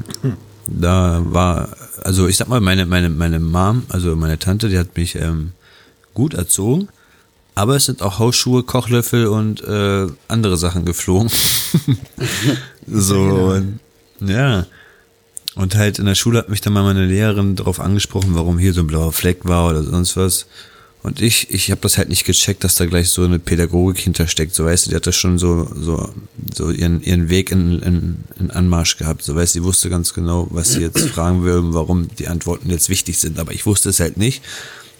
Da 0.67 1.21
war, 1.25 1.69
also 2.03 2.27
ich 2.27 2.37
sag 2.37 2.47
mal, 2.47 2.61
meine, 2.61 2.85
meine, 2.85 3.09
meine 3.09 3.39
Mom, 3.39 3.83
also 3.89 4.15
meine 4.15 4.39
Tante, 4.39 4.69
die 4.69 4.77
hat 4.77 4.95
mich 4.95 5.15
ähm, 5.15 5.51
gut 6.13 6.33
erzogen. 6.33 6.87
Aber 7.55 7.75
es 7.75 7.85
sind 7.85 8.01
auch 8.01 8.17
Hausschuhe, 8.17 8.63
Kochlöffel 8.63 9.27
und 9.27 9.63
äh, 9.63 10.07
andere 10.27 10.57
Sachen 10.57 10.85
geflogen. 10.85 11.29
so, 12.87 13.19
und, 13.19 13.79
ja. 14.27 14.65
Und 15.55 15.75
halt 15.75 15.99
in 15.99 16.05
der 16.05 16.15
Schule 16.15 16.39
hat 16.39 16.49
mich 16.49 16.61
dann 16.61 16.73
mal 16.73 16.83
meine 16.83 17.05
Lehrerin 17.05 17.55
darauf 17.55 17.79
angesprochen, 17.79 18.33
warum 18.33 18.57
hier 18.57 18.73
so 18.73 18.81
ein 18.81 18.87
blauer 18.87 19.13
Fleck 19.13 19.45
war 19.45 19.69
oder 19.69 19.83
sonst 19.83 20.17
was. 20.17 20.47
Und 21.03 21.21
ich, 21.21 21.51
ich 21.51 21.69
habe 21.69 21.81
das 21.81 21.97
halt 21.97 22.07
nicht 22.07 22.23
gecheckt, 22.23 22.63
dass 22.63 22.75
da 22.75 22.85
gleich 22.85 23.09
so 23.09 23.25
eine 23.25 23.37
Pädagogik 23.37 23.99
hintersteckt. 23.99 24.55
So 24.55 24.63
weißt 24.63 24.85
du, 24.85 24.89
die 24.89 24.95
hat 24.95 25.05
das 25.05 25.17
schon 25.17 25.37
so, 25.37 25.69
so, 25.75 26.09
so 26.55 26.71
ihren, 26.71 27.03
ihren 27.03 27.29
Weg 27.29 27.51
in, 27.51 27.79
in, 27.79 28.23
in 28.39 28.51
Anmarsch 28.51 28.97
gehabt. 28.97 29.21
So 29.21 29.35
weißt 29.35 29.53
du, 29.53 29.59
sie 29.59 29.63
wusste 29.65 29.89
ganz 29.89 30.13
genau, 30.13 30.47
was 30.49 30.71
sie 30.71 30.81
jetzt 30.81 31.09
fragen 31.09 31.43
will 31.43 31.57
und 31.57 31.73
warum 31.73 32.07
die 32.17 32.29
Antworten 32.29 32.69
jetzt 32.69 32.87
wichtig 32.87 33.19
sind. 33.19 33.37
Aber 33.37 33.51
ich 33.51 33.65
wusste 33.65 33.89
es 33.89 33.99
halt 33.99 34.15
nicht. 34.15 34.41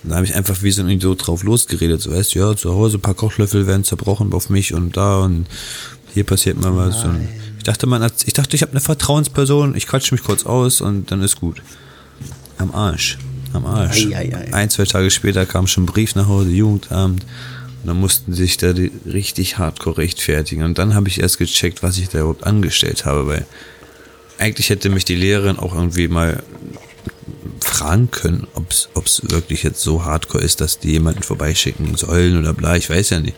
Und 0.03 0.09
da 0.09 0.17
habe 0.17 0.25
ich 0.25 0.35
einfach 0.35 0.61
wie 0.61 0.71
so 0.71 0.81
ein 0.81 0.89
Idiot 0.89 1.25
drauf 1.25 1.43
losgeredet. 1.43 2.01
So 2.01 2.11
weißt 2.11 2.35
du, 2.35 2.39
ja, 2.39 2.55
zu 2.57 2.73
Hause 2.73 2.97
ein 2.97 3.01
paar 3.01 3.13
Kochlöffel 3.13 3.65
werden 3.65 3.85
zerbrochen 3.85 4.33
auf 4.33 4.49
mich 4.49 4.73
und 4.73 4.97
da 4.97 5.19
und 5.19 5.45
hier 6.13 6.23
passiert 6.23 6.59
mal 6.59 6.75
was. 6.75 7.03
Und 7.03 7.27
ich 7.57 7.63
dachte, 7.63 7.87
man, 7.87 8.01
hat- 8.03 8.25
ich 8.25 8.33
dachte, 8.33 8.55
ich 8.55 8.61
habe 8.61 8.71
eine 8.71 8.81
Vertrauensperson, 8.81 9.75
ich 9.75 9.87
quatsche 9.87 10.13
mich 10.13 10.23
kurz 10.23 10.45
aus 10.45 10.81
und 10.81 11.11
dann 11.11 11.21
ist 11.21 11.39
gut. 11.39 11.61
Am 12.57 12.71
Arsch. 12.73 13.17
Am 13.53 13.65
Arsch. 13.65 14.05
Ei, 14.07 14.15
ei, 14.17 14.35
ei. 14.35 14.53
Ein, 14.53 14.69
zwei 14.69 14.85
Tage 14.85 15.09
später 15.11 15.45
kam 15.45 15.67
schon 15.67 15.83
ein 15.83 15.87
Brief 15.87 16.15
nach 16.15 16.27
Hause, 16.27 16.49
Jugendamt. 16.49 17.23
Und 17.23 17.87
dann 17.87 17.99
mussten 17.99 18.33
sie 18.33 18.43
sich 18.43 18.57
da 18.57 18.71
die 18.73 18.91
richtig 19.05 19.57
hardcore 19.57 19.97
rechtfertigen. 19.97 20.63
Und 20.63 20.77
dann 20.77 20.95
habe 20.95 21.09
ich 21.09 21.19
erst 21.19 21.37
gecheckt, 21.37 21.83
was 21.83 21.97
ich 21.97 22.09
da 22.09 22.19
überhaupt 22.19 22.45
angestellt 22.45 23.05
habe, 23.05 23.27
weil 23.27 23.45
eigentlich 24.37 24.69
hätte 24.69 24.89
mich 24.89 25.05
die 25.05 25.15
Lehrerin 25.15 25.59
auch 25.59 25.73
irgendwie 25.75 26.07
mal 26.07 26.41
fragen 27.59 28.11
können, 28.11 28.47
ob 28.53 28.69
es 28.71 29.21
wirklich 29.29 29.63
jetzt 29.63 29.81
so 29.81 30.03
hardcore 30.05 30.43
ist, 30.43 30.61
dass 30.61 30.79
die 30.79 30.91
jemanden 30.91 31.23
vorbeischicken 31.23 31.95
sollen 31.95 32.37
oder 32.37 32.53
bla, 32.53 32.75
ich 32.75 32.89
weiß 32.89 33.11
ja 33.11 33.19
nicht. 33.19 33.35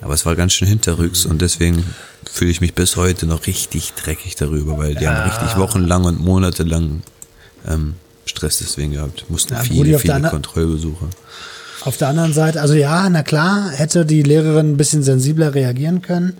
Aber 0.00 0.14
es 0.14 0.26
war 0.26 0.36
ganz 0.36 0.52
schön 0.52 0.68
hinterrücks 0.68 1.24
und 1.24 1.40
deswegen 1.40 1.84
fühle 2.30 2.50
ich 2.50 2.60
mich 2.60 2.74
bis 2.74 2.96
heute 2.96 3.26
noch 3.26 3.46
richtig 3.46 3.92
dreckig 3.94 4.34
darüber, 4.36 4.76
weil 4.78 4.94
die 4.94 5.08
haben 5.08 5.28
richtig 5.30 5.56
wochenlang 5.56 6.04
und 6.04 6.20
monatelang 6.20 7.02
ähm, 7.66 7.94
Stress 8.26 8.58
deswegen 8.58 8.92
gehabt. 8.92 9.24
Mussten 9.28 9.54
Ja, 9.54 9.60
viele, 9.60 9.96
Brudi, 9.96 9.98
viele 10.12 10.28
Kontrollbesuche. 10.28 11.06
Auf 11.82 11.96
der 11.96 12.08
anderen 12.08 12.32
Seite, 12.32 12.60
also 12.60 12.74
ja, 12.74 13.08
na 13.10 13.22
klar, 13.22 13.70
hätte 13.70 14.04
die 14.06 14.22
Lehrerin 14.22 14.72
ein 14.72 14.76
bisschen 14.76 15.02
sensibler 15.02 15.54
reagieren 15.54 16.02
können. 16.02 16.34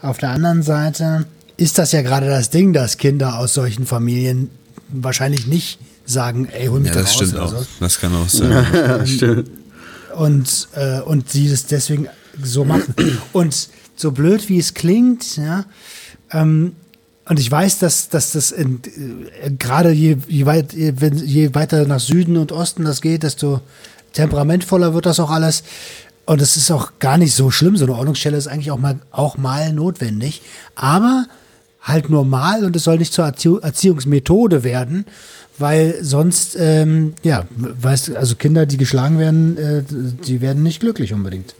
Auf 0.00 0.18
der 0.18 0.30
anderen 0.30 0.62
Seite 0.62 1.26
ist 1.56 1.78
das 1.78 1.92
ja 1.92 2.02
gerade 2.02 2.28
das 2.28 2.50
Ding, 2.50 2.72
dass 2.72 2.96
Kinder 2.96 3.38
aus 3.38 3.54
solchen 3.54 3.86
Familien 3.86 4.50
wahrscheinlich 4.88 5.46
nicht 5.46 5.78
sagen, 6.04 6.48
ey, 6.52 6.66
hol 6.66 6.80
mich 6.80 6.88
Ja, 6.90 6.94
doch 6.94 7.02
das 7.02 7.10
raus 7.10 7.28
stimmt 7.28 7.38
auch. 7.38 7.50
so. 7.50 7.66
Das 7.80 7.98
kann 7.98 8.14
auch 8.14 8.28
sein. 8.28 9.44
und, 10.16 10.68
äh, 10.74 11.00
und 11.00 11.30
sie 11.30 11.50
das 11.50 11.66
deswegen 11.66 12.08
so 12.42 12.64
machen. 12.64 12.94
Und 13.32 13.68
so 13.96 14.12
blöd 14.12 14.48
wie 14.48 14.58
es 14.58 14.74
klingt, 14.74 15.36
ja, 15.36 15.64
ähm, 16.30 16.72
und 17.26 17.40
ich 17.40 17.50
weiß, 17.50 17.78
dass, 17.78 18.10
dass 18.10 18.32
das 18.32 18.52
in, 18.52 18.80
äh, 19.42 19.50
gerade 19.50 19.90
je, 19.90 20.18
je, 20.28 20.44
weit, 20.44 20.74
je, 20.74 20.92
je 21.24 21.54
weiter 21.54 21.86
nach 21.86 22.00
Süden 22.00 22.36
und 22.36 22.52
Osten 22.52 22.84
das 22.84 23.00
geht, 23.00 23.22
desto 23.22 23.60
temperamentvoller 24.12 24.92
wird 24.92 25.06
das 25.06 25.20
auch 25.20 25.30
alles. 25.30 25.64
Und 26.26 26.40
es 26.40 26.56
ist 26.56 26.70
auch 26.70 26.92
gar 26.98 27.18
nicht 27.18 27.34
so 27.34 27.50
schlimm. 27.50 27.76
So 27.76 27.84
eine 27.84 27.94
Ordnungsstelle 27.94 28.36
ist 28.36 28.46
eigentlich 28.46 28.70
auch 28.70 28.78
mal, 28.78 28.98
auch 29.10 29.36
mal 29.36 29.72
notwendig. 29.72 30.42
Aber 30.74 31.26
halt 31.84 32.10
normal 32.10 32.64
und 32.64 32.74
es 32.74 32.84
soll 32.84 32.98
nicht 32.98 33.12
zur 33.12 33.26
Erzie 33.26 33.58
Erziehungsmethode 33.60 34.64
werden, 34.64 35.04
weil 35.58 35.98
sonst, 36.02 36.56
ähm, 36.58 37.14
ja, 37.22 37.46
weißt 37.56 38.08
du, 38.08 38.16
also 38.16 38.34
Kinder, 38.34 38.66
die 38.66 38.78
geschlagen 38.78 39.18
werden, 39.18 39.56
äh, 39.56 39.82
die 40.26 40.40
werden 40.40 40.62
nicht 40.62 40.80
glücklich 40.80 41.12
unbedingt. 41.12 41.54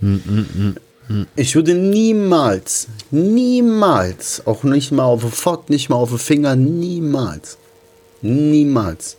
Ich 1.37 1.55
würde 1.55 1.75
niemals, 1.75 2.89
niemals, 3.11 4.47
auch 4.47 4.65
nicht 4.65 4.91
mal 4.91 5.05
auf 5.05 5.21
den 5.21 5.31
Fort, 5.31 5.69
nicht 5.69 5.91
mal 5.91 5.97
auf 5.97 6.09
den 6.09 6.19
Finger, 6.19 6.57
niemals, 6.57 7.59
niemals. 8.23 9.17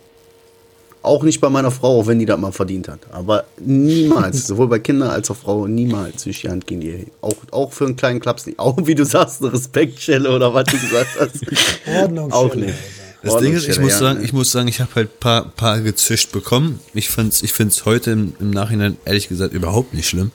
Auch 1.06 1.22
nicht 1.22 1.40
bei 1.40 1.48
meiner 1.48 1.70
Frau, 1.70 2.00
auch 2.00 2.06
wenn 2.08 2.18
die 2.18 2.26
das 2.26 2.36
mal 2.36 2.50
verdient 2.50 2.88
hat. 2.88 2.98
Aber 3.12 3.44
niemals, 3.60 4.46
sowohl 4.48 4.66
bei 4.66 4.80
Kindern 4.80 5.10
als 5.10 5.30
auch 5.30 5.36
Frau, 5.36 5.68
niemals 5.68 6.26
würde 6.26 6.30
ich 6.30 6.40
die 6.40 6.48
Hand 6.48 6.66
gegen 6.66 6.80
die. 6.80 7.06
Auch, 7.20 7.36
auch 7.52 7.72
für 7.72 7.86
einen 7.86 7.94
kleinen 7.94 8.18
Klaps 8.18 8.44
nicht. 8.44 8.58
Auch 8.58 8.76
wie 8.82 8.96
du 8.96 9.04
sagst, 9.04 9.40
eine 9.40 9.52
Respektschelle 9.52 10.28
oder 10.28 10.52
was 10.52 10.64
du 10.64 10.78
gesagt 10.78 11.10
hast. 11.20 11.46
Ordnungsschelle. 12.02 12.32
Auch 12.32 12.54
nicht. 12.56 12.74
Das 13.22 13.36
Ding 13.38 13.54
ist, 13.54 13.68
ich 13.68 13.78
muss 13.78 13.98
sagen, 13.98 14.24
ich 14.24 14.32
muss 14.32 14.50
sagen, 14.50 14.66
ich 14.66 14.80
habe 14.80 14.90
halt 14.96 15.20
paar, 15.20 15.48
paar 15.48 15.80
gezischt 15.80 16.32
bekommen. 16.32 16.80
Ich 16.92 17.08
find's, 17.08 17.42
ich 17.42 17.52
find's 17.52 17.84
heute 17.84 18.10
im, 18.10 18.34
im 18.40 18.50
Nachhinein 18.50 18.96
ehrlich 19.04 19.28
gesagt 19.28 19.54
überhaupt 19.54 19.94
nicht 19.94 20.08
schlimm. 20.08 20.32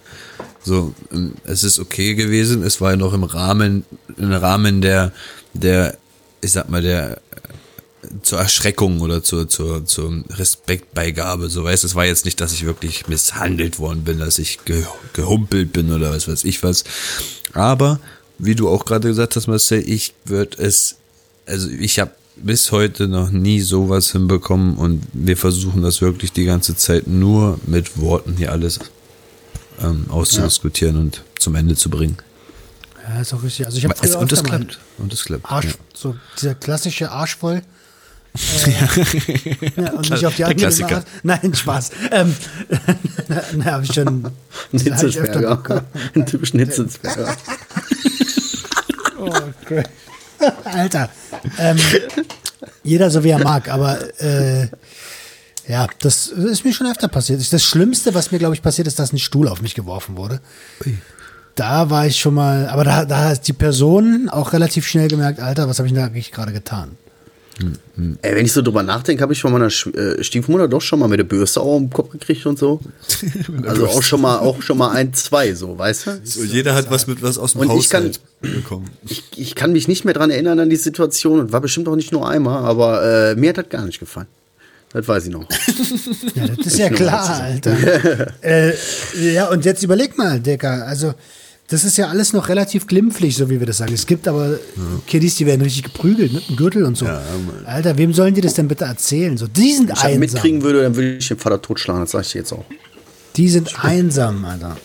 So, 0.64 0.94
ähm, 1.12 1.34
es 1.44 1.66
ist 1.66 1.80
okay 1.80 2.16
gewesen. 2.16 2.64
Es 2.64 2.80
war 2.80 2.92
ja 2.92 2.98
noch 2.98 3.14
im 3.14 3.24
Rahmen, 3.24 3.84
im 4.18 4.32
Rahmen 4.32 4.82
der, 4.82 5.12
der, 5.54 5.98
ich 6.40 6.54
sag 6.54 6.70
mal, 6.70 6.82
der 6.82 7.20
zur 8.22 8.40
Erschreckung 8.40 9.02
oder 9.02 9.24
zur, 9.24 9.48
zur, 9.48 9.86
zur 9.86 10.24
Respektbeigabe. 10.30 11.50
So 11.50 11.64
weißt, 11.64 11.84
es 11.84 11.96
war 11.96 12.06
jetzt 12.06 12.26
nicht, 12.26 12.42
dass 12.42 12.54
ich 12.54 12.66
wirklich 12.66 13.08
misshandelt 13.08 13.80
worden 13.80 14.04
bin, 14.04 14.20
dass 14.20 14.40
ich 14.40 14.64
ge, 14.66 14.84
gehumpelt 15.14 15.74
bin 15.74 15.92
oder 15.92 16.12
was 16.12 16.28
weiß 16.28 16.44
ich 16.44 16.64
was. 16.64 16.84
Aber 17.54 18.00
wie 18.38 18.56
du 18.56 18.70
auch 18.70 18.86
gerade 18.86 19.08
gesagt 19.08 19.36
hast, 19.36 19.48
Marcel, 19.48 19.88
ich 19.88 20.14
würde 20.26 20.58
es, 20.64 20.96
also 21.46 21.70
ich 21.70 22.00
habe 22.00 22.12
bis 22.38 22.72
heute 22.72 23.08
noch 23.08 23.30
nie 23.30 23.62
sowas 23.62 24.12
hinbekommen 24.12 24.76
und 24.76 25.04
wir 25.14 25.38
versuchen 25.38 25.84
das 25.84 26.02
wirklich 26.02 26.32
die 26.32 26.46
ganze 26.46 26.76
Zeit 26.76 27.08
nur 27.08 27.60
mit 27.68 28.00
Worten 28.00 28.36
hier 28.38 28.52
alles 28.52 28.80
ähm, 29.82 30.06
auszudiskutieren 30.10 30.98
und 30.98 31.24
zum 31.38 31.56
Ende 31.56 31.76
zu 31.76 31.90
bringen. 31.90 32.18
Ja, 33.08 33.22
ist 33.22 33.34
auch 33.34 33.44
richtig. 33.44 33.66
Also 33.66 33.78
ich 33.78 33.86
habe 33.86 33.96
und 34.18 34.32
es 34.32 34.44
mal 34.44 34.50
klappt. 34.50 34.80
Und 34.98 35.14
es 35.14 35.24
klappt. 35.24 35.46
Arsch, 35.46 35.66
ja. 35.66 35.72
so 35.94 36.16
dieser 36.40 36.56
klassische 36.56 37.12
Arsch 37.12 37.36
voll. 37.36 37.62
Äh, 38.34 38.72
ja, 39.82 39.92
und 39.92 40.10
nicht 40.10 40.26
auf 40.26 40.36
die 40.36 40.38
Der 40.38 40.48
angenehme 40.48 40.56
Klassiker. 40.56 40.96
Art. 40.98 41.08
Nein, 41.24 41.54
Spaß. 41.54 41.92
Ähm, 42.12 42.36
na, 43.56 43.66
habe 43.66 43.84
ich 43.84 43.94
schon. 43.94 44.08
Ein 44.08 44.26
hab 44.26 44.34
ich 44.74 44.80
öfter 44.80 45.08
Hitzelsberger. 45.08 45.58
gehört. 45.58 45.86
Ein 46.16 46.26
typischen 46.26 46.60
Hitzelsberger. 46.60 47.36
Oh, 49.20 49.34
okay. 49.64 49.84
Alter. 50.64 51.10
Ähm, 51.60 51.78
jeder 52.84 53.12
so 53.12 53.24
wie 53.24 53.30
er 53.30 53.40
mag, 53.40 53.70
aber 53.70 54.00
äh, 54.22 54.68
ja, 55.68 55.88
das 56.00 56.28
ist 56.28 56.66
mir 56.66 56.74
schon 56.74 56.88
öfter 56.88 57.08
passiert. 57.08 57.54
Das 57.54 57.64
Schlimmste, 57.64 58.14
was 58.16 58.32
mir, 58.32 58.40
glaube 58.40 58.56
ich, 58.56 58.62
passiert 58.62 58.88
ist, 58.88 58.98
dass 58.98 59.14
ein 59.14 59.20
Stuhl 59.20 59.48
auf 59.48 59.62
mich 59.62 59.76
geworfen 59.76 60.18
wurde. 60.18 60.42
Da 61.56 61.90
war 61.90 62.08
ich 62.08 62.20
schon 62.20 62.34
mal, 62.34 62.68
aber 62.68 62.84
da, 62.84 63.06
da 63.06 63.30
hat 63.30 63.48
die 63.48 63.54
Person 63.54 64.30
auch 64.30 64.54
relativ 64.54 64.88
schnell 64.88 65.08
gemerkt, 65.08 65.40
Alter, 65.40 65.68
was 65.70 65.78
habe 65.78 65.88
ich 65.88 65.94
denn 65.94 66.02
da 66.02 66.08
eigentlich 66.08 66.32
gerade 66.32 66.54
getan? 66.54 66.98
Ey, 68.22 68.36
wenn 68.36 68.46
ich 68.46 68.54
so 68.54 68.62
drüber 68.62 68.84
nachdenke, 68.84 69.22
habe 69.22 69.34
ich 69.34 69.42
von 69.42 69.52
meiner 69.52 69.68
äh, 69.68 70.24
Stiefmutter 70.24 70.68
doch 70.68 70.82
schon 70.82 71.00
mal 71.00 71.08
mit 71.08 71.20
der 71.20 71.24
Bürste 71.26 71.62
auch 71.62 71.78
im 71.78 71.90
Kopf 71.90 72.12
gekriegt 72.12 72.46
und 72.46 72.58
so. 72.58 72.80
also 73.66 73.88
auch 73.88 74.02
schon 74.04 74.22
mal, 74.22 74.40
auch 74.40 74.62
schon 74.62 74.78
mal 74.78 74.92
ein, 74.92 75.14
zwei, 75.14 75.54
so, 75.54 75.78
weißt 75.78 76.08
du? 76.08 76.22
So, 76.24 76.44
jeder 76.44 76.74
hat 76.76 76.90
was 76.90 77.08
mit 77.08 77.22
was 77.22 77.38
aus 77.38 77.54
dem 77.54 77.62
Und 77.62 77.78
ich 77.78 77.90
kann- 77.90 78.04
Haushalt 78.10 78.20
bekommen. 78.42 78.90
Ich, 79.08 79.24
ich 79.36 79.56
kann 79.56 79.72
mich 79.72 79.88
nicht 79.88 80.06
mehr 80.06 80.14
dran 80.14 80.30
erinnern 80.32 80.60
an 80.60 80.70
die 80.70 80.76
Situation 80.76 81.40
und 81.40 81.52
war 81.52 81.62
bestimmt 81.62 81.88
auch 81.88 81.96
nicht 81.96 82.12
nur 82.12 82.28
einmal, 82.28 82.64
aber 82.64 83.32
äh, 83.32 83.36
mir 83.36 83.50
hat 83.50 83.58
das 83.58 83.70
gar 83.70 83.86
nicht 83.86 84.00
gefallen. 84.00 84.28
Das 84.94 85.08
weiß 85.08 85.28
ich 85.28 85.32
noch. 85.32 85.46
Ja, 86.36 86.48
das 86.48 86.66
ist 86.68 86.78
ja 86.80 86.90
klar, 86.90 87.42
Alter. 87.42 88.28
äh, 88.42 88.74
ja, 89.34 89.50
und 89.50 89.64
jetzt 89.66 89.84
überleg 89.84 90.18
mal, 90.18 90.40
Dicker. 90.40 90.86
Also, 90.88 91.14
das 91.72 91.86
ist 91.86 91.98
ja 91.98 92.10
alles 92.10 92.34
noch 92.34 92.50
relativ 92.50 92.86
glimpflich, 92.86 93.38
so 93.38 93.50
wie 93.50 93.62
wir 93.62 93.66
das 93.66 93.78
sagen. 93.78 93.94
Es 93.94 94.06
gibt 94.06 94.28
aber 94.28 94.60
Kiddies, 95.08 95.36
die 95.36 95.46
werden 95.46 95.62
richtig 95.62 95.84
geprügelt 95.84 96.34
mit 96.34 96.48
einem 96.50 96.58
Gürtel 96.58 96.84
und 96.84 96.98
so. 96.98 97.08
Alter, 97.66 97.98
wem 97.98 98.14
sollen 98.14 98.34
die 98.34 98.42
das 98.42 98.56
denn 98.56 98.68
bitte 98.68 98.84
erzählen? 98.84 99.38
So, 99.38 99.48
die 99.48 99.74
sind 99.74 99.88
Wenn 99.88 99.94
ich 99.94 99.94
das 99.94 100.04
einsam. 100.04 100.20
mitkriegen 100.20 100.62
würde, 100.64 100.82
dann 100.84 100.96
würde 100.98 101.16
ich 101.16 101.28
den 101.30 101.38
Vater 101.38 101.62
totschlagen, 101.62 102.02
das 102.02 102.12
sage 102.12 102.26
ich 102.26 102.32
dir 102.34 102.40
jetzt 102.40 102.52
auch. 102.52 102.66
Die 103.38 103.48
sind 103.48 103.84
einsam, 103.86 104.44
Alter. 104.44 104.76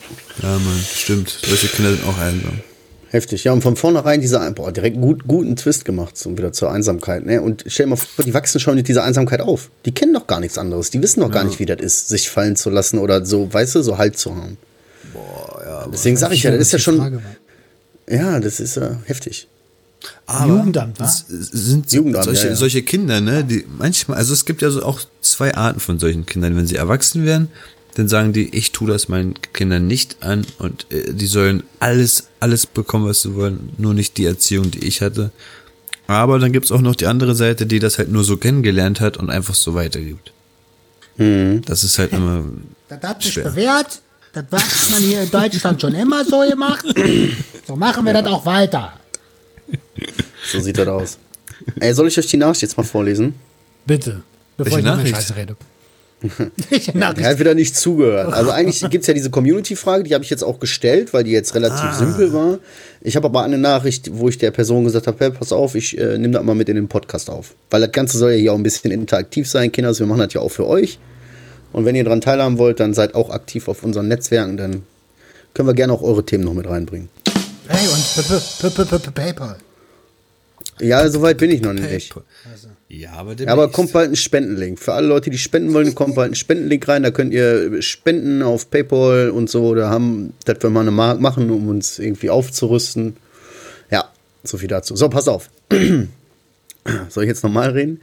Ja, 0.41 0.49
Mann, 0.49 0.80
stimmt. 0.95 1.37
Solche 1.45 1.66
Kinder 1.66 1.91
sind 1.91 2.07
auch 2.07 2.18
einsam. 2.18 2.61
Heftig, 3.11 3.43
ja, 3.43 3.53
und 3.53 3.62
von 3.62 3.74
vornherein 3.74 4.20
dieser, 4.20 4.49
boah, 4.53 4.70
direkt 4.70 5.01
gut, 5.01 5.26
guten 5.26 5.57
Twist 5.57 5.84
gemacht, 5.84 6.16
so 6.16 6.39
wieder 6.39 6.53
zur 6.53 6.70
Einsamkeit, 6.70 7.26
ne? 7.26 7.43
Und 7.43 7.64
stell 7.66 7.87
dir 7.87 7.91
mal 7.91 7.97
vor, 7.97 8.24
die 8.24 8.34
wachsen 8.34 8.61
schon 8.61 8.76
mit 8.76 8.87
dieser 8.87 9.03
Einsamkeit 9.03 9.41
auf. 9.41 9.70
Die 9.87 9.93
kennen 9.93 10.14
doch 10.14 10.28
gar 10.28 10.39
nichts 10.39 10.57
anderes. 10.57 10.91
Die 10.91 11.03
wissen 11.03 11.20
doch 11.20 11.32
gar 11.32 11.43
nicht, 11.43 11.59
wie 11.59 11.66
das 11.66 11.80
ist, 11.80 12.09
sich 12.09 12.30
fallen 12.30 12.55
zu 12.55 12.70
lassen 12.70 12.99
oder 12.99 13.24
so, 13.26 13.53
weißt 13.53 13.74
du, 13.74 13.82
so 13.82 13.99
Halt 13.99 14.18
zu 14.18 14.37
haben. 14.37 14.57
Deswegen 15.93 16.16
sage 16.16 16.34
ich 16.34 16.43
ja, 16.43 16.51
das 16.51 16.61
ist 16.61 16.72
ja 16.72 16.78
schon, 16.78 16.97
Frage 16.99 17.22
ja, 18.09 18.39
das 18.41 18.61
ist 18.61 18.76
äh, 18.76 18.91
heftig. 19.07 19.49
Jugendamt, 20.47 21.01
das 21.01 21.24
was? 21.28 21.51
sind 21.51 21.93
Jugendamt, 21.93 22.24
solche, 22.26 22.45
ja, 22.45 22.51
ja. 22.51 22.57
solche 22.57 22.82
Kinder, 22.82 23.20
ne, 23.20 23.45
die 23.45 23.64
manchmal, 23.78 24.18
also 24.18 24.32
es 24.32 24.45
gibt 24.45 24.62
ja 24.62 24.70
so 24.70 24.82
auch 24.84 25.01
zwei 25.20 25.55
Arten 25.55 25.80
von 25.80 25.99
solchen 25.99 26.26
Kindern. 26.26 26.57
Wenn 26.57 26.66
sie 26.66 26.76
erwachsen 26.76 27.24
werden, 27.24 27.49
dann 27.95 28.09
sagen 28.09 28.32
die, 28.32 28.55
ich 28.55 28.72
tue 28.72 28.89
das 28.89 29.09
meinen 29.09 29.34
Kindern 29.53 29.87
nicht 29.87 30.22
an 30.22 30.47
und 30.59 30.87
äh, 30.93 31.12
die 31.12 31.26
sollen 31.26 31.62
alles, 31.80 32.28
alles 32.41 32.66
bekommen, 32.66 33.07
was 33.07 33.22
sie 33.22 33.34
wollen, 33.34 33.70
nur 33.78 33.95
nicht 33.95 34.16
die 34.18 34.26
Erziehung, 34.26 34.70
die 34.70 34.84
ich 34.84 35.01
hatte. 35.01 35.32
Aber 36.07 36.39
dann 36.39 36.53
gibt's 36.53 36.70
auch 36.70 36.82
noch 36.82 36.95
die 36.95 37.07
andere 37.07 37.34
Seite, 37.34 37.66
die 37.66 37.80
das 37.80 37.99
halt 37.99 38.11
nur 38.11 38.22
so 38.22 38.37
kennengelernt 38.37 39.01
hat 39.01 39.16
und 39.16 39.30
einfach 39.30 39.55
so 39.55 39.74
weitergibt. 39.74 40.32
Das 41.18 41.82
ist 41.82 41.99
halt 41.99 42.12
immer 42.12 42.45
Das 42.89 43.01
hat 43.03 43.22
sich 43.22 43.32
schwer. 43.32 43.45
bewährt. 43.45 44.03
Das 44.43 44.62
hat 44.62 44.91
man 44.91 45.03
hier 45.03 45.22
in 45.22 45.30
Deutschland 45.30 45.80
schon 45.80 45.95
immer 45.95 46.24
so 46.24 46.41
gemacht. 46.41 46.84
So 47.66 47.74
machen 47.74 48.05
wir 48.05 48.12
das 48.12 48.26
auch 48.26 48.45
weiter. 48.45 48.93
So 50.47 50.61
sieht 50.61 50.76
das 50.78 50.89
aus. 50.89 51.18
Ey, 51.80 51.95
soll 51.95 52.09
ich 52.09 52.18
euch 52.18 52.26
die 52.26 52.37
Nachricht 52.37 52.62
jetzt 52.62 52.76
mal 52.76 52.84
vorlesen? 52.84 53.34
Bitte. 53.87 54.22
Bevor 54.57 54.72
Welche 54.72 54.78
ich 54.78 54.84
noch 54.84 54.97
mehr 54.97 55.05
Nachricht? 55.05 55.16
Scheiße 55.16 55.37
rede. 55.37 55.57
Er 56.91 57.28
hat 57.30 57.39
wieder 57.39 57.55
nicht 57.55 57.76
zugehört. 57.76 58.32
Also 58.32 58.51
eigentlich 58.51 58.89
gibt's 58.91 59.07
ja 59.07 59.14
diese 59.14 59.30
Community-Frage, 59.30 60.03
die 60.05 60.14
habe 60.14 60.24
ich 60.24 60.30
jetzt 60.30 60.43
auch 60.43 60.61
gestellt, 60.61 61.12
weil 61.12 61.24
die 61.24 61.30
jetzt 61.30 61.55
relativ 61.55 61.93
simpel 61.93 62.32
war. 62.32 62.59
Ich 63.03 63.16
habe 63.16 63.26
aber 63.26 63.43
eine 63.43 63.59
Nachricht, 63.59 64.11
wo 64.12 64.28
ich 64.28 64.39
der 64.39 64.51
Person 64.51 64.84
gesagt 64.84 65.07
habe, 65.07 65.16
hey, 65.18 65.30
pass 65.30 65.53
auf, 65.53 65.74
ich 65.74 65.97
äh, 65.99 66.18
nehme 66.18 66.34
das 66.34 66.43
mal 66.43 66.55
mit 66.55 66.68
in 66.68 66.76
den 66.76 66.89
Podcast 66.89 67.30
auf. 67.30 67.55
Weil 67.70 67.82
das 67.82 67.93
Ganze 67.93 68.18
soll 68.18 68.32
ja 68.32 68.37
hier 68.39 68.53
auch 68.53 68.57
ein 68.57 68.62
bisschen 68.62 68.91
interaktiv 68.91 69.49
sein, 69.49 69.70
Kinder. 69.70 69.89
Also 69.89 70.01
wir 70.01 70.07
machen 70.07 70.20
das 70.20 70.32
ja 70.32 70.41
auch 70.41 70.51
für 70.51 70.66
euch. 70.66 70.99
Und 71.77 71.85
wenn 71.85 71.95
ihr 71.95 72.05
daran 72.05 72.22
teilhaben 72.22 72.57
wollt, 72.57 72.81
dann 72.81 72.95
seid 72.95 73.14
auch 73.14 73.29
aktiv 73.29 73.68
auf 73.68 73.83
unseren 73.83 74.09
Netzwerken, 74.09 74.57
dann 74.57 74.85
können 75.53 75.68
wir 75.68 75.74
gerne 75.74 75.93
auch 75.93 76.01
eure 76.01 76.24
Themen 76.24 76.43
noch 76.43 76.55
mit 76.55 76.66
reinbringen. 76.66 77.11
Hey, 77.68 77.87
und 77.87 79.14
PayPal. 79.14 79.57
Ja, 80.81 81.07
soweit 81.11 81.37
bin 81.37 81.51
ich 81.51 81.61
noch 81.61 81.74
nicht. 81.74 82.14
Ja, 82.89 83.12
aber, 83.12 83.35
Ja, 83.35 83.49
aber 83.49 83.70
kommt 83.70 83.93
bald 83.93 84.11
ein 84.11 84.16
Spendenlink. 84.16 84.79
Für 84.79 84.95
alle 84.95 85.07
Leute, 85.07 85.29
die 85.29 85.37
spenden 85.37 85.74
wollen, 85.74 85.95
kommt 85.95 86.14
bald 86.14 86.33
ein 86.33 86.35
Spendenlink 86.35 86.89
rein. 86.89 87.03
Da 87.03 87.11
könnt 87.11 87.35
ihr 87.35 87.83
spenden 87.83 88.43
auf 88.43 88.70
PayPal 88.70 89.29
und 89.29 89.51
so. 89.51 89.74
Da 89.74 89.91
haben, 89.91 90.33
das 90.47 90.62
wir 90.62 90.70
mal 90.70 90.81
eine 90.81 90.93
Mark 90.93 91.20
machen, 91.20 91.51
um 91.51 91.68
uns 91.68 91.99
irgendwie 91.99 92.31
aufzurüsten. 92.31 93.18
Ja, 93.91 94.11
so 94.45 94.57
viel 94.57 94.68
dazu. 94.68 94.97
So, 94.97 95.11
pass 95.11 95.29
auf. 95.29 95.51
Soll 97.09 97.24
ich 97.24 97.28
jetzt 97.28 97.45
nochmal 97.45 97.70
reden? 97.70 98.01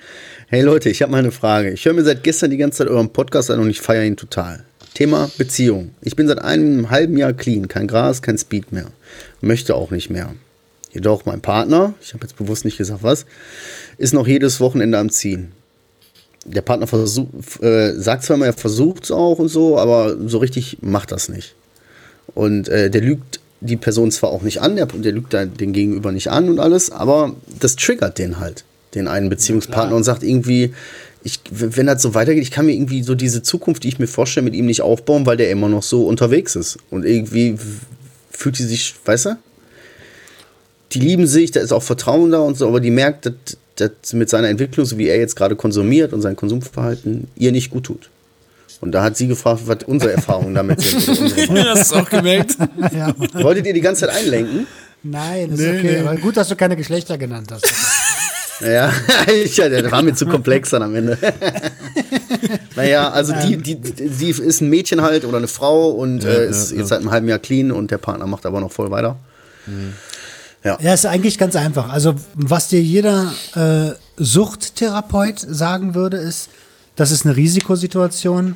Hey 0.48 0.62
Leute, 0.62 0.90
ich 0.90 1.02
habe 1.02 1.12
mal 1.12 1.20
eine 1.20 1.32
Frage. 1.32 1.72
Ich 1.72 1.86
höre 1.86 1.94
mir 1.94 2.04
seit 2.04 2.24
gestern 2.24 2.52
die 2.52 2.58
ganze 2.58 2.80
Zeit 2.80 2.88
euren 2.88 3.10
Podcast 3.10 3.52
an 3.52 3.60
und 3.60 3.70
ich 3.70 3.82
feiere 3.82 4.06
ihn 4.06 4.18
total. 4.18 4.64
Thema 4.94 5.32
Beziehung. 5.38 5.92
Ich 6.02 6.16
bin 6.16 6.28
seit 6.28 6.40
einem 6.40 6.90
halben 6.90 7.18
Jahr 7.18 7.34
clean. 7.34 7.68
Kein 7.68 7.88
Gras, 7.88 8.22
kein 8.22 8.38
Speed 8.38 8.72
mehr. 8.72 8.88
Möchte 9.42 9.76
auch 9.76 9.92
nicht 9.92 10.10
mehr. 10.10 10.34
Jedoch 10.92 11.26
mein 11.26 11.42
Partner, 11.42 11.96
ich 12.02 12.14
habe 12.14 12.24
jetzt 12.24 12.38
bewusst 12.38 12.66
nicht 12.66 12.78
gesagt 12.78 13.02
was, 13.02 13.26
ist 13.98 14.14
noch 14.14 14.28
jedes 14.28 14.60
Wochenende 14.60 15.00
am 15.00 15.10
Ziehen. 15.10 15.52
Der 16.46 16.62
Partner 16.62 16.86
versuch, 16.86 17.28
äh, 17.62 17.94
sagt 17.94 18.24
zwar 18.24 18.36
immer, 18.36 18.46
er 18.46 18.54
versucht 18.54 19.06
es 19.06 19.12
auch 19.12 19.40
und 19.40 19.48
so, 19.48 19.80
aber 19.80 20.16
so 20.28 20.38
richtig 20.38 20.78
macht 20.82 21.12
das 21.12 21.30
nicht. 21.30 21.56
Und 22.36 22.70
äh, 22.70 22.92
der 22.92 23.02
lügt 23.02 23.40
die 23.64 23.78
Person 23.78 24.12
zwar 24.12 24.30
auch 24.30 24.42
nicht 24.42 24.62
an, 24.62 24.76
der, 24.76 24.86
der 24.86 25.12
lügt 25.14 25.34
den 25.34 25.74
Gegenüber 25.74 26.12
nicht 26.12 26.28
an 26.28 26.50
und 26.50 26.60
alles, 26.60 26.92
aber 26.92 27.36
das 27.60 27.76
triggert 27.76 28.20
den 28.20 28.40
halt, 28.40 28.66
den 28.96 29.08
einen 29.08 29.30
Beziehungspartner 29.30 29.96
und 29.96 30.04
sagt 30.04 30.24
irgendwie, 30.24 30.74
ich, 31.24 31.40
wenn 31.50 31.88
das 31.88 32.02
so 32.02 32.14
weitergeht, 32.14 32.44
ich 32.44 32.52
kann 32.52 32.66
mir 32.66 32.74
irgendwie 32.74 33.02
so 33.04 33.16
diese 33.16 33.42
Zukunft, 33.42 33.84
die 33.84 33.88
ich 33.88 34.00
mir 34.00 34.08
vorstelle, 34.08 34.44
mit 34.44 34.56
ihm 34.56 34.66
nicht 34.66 34.82
aufbauen, 34.82 35.26
weil 35.26 35.38
der 35.38 35.50
immer 35.52 35.70
noch 35.70 35.84
so 35.84 36.06
unterwegs 36.06 36.56
ist. 36.56 36.78
Und 36.90 37.06
irgendwie 37.06 37.56
fühlt 38.30 38.60
die 38.60 38.64
sich, 38.64 38.94
weißt 39.06 39.26
du? 39.28 39.38
Die 40.92 41.00
lieben 41.00 41.26
sich, 41.26 41.52
da 41.52 41.62
ist 41.62 41.72
auch 41.72 41.82
Vertrauen 41.82 42.32
da 42.32 42.40
und 42.40 42.58
so, 42.58 42.68
aber 42.68 42.80
die 42.80 42.92
merkt, 42.92 43.26
dass 43.26 43.34
das 43.76 44.14
mit 44.14 44.30
seiner 44.30 44.50
Entwicklung, 44.50 44.86
so 44.86 44.98
wie 44.98 45.08
er 45.08 45.18
jetzt 45.18 45.36
gerade 45.36 45.56
konsumiert 45.56 46.14
und 46.14 46.22
sein 46.22 46.36
Konsumverhalten, 46.36 47.28
ihr 47.36 47.52
nicht 47.52 47.72
gut 47.72 47.86
tut. 47.86 48.10
Und 48.82 48.92
da 48.92 49.02
hat 49.02 49.16
sie 49.16 49.28
gefragt, 49.28 49.62
was 49.66 49.78
unsere 49.86 50.12
Erfahrungen 50.12 50.54
damit 50.54 50.82
sind. 50.82 51.50
Meinung. 51.50 51.66
Hast 51.78 51.92
du 51.94 51.96
auch 51.96 52.10
gemerkt? 52.10 52.58
Ja, 52.94 53.16
Wolltet 53.34 53.66
ihr 53.66 53.74
die 53.74 53.82
ganze 53.82 54.06
Zeit 54.06 54.16
einlenken? 54.18 54.68
nein, 55.04 55.52
ist 55.52 55.62
okay. 55.62 56.00
Aber 56.00 56.18
gut, 56.18 56.36
dass 56.36 56.50
du 56.50 56.56
keine 56.56 56.76
Geschlechter 56.76 57.18
genannt 57.18 57.52
hast. 57.52 57.66
Ja, 58.66 58.92
ich, 59.44 59.58
ja, 59.58 59.70
das 59.70 59.92
war 59.92 60.02
mir 60.02 60.14
zu 60.14 60.26
komplex 60.26 60.70
dann 60.70 60.84
am 60.84 60.96
Ende. 60.96 61.18
naja, 62.76 63.10
also 63.10 63.34
die, 63.34 63.58
die, 63.58 63.76
die, 63.76 64.30
ist 64.30 64.62
ein 64.62 64.70
Mädchen 64.70 65.02
halt 65.02 65.26
oder 65.26 65.38
eine 65.38 65.48
Frau 65.48 65.90
und 65.90 66.24
äh, 66.24 66.48
ist 66.48 66.72
jetzt 66.72 66.90
seit 66.90 67.00
einem 67.00 67.12
halben 67.12 67.28
Jahr 67.28 67.40
clean 67.40 67.72
und 67.72 67.92
der 67.92 67.98
Partner 67.98 68.28
macht 68.28 68.46
aber 68.46 68.60
noch 68.60 68.72
voll 68.72 68.92
weiter. 68.92 69.18
Ja, 70.64 70.94
ist 70.94 71.06
eigentlich 71.06 71.38
ganz 71.38 71.56
einfach. 71.56 71.90
Also, 71.90 72.16
was 72.36 72.70
dir 72.70 72.82
jeder 72.82 73.34
äh, 73.56 73.92
Suchttherapeut 74.18 75.40
sagen 75.40 75.94
würde, 75.94 76.18
ist, 76.18 76.50
das 76.96 77.12
ist 77.12 77.26
eine 77.26 77.36
Risikosituation 77.36 78.56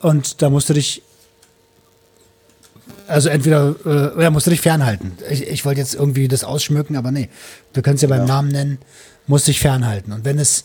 und 0.00 0.42
da 0.42 0.50
musst 0.50 0.68
du 0.68 0.74
dich, 0.74 1.02
also 3.06 3.28
entweder, 3.28 3.74
äh, 3.86 4.22
ja, 4.22 4.30
musst 4.30 4.46
du 4.46 4.50
dich 4.50 4.60
fernhalten. 4.60 5.12
Ich, 5.30 5.46
ich 5.46 5.64
wollte 5.64 5.80
jetzt 5.80 5.94
irgendwie 5.94 6.28
das 6.28 6.44
ausschmücken, 6.44 6.96
aber 6.96 7.10
nee, 7.10 7.30
können 7.72 7.96
es 7.96 8.02
ja 8.02 8.08
beim 8.08 8.26
Namen 8.26 8.50
nennen, 8.50 8.78
musst 9.30 9.46
dich 9.48 9.60
fernhalten. 9.60 10.12
Und 10.12 10.26
wenn 10.26 10.38
es 10.38 10.64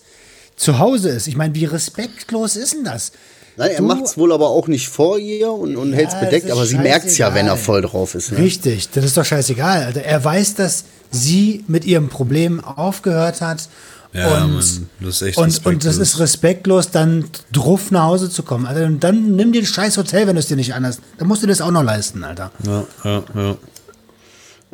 zu 0.57 0.79
Hause 0.79 1.09
ist, 1.09 1.27
ich 1.27 1.37
meine, 1.37 1.55
wie 1.55 1.65
respektlos 1.65 2.57
ist 2.57 2.73
denn 2.73 2.83
das? 2.83 3.13
Nein, 3.57 3.71
er 3.71 3.81
macht 3.81 4.03
es 4.03 4.17
wohl 4.17 4.33
aber 4.33 4.49
auch 4.49 4.67
nicht 4.67 4.89
vor 4.89 5.17
ihr 5.17 5.49
und, 5.49 5.77
und 5.77 5.93
hält 5.93 6.09
es 6.09 6.19
bedeckt, 6.19 6.51
aber 6.51 6.65
sie 6.65 6.77
merkt 6.77 7.05
es 7.05 7.17
ja, 7.17 7.33
wenn 7.33 7.47
er 7.47 7.55
voll 7.55 7.81
drauf 7.81 8.13
ist. 8.13 8.33
Ne? 8.33 8.39
Richtig, 8.39 8.89
das 8.89 9.05
ist 9.05 9.15
doch 9.15 9.23
scheißegal. 9.23 9.83
Alter. 9.85 10.01
Er 10.01 10.21
weiß, 10.21 10.55
dass 10.55 10.83
sie 11.09 11.63
mit 11.67 11.85
ihrem 11.85 12.09
Problem 12.09 12.61
aufgehört 12.61 13.39
hat. 13.39 13.69
Ja, 14.11 14.43
und, 14.43 14.53
Mann, 14.53 14.89
das 14.99 15.09
ist 15.09 15.21
echt 15.21 15.37
und, 15.37 15.43
und 15.43 15.53
das 15.53 15.63
respektlos. 15.65 15.97
ist 15.97 16.19
respektlos, 16.19 16.91
dann 16.91 17.25
druff 17.51 17.91
nach 17.91 18.05
Hause 18.05 18.29
zu 18.29 18.43
kommen. 18.43 18.65
Alter. 18.65 18.85
Und 18.85 19.01
dann 19.01 19.35
nimm 19.35 19.53
dir 19.53 19.61
ein 19.61 19.65
scheiß 19.65 19.95
Hotel, 19.97 20.27
wenn 20.27 20.35
du 20.35 20.39
es 20.39 20.47
dir 20.47 20.57
nicht 20.57 20.73
anders. 20.73 20.99
Dann 21.17 21.27
musst 21.27 21.43
du 21.43 21.47
das 21.47 21.61
auch 21.61 21.71
noch 21.71 21.83
leisten, 21.83 22.25
Alter. 22.25 22.51
Ja, 22.65 22.85
ja, 23.03 23.23
ja. 23.35 23.57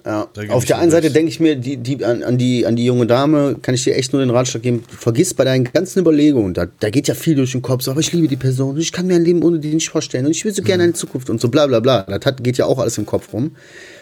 Ja. 0.06 0.28
Auf 0.50 0.66
der 0.66 0.80
einen 0.80 0.90
Seite 0.90 1.12
denke 1.12 1.30
ich 1.30 1.40
mir, 1.40 1.56
die, 1.56 1.78
die, 1.78 2.04
an, 2.04 2.24
an, 2.24 2.38
die, 2.38 2.66
an 2.66 2.76
die 2.76 2.86
junge 2.86 3.06
Dame 3.06 3.56
kann 3.62 3.76
ich 3.76 3.84
dir 3.84 3.96
echt 3.96 4.14
nur 4.14 4.22
den 4.22 4.32
Ratschlag 4.32 4.64
geben, 4.64 4.84
vergiss 4.88 5.34
bei 5.34 5.44
deinen 5.44 5.66
ganzen 5.66 6.00
Überlegungen, 6.00 6.54
da, 6.56 6.66
da 6.80 6.90
geht 6.90 7.08
ja 7.08 7.14
viel 7.14 7.36
durch 7.36 7.52
den 7.52 7.62
Kopf, 7.62 7.84
so, 7.84 7.92
aber 7.92 8.00
ich 8.00 8.12
liebe 8.12 8.28
die 8.28 8.36
Person 8.36 8.76
und 8.76 8.82
ich 8.82 8.92
kann 8.92 9.06
mir 9.06 9.16
ein 9.16 9.24
Leben 9.24 9.44
ohne 9.44 9.60
die 9.60 9.74
nicht 9.74 9.90
vorstellen 9.90 10.26
und 10.26 10.32
ich 10.32 10.44
will 10.44 10.54
so 10.54 10.62
Mhm. 10.64 10.66
gerne 10.66 10.84
eine 10.84 10.94
Zukunft 10.94 11.30
und 11.30 11.40
so 11.40 11.50
bla 11.50 11.68
bla 11.68 11.80
bla. 11.80 12.02
Das 12.04 12.26
hat, 12.26 12.44
geht 12.44 12.58
ja 12.58 12.66
auch 12.66 12.80
alles 12.80 12.98
im 12.98 13.06
Kopf 13.06 13.32
rum. 13.32 13.52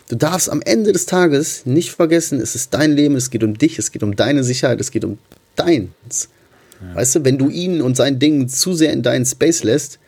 Du 0.08 0.16
darfst 0.16 0.50
am 0.50 0.62
Ende 0.62 0.93
des 0.93 1.06
Tages 1.06 1.66
nicht 1.66 1.91
vergessen, 1.91 2.39
es 2.39 2.56
ist 2.56 2.74
dein 2.74 2.93
Leben, 2.93 3.16
es 3.16 3.30
geht 3.30 3.43
um 3.43 3.58
dich, 3.58 3.78
es 3.78 3.91
geht 3.91 4.02
um 4.04 4.16
deine 4.16 4.43
Sicherheit, 4.43 4.80
es 4.80 4.91
geht 4.91 5.04
um 5.04 5.18
deins. 5.56 6.30
Weißt 6.93 7.16
du, 7.16 7.26
wenn 7.26 7.38
du 7.38 7.50
ihn 7.50 7.82
und 7.82 7.97
sein 7.97 8.20
Ding 8.20 8.47
zu 8.47 8.74
sehr 8.74 8.93
in 8.93 9.04
deinen 9.04 9.26
Space 9.26 9.64
lässt, 9.64 10.00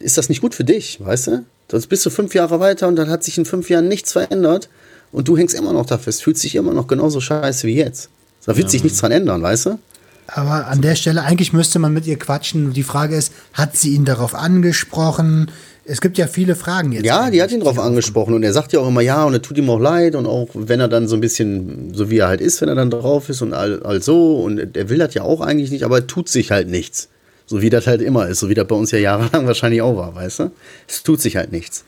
ist 0.00 0.18
das 0.18 0.28
nicht 0.28 0.40
gut 0.40 0.54
für 0.54 0.64
dich, 0.64 0.98
weißt 1.00 1.28
du? 1.28 1.44
Sonst 1.70 1.86
bist 1.86 2.04
du 2.04 2.10
fünf 2.10 2.34
Jahre 2.34 2.58
weiter 2.60 2.88
und 2.88 2.96
dann 2.96 3.08
hat 3.08 3.22
sich 3.24 3.38
in 3.38 3.44
fünf 3.44 3.70
Jahren 3.70 3.86
nichts 3.88 4.12
verändert 4.12 4.68
und 5.16 5.26
du 5.28 5.38
hängst 5.38 5.54
immer 5.54 5.72
noch 5.72 5.86
da 5.86 5.96
fest, 5.96 6.22
fühlst 6.22 6.44
dich 6.44 6.56
immer 6.56 6.74
noch 6.74 6.88
genauso 6.88 7.22
scheiße 7.22 7.66
wie 7.66 7.76
jetzt. 7.76 8.10
Da 8.44 8.54
wird 8.54 8.70
sich 8.70 8.84
nichts 8.84 9.00
dran 9.00 9.12
ändern, 9.12 9.40
weißt 9.40 9.64
du? 9.64 9.78
Aber 10.26 10.66
an 10.66 10.82
der 10.82 10.94
Stelle, 10.94 11.22
eigentlich 11.22 11.54
müsste 11.54 11.78
man 11.78 11.94
mit 11.94 12.06
ihr 12.06 12.18
quatschen. 12.18 12.66
Und 12.66 12.76
die 12.76 12.82
Frage 12.82 13.16
ist, 13.16 13.32
hat 13.54 13.78
sie 13.78 13.94
ihn 13.94 14.04
darauf 14.04 14.34
angesprochen? 14.34 15.50
Es 15.86 16.02
gibt 16.02 16.18
ja 16.18 16.26
viele 16.26 16.54
Fragen 16.54 16.92
jetzt. 16.92 17.06
Ja, 17.06 17.30
die 17.30 17.42
hat 17.42 17.50
ihn 17.50 17.60
drauf 17.60 17.78
angesprochen 17.78 18.34
und 18.34 18.42
er 18.42 18.52
sagt 18.52 18.74
ja 18.74 18.80
auch 18.80 18.88
immer 18.88 19.00
ja 19.00 19.24
und 19.24 19.32
es 19.32 19.40
tut 19.40 19.56
ihm 19.56 19.70
auch 19.70 19.78
leid 19.78 20.16
und 20.16 20.26
auch 20.26 20.48
wenn 20.52 20.80
er 20.80 20.88
dann 20.88 21.08
so 21.08 21.16
ein 21.16 21.22
bisschen, 21.22 21.94
so 21.94 22.10
wie 22.10 22.18
er 22.18 22.28
halt 22.28 22.42
ist, 22.42 22.60
wenn 22.60 22.68
er 22.68 22.74
dann 22.74 22.90
drauf 22.90 23.30
ist 23.30 23.40
und 23.40 23.54
all, 23.54 23.82
all 23.84 24.02
so 24.02 24.42
und 24.42 24.76
er 24.76 24.90
will 24.90 24.98
das 24.98 25.14
ja 25.14 25.22
auch 25.22 25.40
eigentlich 25.40 25.70
nicht, 25.70 25.84
aber 25.84 26.00
er 26.00 26.06
tut 26.06 26.28
sich 26.28 26.50
halt 26.50 26.68
nichts. 26.68 27.08
So 27.46 27.62
wie 27.62 27.70
das 27.70 27.86
halt 27.86 28.02
immer 28.02 28.28
ist, 28.28 28.40
so 28.40 28.50
wie 28.50 28.54
das 28.54 28.66
bei 28.66 28.76
uns 28.76 28.90
ja 28.90 28.98
jahrelang 28.98 29.46
wahrscheinlich 29.46 29.80
auch 29.80 29.96
war, 29.96 30.14
weißt 30.14 30.40
du? 30.40 30.50
Es 30.86 31.02
tut 31.02 31.22
sich 31.22 31.36
halt 31.36 31.52
nichts. 31.52 31.84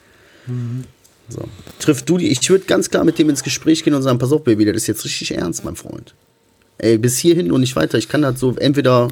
So. 1.29 1.43
Triff 1.79 2.03
du 2.03 2.18
die, 2.18 2.29
ich 2.29 2.49
würde 2.49 2.64
ganz 2.64 2.91
klar 2.91 3.05
mit 3.05 3.18
dem 3.18 3.29
ins 3.31 3.43
Gespräch 3.43 3.85
gehen 3.85 3.95
und 3.95 4.03
sagen, 4.03 4.18
pass 4.18 4.33
auf, 4.33 4.45
Baby, 4.45 4.64
das 4.64 4.76
ist 4.76 4.87
jetzt 4.87 5.05
richtig 5.05 5.35
ernst, 5.35 5.64
mein 5.64 5.76
Freund. 5.76 6.14
Ey, 6.79 6.97
bis 6.97 7.18
hierhin 7.18 7.53
und 7.53 7.61
nicht 7.61 7.76
weiter. 7.76 7.99
Ich 7.99 8.09
kann 8.09 8.22
das 8.22 8.39
so 8.39 8.55
entweder 8.57 9.09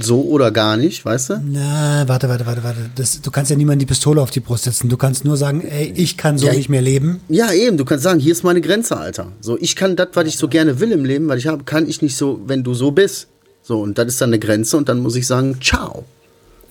so 0.00 0.22
oder 0.22 0.50
gar 0.50 0.76
nicht, 0.76 1.04
weißt 1.04 1.30
du? 1.30 1.42
Na, 1.44 2.04
warte, 2.08 2.28
warte, 2.28 2.46
warte, 2.46 2.64
warte. 2.64 2.90
Das, 2.96 3.20
du 3.20 3.30
kannst 3.30 3.50
ja 3.50 3.56
niemandem 3.56 3.86
die 3.86 3.86
Pistole 3.86 4.20
auf 4.20 4.30
die 4.30 4.40
Brust 4.40 4.64
setzen. 4.64 4.88
Du 4.88 4.96
kannst 4.96 5.24
nur 5.24 5.36
sagen, 5.36 5.62
ey, 5.62 5.92
ich 5.96 6.16
kann 6.16 6.38
so 6.38 6.46
Ja, 6.46 6.52
nicht 6.52 6.68
mehr 6.68 6.82
leben. 6.82 7.20
Ja, 7.28 7.52
eben, 7.52 7.76
du 7.76 7.84
kannst 7.84 8.04
sagen, 8.04 8.18
hier 8.18 8.32
ist 8.32 8.42
meine 8.42 8.60
Grenze, 8.60 8.96
Alter. 8.96 9.28
So, 9.40 9.58
ich 9.60 9.76
kann 9.76 9.94
das, 9.96 10.08
was 10.14 10.26
ich 10.26 10.36
so 10.36 10.48
gerne 10.48 10.80
will 10.80 10.92
im 10.92 11.04
Leben, 11.04 11.28
was 11.28 11.38
ich 11.38 11.46
habe, 11.46 11.64
kann 11.64 11.88
ich 11.88 12.02
nicht 12.02 12.16
so, 12.16 12.40
wenn 12.46 12.64
du 12.64 12.74
so 12.74 12.90
bist. 12.90 13.28
So, 13.62 13.80
und 13.80 13.98
das 13.98 14.08
ist 14.08 14.20
dann 14.20 14.30
eine 14.30 14.40
Grenze 14.40 14.76
und 14.76 14.88
dann 14.88 14.98
muss 15.00 15.14
ich 15.14 15.26
sagen, 15.26 15.58
ciao. 15.62 16.04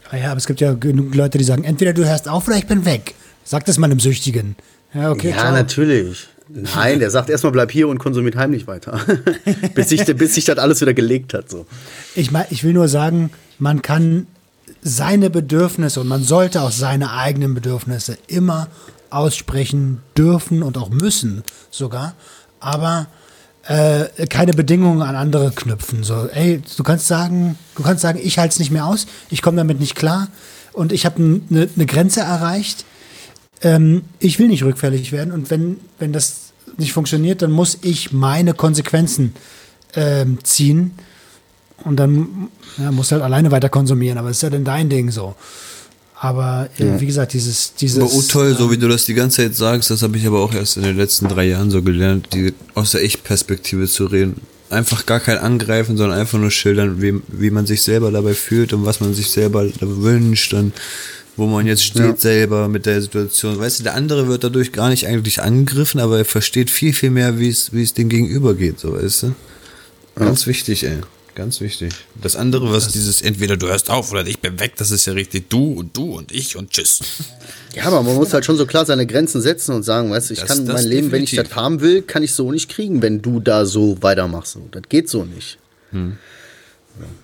Ah 0.10 0.18
ja, 0.18 0.32
aber 0.32 0.38
es 0.38 0.48
gibt 0.48 0.60
ja 0.60 0.74
genug 0.74 1.16
Leute, 1.16 1.38
die 1.38 1.46
sagen, 1.46 1.64
entweder 1.64 1.94
du 1.94 2.06
hörst 2.06 2.28
auf 2.28 2.48
oder 2.48 2.58
ich 2.58 2.68
bin 2.68 2.84
weg. 2.86 3.16
Sag 3.44 3.66
das 3.66 3.78
mal 3.78 3.90
einem 3.90 4.00
Süchtigen. 4.00 4.56
Ja, 4.94 5.12
okay, 5.12 5.30
ja, 5.30 5.38
ciao. 5.38 5.52
natürlich. 5.52 6.28
Nein, 6.54 7.00
der 7.00 7.12
sagt 7.12 7.30
erstmal, 7.30 7.54
bleib 7.54 7.72
hier 7.72 7.88
und 7.88 7.98
konsumiert 7.98 8.36
heimlich 8.36 8.68
weiter. 8.68 9.00
bis, 9.74 9.90
sich, 9.90 10.06
bis 10.16 10.36
sich 10.36 10.46
das 10.46 10.58
alles 10.58 10.82
wieder 10.82 10.94
gelegt 10.94 11.34
hat. 11.34 11.50
So. 11.50 11.66
Ich, 12.16 12.32
mein, 12.32 12.46
ich 12.50 12.64
will 12.64 12.74
nur 12.74 12.90
sagen, 12.90 13.32
man 13.58 13.82
kann 13.82 14.28
seine 14.82 15.30
Bedürfnisse 15.30 16.02
und 16.02 16.08
man 16.08 16.24
sollte 16.24 16.62
auch 16.62 16.72
seine 16.72 17.14
eigenen 17.14 17.54
Bedürfnisse 17.54 18.18
immer 18.28 18.68
aussprechen 19.10 20.02
dürfen 20.18 20.64
und 20.64 20.78
auch 20.78 20.90
müssen 20.90 21.44
sogar, 21.70 22.16
aber 22.60 23.08
äh, 23.68 24.28
keine 24.28 24.54
Bedingungen 24.54 25.02
an 25.02 25.16
andere 25.16 25.52
knüpfen. 25.52 26.04
So, 26.04 26.28
ey, 26.34 26.62
du 26.76 26.84
kannst 26.84 27.08
sagen, 27.08 27.58
du 27.76 27.84
kannst 27.84 28.02
sagen, 28.02 28.20
ich 28.22 28.38
halte 28.40 28.54
es 28.54 28.60
nicht 28.60 28.72
mehr 28.72 28.86
aus, 28.86 29.06
ich 29.30 29.42
komme 29.42 29.58
damit 29.58 29.80
nicht 29.80 29.96
klar 29.96 30.28
und 30.74 30.92
ich 30.92 31.06
habe 31.06 31.18
eine 31.18 31.70
ne 31.76 31.86
Grenze 31.86 32.22
erreicht. 32.22 32.86
Ähm, 33.62 34.04
ich 34.20 34.40
will 34.40 34.48
nicht 34.48 34.64
rückfällig 34.64 35.12
werden 35.12 35.32
und 35.32 35.50
wenn, 35.50 35.78
wenn 36.00 36.14
das 36.14 36.52
nicht 36.78 36.94
funktioniert, 36.94 37.42
dann 37.42 37.52
muss 37.52 37.78
ich 37.82 38.12
meine 38.12 38.54
Konsequenzen 38.54 39.34
ähm, 39.96 40.40
ziehen. 40.44 40.92
Und 41.84 41.98
dann 41.98 42.50
ja, 42.78 42.92
musst 42.92 43.12
du 43.12 43.16
halt 43.16 43.24
alleine 43.24 43.52
weiter 43.52 43.70
konsumieren, 43.70 44.18
aber 44.18 44.28
das 44.28 44.38
ist 44.38 44.44
ja 44.44 44.50
dann 44.50 44.64
dein 44.64 44.90
Ding 44.90 45.10
so. 45.10 45.36
Aber 46.24 46.70
äh, 46.78 47.00
wie 47.00 47.08
gesagt, 47.08 47.34
dieses, 47.34 47.74
dieses. 47.74 48.00
Aber 48.00 48.14
oh 48.14 48.22
toll, 48.22 48.56
so 48.56 48.70
wie 48.70 48.78
du 48.78 48.88
das 48.88 49.06
die 49.06 49.16
ganze 49.16 49.38
Zeit 49.38 49.56
sagst, 49.56 49.90
das 49.90 50.04
habe 50.04 50.18
ich 50.18 50.28
aber 50.28 50.40
auch 50.40 50.54
erst 50.54 50.78
in 50.78 50.84
den 50.84 50.96
letzten 50.96 51.28
drei 51.28 51.46
Jahren 51.46 51.72
so 51.72 51.82
gelernt, 51.82 52.28
die 52.34 52.54
aus 52.76 52.92
der 52.92 53.04
Ich-Perspektive 53.04 53.88
zu 53.88 54.06
reden. 54.06 54.40
Einfach 54.70 55.08
gar 55.08 55.20
kein 55.20 55.40
Angreifen, 55.40 55.98
sondern 55.98 56.20
einfach 56.20 56.38
nur 56.38 56.52
schildern, 56.52 57.02
wie, 57.02 57.20
wie 57.28 57.50
man 57.50 57.66
sich 57.66 57.82
selber 57.82 58.12
dabei 58.12 58.36
fühlt 58.36 58.72
und 58.72 58.86
was 58.86 59.00
man 59.00 59.16
sich 59.16 59.32
selber 59.32 59.68
wünscht 59.82 60.54
und 60.54 60.74
wo 61.38 61.48
man 61.48 61.66
jetzt 61.66 61.84
steht 61.84 62.02
Ja. 62.06 62.16
selber 62.18 62.68
mit 62.68 62.86
der 62.86 63.02
Situation. 63.02 63.58
Weißt 63.58 63.80
du, 63.80 63.84
der 63.84 63.96
andere 63.96 64.28
wird 64.28 64.44
dadurch 64.44 64.72
gar 64.72 64.90
nicht 64.90 65.08
eigentlich 65.08 65.42
angegriffen, 65.42 66.00
aber 66.00 66.18
er 66.20 66.26
versteht 66.26 66.70
viel, 66.70 66.94
viel 66.94 67.10
mehr, 67.10 67.40
wie 67.40 67.50
es, 67.50 67.74
wie 67.74 67.82
es 67.84 67.94
dem 67.94 68.10
Gegenüber 68.10 68.54
geht, 68.54 68.80
so 68.80 68.94
weißt 68.94 69.24
du. 69.24 69.36
Ganz 70.16 70.46
wichtig, 70.48 70.84
ey. 70.84 70.98
Ganz 71.34 71.62
wichtig. 71.62 71.94
Das 72.22 72.36
andere, 72.36 72.74
was 72.74 72.90
dieses 72.90 73.22
entweder 73.22 73.56
du 73.56 73.68
hörst 73.68 73.90
auf 73.90 74.12
oder 74.12 74.28
ich 74.28 74.40
bin 74.40 74.60
weg, 74.60 74.74
das 74.76 74.92
ist 74.92 75.06
ja 75.06 75.14
richtig 75.14 75.50
du 75.50 75.72
und 75.80 75.96
du 75.96 76.18
und 76.18 76.34
ich 76.34 76.58
und 76.58 76.72
tschüss. 76.72 77.00
Ja, 77.74 77.86
aber 77.86 78.04
man 78.04 78.16
muss 78.16 78.34
halt 78.34 78.44
schon 78.44 78.58
so 78.58 78.66
klar 78.66 78.86
seine 78.86 79.08
Grenzen 79.08 79.42
setzen 79.42 79.74
und 79.74 79.84
sagen, 79.84 80.12
weißt 80.12 80.30
du, 80.30 80.34
ich 80.34 80.42
Das- 80.42 80.50
kann 80.50 80.66
das 80.66 80.76
mein 80.76 80.86
Leben, 80.88 81.12
wenn 81.14 81.24
ich 81.24 81.30
definitiv. 81.32 81.54
das 81.56 81.64
haben 81.64 81.80
will, 81.80 82.02
kann 82.02 82.22
ich 82.22 82.34
so 82.34 82.52
nicht 82.52 82.70
kriegen, 82.70 83.02
wenn 83.02 83.22
du 83.22 83.40
da 83.40 83.66
so 83.66 83.98
weitermachst. 84.02 84.52
So, 84.54 84.68
Das 84.72 84.82
geht 84.90 85.08
so 85.10 85.24
nicht. 85.24 85.58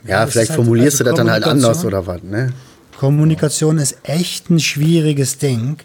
Ja, 0.07 0.23
das 0.23 0.31
vielleicht 0.31 0.49
halt- 0.51 0.55
formulierst 0.55 1.01
also 1.01 1.03
du 1.03 1.09
das 1.09 1.17
dann 1.17 1.29
halt 1.29 1.43
anders 1.43 1.83
oder 1.83 2.07
was, 2.07 2.23
ne? 2.23 2.53
Kommunikation 2.97 3.77
ist 3.77 3.97
echt 4.03 4.49
ein 4.49 4.59
schwieriges 4.59 5.37
Ding. 5.37 5.77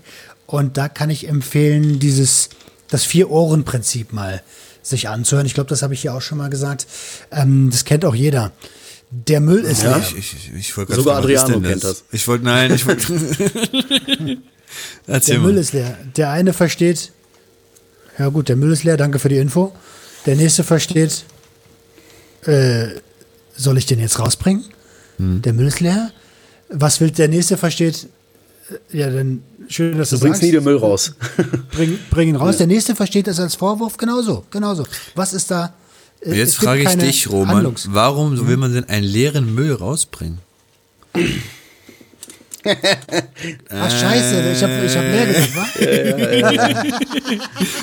Und 0.46 0.76
da 0.76 0.88
kann 0.88 1.10
ich 1.10 1.28
empfehlen, 1.28 1.98
dieses, 1.98 2.48
das 2.88 3.04
Vier-Ohren-Prinzip 3.04 4.12
mal 4.12 4.42
sich 4.82 5.08
anzuhören. 5.08 5.46
Ich 5.46 5.54
glaube, 5.54 5.70
das 5.70 5.82
habe 5.82 5.94
ich 5.94 6.00
hier 6.00 6.14
auch 6.14 6.22
schon 6.22 6.38
mal 6.38 6.50
gesagt. 6.50 6.86
Ähm, 7.30 7.70
das 7.70 7.84
kennt 7.84 8.04
auch 8.04 8.14
jeder. 8.14 8.52
Der 9.10 9.40
Müll 9.40 9.60
ist 9.60 9.82
leer. 9.82 10.02
Ich, 10.02 10.16
ich, 10.16 10.50
ich 10.56 10.76
wollte 10.76 10.94
Sogar 10.94 11.16
fragen, 11.22 11.24
Adriano 11.24 11.60
denn 11.60 11.70
kennt 11.70 11.84
das. 11.84 12.04
Ich 12.12 12.26
wollte, 12.26 12.44
nein, 12.44 12.72
ich 12.74 12.86
wollte. 12.86 13.12
Erzähl 15.06 15.34
Der 15.34 15.40
mal. 15.40 15.46
Müll 15.48 15.58
ist 15.58 15.74
leer. 15.74 15.98
Der 16.16 16.30
eine 16.30 16.54
versteht, 16.54 17.12
ja 18.18 18.28
gut, 18.28 18.48
der 18.48 18.56
Müll 18.56 18.72
ist 18.72 18.84
leer, 18.84 18.96
danke 18.96 19.18
für 19.18 19.28
die 19.28 19.36
Info. 19.36 19.72
Der 20.24 20.36
nächste 20.36 20.64
versteht, 20.64 21.24
äh, 22.46 22.86
soll 23.54 23.76
ich 23.76 23.84
den 23.84 24.00
jetzt 24.00 24.18
rausbringen? 24.18 24.64
Hm. 25.18 25.42
Der 25.42 25.52
Müll 25.52 25.66
ist 25.66 25.80
leer. 25.80 26.10
Was 26.72 27.00
will 27.00 27.10
der 27.10 27.28
nächste 27.28 27.56
versteht? 27.56 28.08
äh, 28.92 28.98
Ja, 28.98 29.10
dann 29.10 29.42
schön, 29.68 29.96
dass 29.98 30.10
du, 30.10 30.16
Du 30.16 30.22
bringst 30.22 30.40
sagst. 30.40 30.42
nie 30.46 30.52
den 30.52 30.64
Müll 30.64 30.76
raus. 30.78 31.14
Bring, 31.72 31.98
bring 32.10 32.28
ihn 32.30 32.36
raus. 32.36 32.56
Der 32.56 32.66
nächste 32.66 32.94
versteht 32.96 33.26
das 33.26 33.38
als 33.40 33.54
Vorwurf 33.54 33.96
genauso. 33.96 34.44
Genauso. 34.50 34.84
Was 35.14 35.32
ist 35.32 35.50
da? 35.50 35.72
äh, 36.20 36.34
Jetzt 36.34 36.56
frage 36.56 36.82
ich 36.82 36.88
dich, 36.96 37.28
Roman, 37.30 37.56
Handlungs- 37.66 37.88
warum 37.90 38.46
will 38.48 38.56
man 38.56 38.72
denn 38.74 38.88
einen 38.88 39.04
leeren 39.06 39.54
Müll 39.54 39.72
rausbringen? 39.74 40.38
Ach, 43.70 43.90
scheiße, 43.90 44.52
ich 44.52 44.62
habe 44.62 44.72
ich 44.86 44.96
hab 44.96 45.02
leer 45.02 45.26
gesagt, 45.26 45.56
wa? 45.56 45.66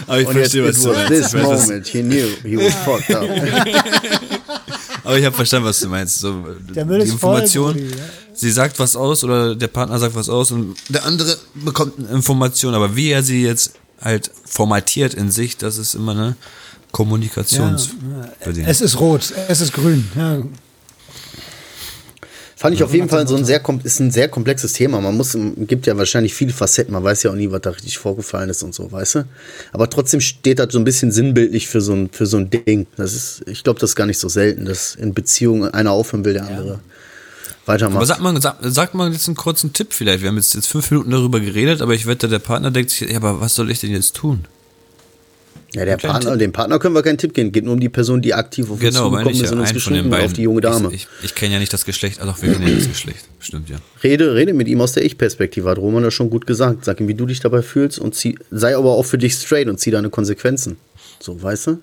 Aber 0.07 0.21
ich 0.21 0.27
Und 0.27 0.37
it 0.37 0.53
was 0.63 1.07
this 1.09 1.27
Ich 1.27 1.33
weiß, 1.33 1.43
was- 1.49 1.67
moment, 1.67 1.87
he 1.87 2.01
knew 2.01 2.27
he 2.43 2.55
was 2.57 2.73
fucked 2.85 3.13
up. 3.13 3.29
Aber 5.03 5.17
ich 5.17 5.25
habe 5.25 5.35
verstanden, 5.35 5.67
was 5.67 5.79
du 5.81 5.89
meinst. 5.89 6.19
So, 6.19 6.45
Der 6.73 6.85
Müll 6.85 6.99
die 6.99 7.05
ist 7.07 7.15
voll, 7.19 7.41
Information, 7.41 7.77
ja. 7.77 7.95
Sie 8.39 8.51
sagt 8.51 8.79
was 8.79 8.95
aus 8.95 9.23
oder 9.23 9.55
der 9.55 9.67
Partner 9.67 9.99
sagt 9.99 10.15
was 10.15 10.29
aus 10.29 10.51
und 10.51 10.75
der 10.87 11.05
andere 11.05 11.37
bekommt 11.53 11.99
eine 11.99 12.07
Information. 12.09 12.73
Aber 12.73 12.95
wie 12.95 13.09
er 13.09 13.21
sie 13.21 13.43
jetzt 13.43 13.73
halt 14.01 14.31
formatiert 14.45 15.13
in 15.13 15.29
sich, 15.29 15.57
das 15.57 15.77
ist 15.77 15.93
immer 15.93 16.13
eine 16.13 16.35
Kommunikations. 16.91 17.89
Es 18.65 18.81
ist 18.81 18.99
rot, 18.99 19.33
es 19.47 19.61
ist 19.61 19.73
grün. 19.73 20.09
Ja. 20.15 20.41
Fand 22.55 22.75
ich 22.75 22.83
auf 22.83 22.93
jeden 22.93 23.07
Fall 23.07 23.25
so 23.25 23.37
ein 23.37 23.45
sehr, 23.45 23.61
ist 23.83 23.99
ein 23.99 24.11
sehr 24.11 24.27
komplexes 24.27 24.73
Thema. 24.73 24.99
Man 24.99 25.15
muss, 25.15 25.37
gibt 25.59 25.87
ja 25.87 25.95
wahrscheinlich 25.95 26.33
viele 26.33 26.51
Facetten. 26.51 26.93
Man 26.93 27.03
weiß 27.03 27.23
ja 27.23 27.31
auch 27.31 27.35
nie, 27.35 27.49
was 27.51 27.61
da 27.61 27.69
richtig 27.69 27.97
vorgefallen 27.97 28.49
ist 28.49 28.63
und 28.63 28.75
so, 28.75 28.91
weißt 28.91 29.15
du? 29.15 29.25
Aber 29.71 29.89
trotzdem 29.89 30.19
steht 30.19 30.59
das 30.59 30.73
so 30.73 30.79
ein 30.79 30.83
bisschen 30.83 31.13
sinnbildlich 31.13 31.69
für 31.69 31.79
so 31.79 31.93
ein, 31.93 32.09
für 32.11 32.25
so 32.25 32.35
ein 32.35 32.49
Ding. 32.49 32.85
Das 32.97 33.13
ist, 33.13 33.43
ich 33.47 33.63
glaube, 33.63 33.79
das 33.79 33.91
ist 33.91 33.95
gar 33.95 34.07
nicht 34.07 34.19
so 34.19 34.27
selten, 34.27 34.65
dass 34.65 34.95
in 34.95 35.13
Beziehungen 35.13 35.73
einer 35.73 35.91
aufhören 35.91 36.25
will, 36.25 36.33
der 36.33 36.47
andere 36.47 36.79
weitermacht. 37.70 37.97
Aber 37.97 38.05
sag 38.05 38.20
mal, 38.20 38.41
sag, 38.41 38.57
sag 38.61 38.93
mal 38.93 39.11
jetzt 39.13 39.28
einen 39.28 39.38
kurzen 39.38 39.72
Tipp 39.72 39.93
vielleicht. 39.93 40.22
Wir 40.22 40.28
haben 40.28 40.36
jetzt, 40.36 40.55
jetzt 40.55 40.67
fünf 40.67 40.91
Minuten 40.91 41.11
darüber 41.11 41.39
geredet, 41.39 41.82
aber 41.82 41.93
ich 41.93 42.05
wette, 42.05 42.28
der 42.28 42.39
Partner 42.39 42.72
denkt 42.72 42.91
sich, 42.91 43.09
ja, 43.09 43.15
aber 43.15 43.39
was 43.39 43.55
soll 43.55 43.72
ich 43.72 43.80
denn 43.80 43.91
jetzt 43.91 44.15
tun? 44.15 44.45
ja, 45.74 45.86
der 45.86 45.97
Partner, 45.97 46.36
dem 46.36 46.51
Partner 46.51 46.80
können 46.80 46.95
wir 46.95 47.03
keinen 47.03 47.17
Tipp 47.17 47.34
geben. 47.34 47.51
Geht 47.51 47.63
nur 47.63 47.74
um 47.74 47.80
die 47.80 47.89
Person, 47.89 48.22
die 48.22 48.34
aktiv 48.34 48.65
auf 48.65 48.72
uns 48.72 48.80
Genau, 48.82 49.09
zugekommen 49.09 49.34
ich 49.34 49.41
ist 49.41 49.51
ja. 49.51 49.57
und 49.57 49.59
uns 49.59 50.09
beiden. 50.09 50.26
auf 50.26 50.34
die 50.34 50.41
junge 50.41 50.61
Dame. 50.61 50.88
Ich, 50.91 51.07
ich, 51.20 51.26
ich 51.26 51.36
kenne 51.36 51.53
ja 51.53 51.59
nicht 51.59 51.72
das 51.72 51.86
Geschlecht, 51.86 52.20
also 52.22 52.34
wir 52.41 52.53
kennen 52.53 52.67
ja 52.67 52.76
das 52.76 52.88
Geschlecht. 52.88 53.26
Stimmt 53.39 53.70
ja. 53.70 53.78
Rede, 54.03 54.34
rede 54.34 54.53
mit 54.53 54.67
ihm 54.67 54.82
aus 54.82 54.93
der 54.93 55.05
Ich-Perspektive, 55.05 55.70
hat 55.70 55.78
Roman 55.78 56.03
das 56.03 56.13
schon 56.13 56.30
gut 56.30 56.47
gesagt. 56.47 56.86
Sag 56.86 56.99
ihm, 56.99 57.07
wie 57.07 57.13
du 57.13 57.28
dich 57.28 57.39
dabei 57.39 57.61
fühlst 57.61 57.99
und 57.99 58.15
zieh, 58.15 58.38
sei 58.49 58.76
aber 58.76 58.91
auch 58.91 59.03
für 59.03 59.20
dich 59.20 59.34
straight 59.34 59.67
und 59.67 59.80
zieh 59.80 59.91
deine 59.91 60.09
Konsequenzen. 60.09 60.78
So, 61.20 61.41
weißt 61.41 61.67
du? 61.67 61.78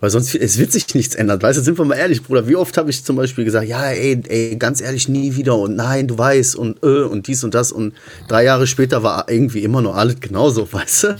Weil 0.00 0.10
sonst, 0.10 0.34
es 0.34 0.58
wird 0.58 0.70
sich 0.70 0.94
nichts 0.94 1.16
ändern. 1.16 1.42
Weißt 1.42 1.58
du, 1.58 1.62
sind 1.62 1.76
wir 1.76 1.84
mal 1.84 1.96
ehrlich, 1.96 2.22
Bruder. 2.22 2.46
Wie 2.46 2.54
oft 2.54 2.76
habe 2.76 2.88
ich 2.90 3.04
zum 3.04 3.16
Beispiel 3.16 3.44
gesagt, 3.44 3.66
ja, 3.66 3.90
ey, 3.90 4.20
ey, 4.28 4.56
ganz 4.56 4.80
ehrlich, 4.80 5.08
nie 5.08 5.34
wieder 5.34 5.56
und 5.56 5.74
nein, 5.74 6.06
du 6.06 6.16
weißt 6.16 6.54
und 6.54 6.82
äh, 6.84 7.02
und 7.02 7.26
dies 7.26 7.42
und 7.42 7.54
das 7.54 7.72
und 7.72 7.94
drei 8.28 8.44
Jahre 8.44 8.68
später 8.68 9.02
war 9.02 9.28
irgendwie 9.28 9.64
immer 9.64 9.82
noch 9.82 9.96
alles 9.96 10.20
genauso, 10.20 10.68
weißt 10.72 11.02
du? 11.04 11.16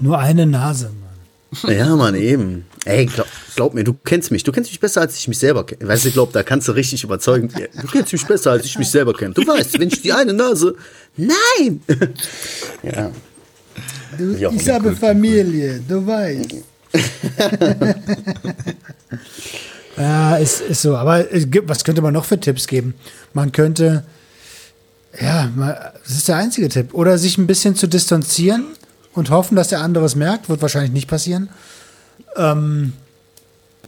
Nur 0.00 0.18
eine 0.18 0.46
Nase, 0.46 0.90
Mann. 0.90 1.76
Ja, 1.76 1.96
Mann, 1.96 2.14
eben. 2.14 2.64
Ey, 2.84 3.06
glaub, 3.06 3.26
glaub 3.54 3.74
mir, 3.74 3.84
du 3.84 3.92
kennst 3.92 4.30
mich. 4.30 4.42
Du 4.42 4.52
kennst 4.52 4.70
mich 4.70 4.80
besser, 4.80 5.02
als 5.02 5.16
ich 5.18 5.28
mich 5.28 5.38
selber 5.38 5.64
kenne. 5.64 5.86
Weißt 5.86 6.04
du, 6.04 6.10
glaub, 6.10 6.32
da 6.32 6.42
kannst 6.42 6.66
du 6.68 6.72
richtig 6.72 7.04
überzeugen. 7.04 7.48
Du 7.48 7.86
kennst 7.88 8.12
mich 8.12 8.24
besser, 8.24 8.52
als 8.52 8.64
ich 8.64 8.78
mich 8.78 8.88
selber 8.88 9.12
kenne. 9.12 9.34
Du 9.34 9.46
weißt, 9.46 9.78
wenn 9.78 9.88
ich 9.88 10.00
die 10.00 10.12
eine 10.12 10.32
Nase. 10.32 10.74
Nein! 11.16 11.80
ja. 12.82 13.10
Du, 14.18 14.32
Ja, 14.36 14.50
ich 14.50 14.68
habe 14.68 14.94
Familie, 14.96 15.80
du 15.86 16.06
weißt. 16.06 16.71
ja, 19.96 20.36
ist, 20.36 20.60
ist 20.60 20.82
so. 20.82 20.96
Aber 20.96 21.22
gibt, 21.24 21.68
was 21.68 21.84
könnte 21.84 22.02
man 22.02 22.12
noch 22.14 22.24
für 22.24 22.38
Tipps 22.38 22.66
geben? 22.66 22.94
Man 23.32 23.52
könnte, 23.52 24.04
ja, 25.20 25.50
das 26.04 26.16
ist 26.16 26.28
der 26.28 26.36
einzige 26.36 26.68
Tipp. 26.68 26.94
Oder 26.94 27.18
sich 27.18 27.38
ein 27.38 27.46
bisschen 27.46 27.76
zu 27.76 27.86
distanzieren 27.86 28.66
und 29.14 29.30
hoffen, 29.30 29.56
dass 29.56 29.68
der 29.68 29.80
andere 29.80 30.04
es 30.04 30.16
merkt. 30.16 30.48
Wird 30.48 30.62
wahrscheinlich 30.62 30.92
nicht 30.92 31.08
passieren. 31.08 31.48
Ähm, 32.36 32.92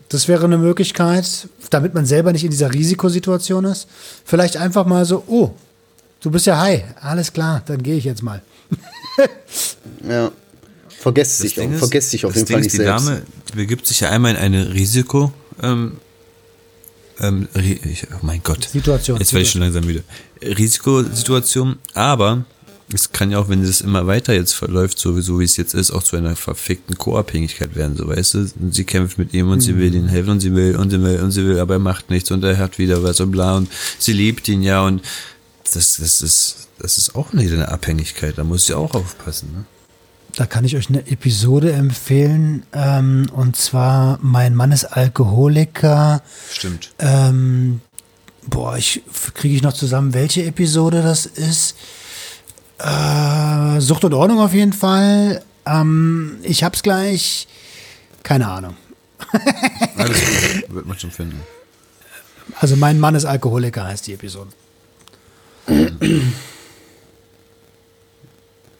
das 0.08 0.28
wäre 0.28 0.44
eine 0.44 0.58
Möglichkeit, 0.58 1.48
damit 1.70 1.94
man 1.94 2.06
selber 2.06 2.32
nicht 2.32 2.44
in 2.44 2.50
dieser 2.50 2.72
Risikosituation 2.72 3.64
ist. 3.64 3.88
Vielleicht 4.24 4.56
einfach 4.56 4.86
mal 4.86 5.04
so, 5.04 5.24
oh, 5.26 5.50
du 6.20 6.30
bist 6.30 6.46
ja 6.46 6.58
high. 6.58 6.84
Alles 7.00 7.32
klar, 7.32 7.62
dann 7.66 7.82
gehe 7.82 7.96
ich 7.96 8.04
jetzt 8.04 8.22
mal. 8.22 8.42
Ja. 10.08 10.30
Vergesst 11.04 11.38
sich, 11.38 11.54
Ding 11.54 11.72
ist- 11.74 11.78
vergesst 11.80 12.10
sich 12.12 12.24
auf 12.24 12.32
das 12.32 12.40
jeden 12.40 12.46
Ding 12.48 12.54
Fall 12.56 12.60
ist, 12.60 12.72
nicht 12.72 12.80
die 12.80 12.84
selbst. 12.86 13.06
Dame 13.08 13.22
begibt 13.54 13.86
sich 13.86 14.00
ja 14.00 14.08
einmal 14.10 14.30
in 14.32 14.38
eine 14.38 14.72
Risiko. 14.72 15.32
Ähm, 15.62 15.98
ähm, 17.20 17.46
ich, 17.54 18.06
oh 18.12 18.16
mein 18.22 18.40
Gott. 18.42 18.64
Situation, 18.70 19.18
Jetzt 19.18 19.34
werde 19.34 19.42
ich 19.42 19.50
schon 19.50 19.60
langsam 19.60 19.84
müde. 19.84 20.02
Risikosituation, 20.42 21.76
aber 21.92 22.44
es 22.92 23.12
kann 23.12 23.30
ja 23.30 23.38
auch, 23.38 23.48
wenn 23.48 23.62
es 23.62 23.80
immer 23.82 24.06
weiter 24.06 24.32
jetzt 24.34 24.52
verläuft, 24.54 24.98
sowieso 24.98 25.38
wie 25.40 25.44
es 25.44 25.56
jetzt 25.56 25.74
ist, 25.74 25.90
auch 25.90 26.02
zu 26.02 26.16
einer 26.16 26.36
verfickten 26.36 26.96
Co-Abhängigkeit 26.96 27.74
werden, 27.76 27.96
so 27.96 28.08
weißt 28.08 28.34
du. 28.34 28.38
Und 28.60 28.74
sie 28.74 28.84
kämpft 28.84 29.18
mit 29.18 29.32
ihm 29.34 29.50
und 29.50 29.60
sie 29.60 29.76
will 29.76 29.94
ihm 29.94 30.08
helfen 30.08 30.30
und 30.30 30.40
sie 30.40 30.54
will 30.54 30.76
und 30.76 30.90
sie 30.90 31.02
will 31.02 31.20
und 31.20 31.30
sie 31.32 31.44
will, 31.44 31.58
aber 31.60 31.74
er 31.74 31.80
macht 31.80 32.10
nichts 32.10 32.30
und 32.30 32.42
er 32.44 32.56
hat 32.58 32.78
wieder 32.78 33.02
was 33.02 33.20
und 33.20 33.30
bla 33.30 33.56
und 33.56 33.68
sie 33.98 34.12
liebt 34.12 34.48
ihn 34.48 34.62
ja 34.62 34.82
und 34.86 35.02
das, 35.72 35.96
das 35.96 36.22
ist, 36.22 36.68
das 36.78 36.98
ist 36.98 37.14
auch 37.14 37.32
wieder 37.32 37.54
eine 37.54 37.68
Abhängigkeit, 37.68 38.38
da 38.38 38.44
muss 38.44 38.64
ich 38.68 38.74
auch 38.74 38.94
aufpassen, 38.94 39.50
ne? 39.54 39.64
Da 40.36 40.46
kann 40.46 40.64
ich 40.64 40.76
euch 40.76 40.88
eine 40.88 41.06
Episode 41.06 41.72
empfehlen. 41.72 42.64
Ähm, 42.72 43.26
und 43.34 43.56
zwar, 43.56 44.18
mein 44.20 44.54
Mann 44.54 44.72
ist 44.72 44.84
Alkoholiker. 44.84 46.22
Stimmt. 46.50 46.92
Ähm, 46.98 47.80
boah, 48.46 48.76
ich 48.76 49.02
kriege 49.34 49.54
ich 49.54 49.62
noch 49.62 49.72
zusammen, 49.72 50.12
welche 50.12 50.44
Episode 50.44 51.02
das 51.02 51.26
ist. 51.26 51.76
Äh, 52.78 53.80
Sucht 53.80 54.04
und 54.04 54.14
Ordnung 54.14 54.40
auf 54.40 54.52
jeden 54.52 54.72
Fall. 54.72 55.42
Ähm, 55.66 56.38
ich 56.42 56.64
hab's 56.64 56.82
gleich. 56.82 57.46
Keine 58.22 58.48
Ahnung. 58.48 58.76
Alles 59.96 60.20
gut, 60.20 60.64
wird 60.74 60.86
man 60.86 60.98
schon 60.98 61.12
finden. 61.12 61.40
Also 62.58 62.76
mein 62.76 62.98
Mann 62.98 63.14
ist 63.14 63.24
Alkoholiker 63.24 63.84
heißt 63.84 64.06
die 64.06 64.14
Episode. 64.14 64.50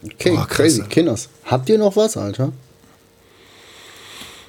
Okay, 0.05 0.31
Boah, 0.31 0.47
krass, 0.47 0.57
crazy. 0.57 0.83
Kinders. 0.83 1.29
Habt 1.45 1.69
ihr 1.69 1.79
noch 1.79 1.97
was, 1.97 2.17
Alter? 2.17 2.53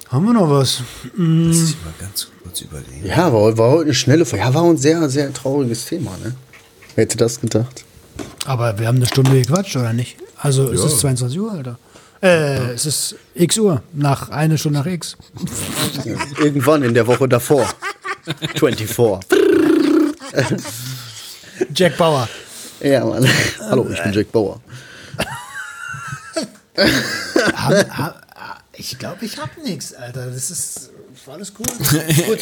Haben 0.08 0.26
wir 0.26 0.34
noch 0.34 0.48
was? 0.50 0.82
Lass 1.16 1.56
mich 1.56 1.76
mal 1.84 1.94
ganz 1.98 2.28
kurz 2.42 2.60
überlegen. 2.60 3.04
Ja, 3.06 3.32
war, 3.32 3.56
war 3.58 3.70
heute 3.70 3.84
eine 3.86 3.94
schnelle 3.94 4.24
Folge. 4.24 4.44
Ja, 4.44 4.54
war 4.54 4.64
ein 4.64 4.76
sehr, 4.76 5.08
sehr 5.08 5.32
trauriges 5.32 5.86
Thema, 5.86 6.12
ne? 6.22 6.34
Wer 6.94 7.04
hätte 7.04 7.16
das 7.16 7.40
gedacht? 7.40 7.84
Aber 8.44 8.78
wir 8.78 8.86
haben 8.86 8.96
eine 8.96 9.06
Stunde 9.06 9.32
gequatscht, 9.32 9.76
oder 9.76 9.92
nicht? 9.92 10.16
Also 10.38 10.70
es 10.70 10.84
ist 10.84 11.00
22 11.00 11.40
Uhr, 11.40 11.52
Alter. 11.52 11.78
Äh, 12.22 12.72
es 12.72 12.86
ist 12.86 13.16
x 13.34 13.58
Uhr, 13.58 13.82
nach 13.92 14.30
eine 14.30 14.56
Stunde 14.56 14.78
nach 14.78 14.86
x. 14.86 15.16
Irgendwann 16.38 16.82
in 16.82 16.94
der 16.94 17.06
Woche 17.06 17.28
davor. 17.28 17.68
24. 18.56 19.20
Jack 21.74 21.96
Bauer. 21.96 22.28
Ja, 22.80 23.04
Mann. 23.04 23.26
Hallo, 23.60 23.88
ich 23.92 24.02
bin 24.02 24.12
Jack 24.12 24.32
Bauer. 24.32 24.60
Hab, 26.76 27.98
hab, 27.98 28.22
ich 28.74 28.98
glaube, 28.98 29.24
ich 29.24 29.38
hab 29.38 29.56
nichts, 29.64 29.94
Alter. 29.94 30.30
Das 30.30 30.50
ist 30.50 30.90
war 31.26 31.34
alles 31.34 31.52
cool. 31.58 31.66
Gut. 32.26 32.38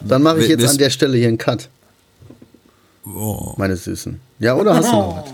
Dann 0.00 0.22
mache 0.22 0.40
ich 0.40 0.48
jetzt 0.48 0.64
an 0.64 0.78
der 0.78 0.90
Stelle 0.90 1.16
hier 1.16 1.28
einen 1.28 1.38
Cut, 1.38 1.68
Oh. 3.04 3.54
meine 3.56 3.76
Süßen. 3.76 4.20
Ja, 4.38 4.54
oder 4.54 4.76
hast 4.76 4.88
du 4.88 4.92
noch 4.92 5.16
was? 5.16 5.32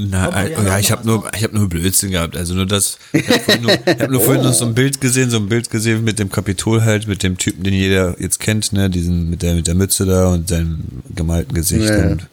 Na, 0.00 0.44
äh, 0.44 0.52
ja, 0.52 0.78
ich 0.78 0.92
habe 0.92 1.04
nur, 1.04 1.28
ich 1.36 1.42
habe 1.42 1.56
nur 1.56 1.68
Blödsinn 1.68 2.12
gehabt. 2.12 2.36
Also 2.36 2.54
nur 2.54 2.66
das. 2.66 2.98
Ich 3.12 3.28
habe 3.28 3.60
nur, 3.60 3.72
ich 3.72 4.00
hab 4.00 4.10
nur 4.10 4.20
vorhin 4.20 4.44
noch 4.44 4.52
so 4.52 4.64
ein 4.66 4.74
Bild 4.74 5.00
gesehen, 5.00 5.28
so 5.30 5.38
ein 5.38 5.48
Bild 5.48 5.70
gesehen 5.70 6.04
mit 6.04 6.20
dem 6.20 6.30
Kapitol 6.30 6.84
halt, 6.84 7.08
mit 7.08 7.24
dem 7.24 7.36
Typen, 7.36 7.64
den 7.64 7.74
jeder 7.74 8.14
jetzt 8.20 8.38
kennt, 8.38 8.72
ne, 8.72 8.88
diesen 8.88 9.28
mit 9.28 9.42
der 9.42 9.56
mit 9.56 9.66
der 9.66 9.74
Mütze 9.74 10.06
da 10.06 10.28
und 10.28 10.48
seinem 10.48 10.84
gemalten 11.16 11.52
Gesicht. 11.52 11.88
Ja. 11.88 12.10
Und 12.10 12.28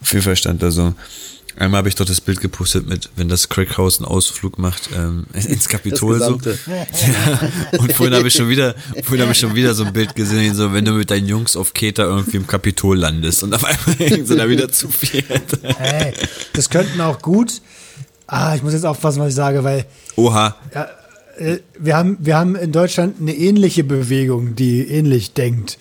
auf 0.00 0.12
jeden 0.12 0.24
Fall 0.24 0.36
stand 0.36 0.62
da 0.62 0.70
so. 0.70 0.94
Einmal 1.58 1.78
habe 1.78 1.88
ich 1.88 1.96
doch 1.96 2.04
das 2.04 2.20
Bild 2.20 2.40
gepostet 2.40 2.88
mit, 2.88 3.10
wenn 3.16 3.28
das 3.28 3.48
Crackhaus 3.48 3.98
einen 3.98 4.06
Ausflug 4.06 4.58
macht 4.58 4.90
ähm, 4.94 5.26
ins 5.34 5.68
Kapitol 5.68 6.20
so. 6.20 6.38
Ja, 6.66 7.78
und 7.78 7.92
vorhin 7.92 8.14
habe 8.14 8.28
ich 8.28 8.34
schon 8.34 8.48
wieder, 8.48 8.76
vorhin 9.02 9.22
habe 9.22 9.32
ich 9.32 9.38
schon 9.38 9.56
wieder 9.56 9.74
so 9.74 9.82
ein 9.82 9.92
Bild 9.92 10.14
gesehen, 10.14 10.54
so 10.54 10.72
wenn 10.72 10.84
du 10.84 10.92
mit 10.92 11.10
deinen 11.10 11.26
Jungs 11.26 11.56
auf 11.56 11.74
Keter 11.74 12.04
irgendwie 12.04 12.36
im 12.36 12.46
Kapitol 12.46 12.98
landest 12.98 13.42
und 13.42 13.54
auf 13.54 13.64
einmal 13.64 13.96
hängen 13.98 14.24
sie 14.24 14.36
da 14.36 14.48
wieder 14.48 14.70
zu 14.70 14.88
viert. 14.88 15.58
Hey, 15.62 16.14
das 16.52 16.70
könnten 16.70 17.00
auch 17.00 17.20
gut. 17.20 17.60
Ah, 18.28 18.54
ich 18.54 18.62
muss 18.62 18.72
jetzt 18.72 18.86
aufpassen, 18.86 19.20
was 19.20 19.30
ich 19.30 19.34
sage, 19.34 19.64
weil 19.64 19.84
Oha, 20.14 20.54
äh, 21.38 21.58
wir, 21.78 21.96
haben, 21.96 22.18
wir 22.20 22.36
haben 22.36 22.54
in 22.54 22.70
Deutschland 22.70 23.20
eine 23.20 23.34
ähnliche 23.34 23.82
Bewegung, 23.82 24.54
die 24.54 24.82
ähnlich 24.82 25.32
denkt. 25.32 25.78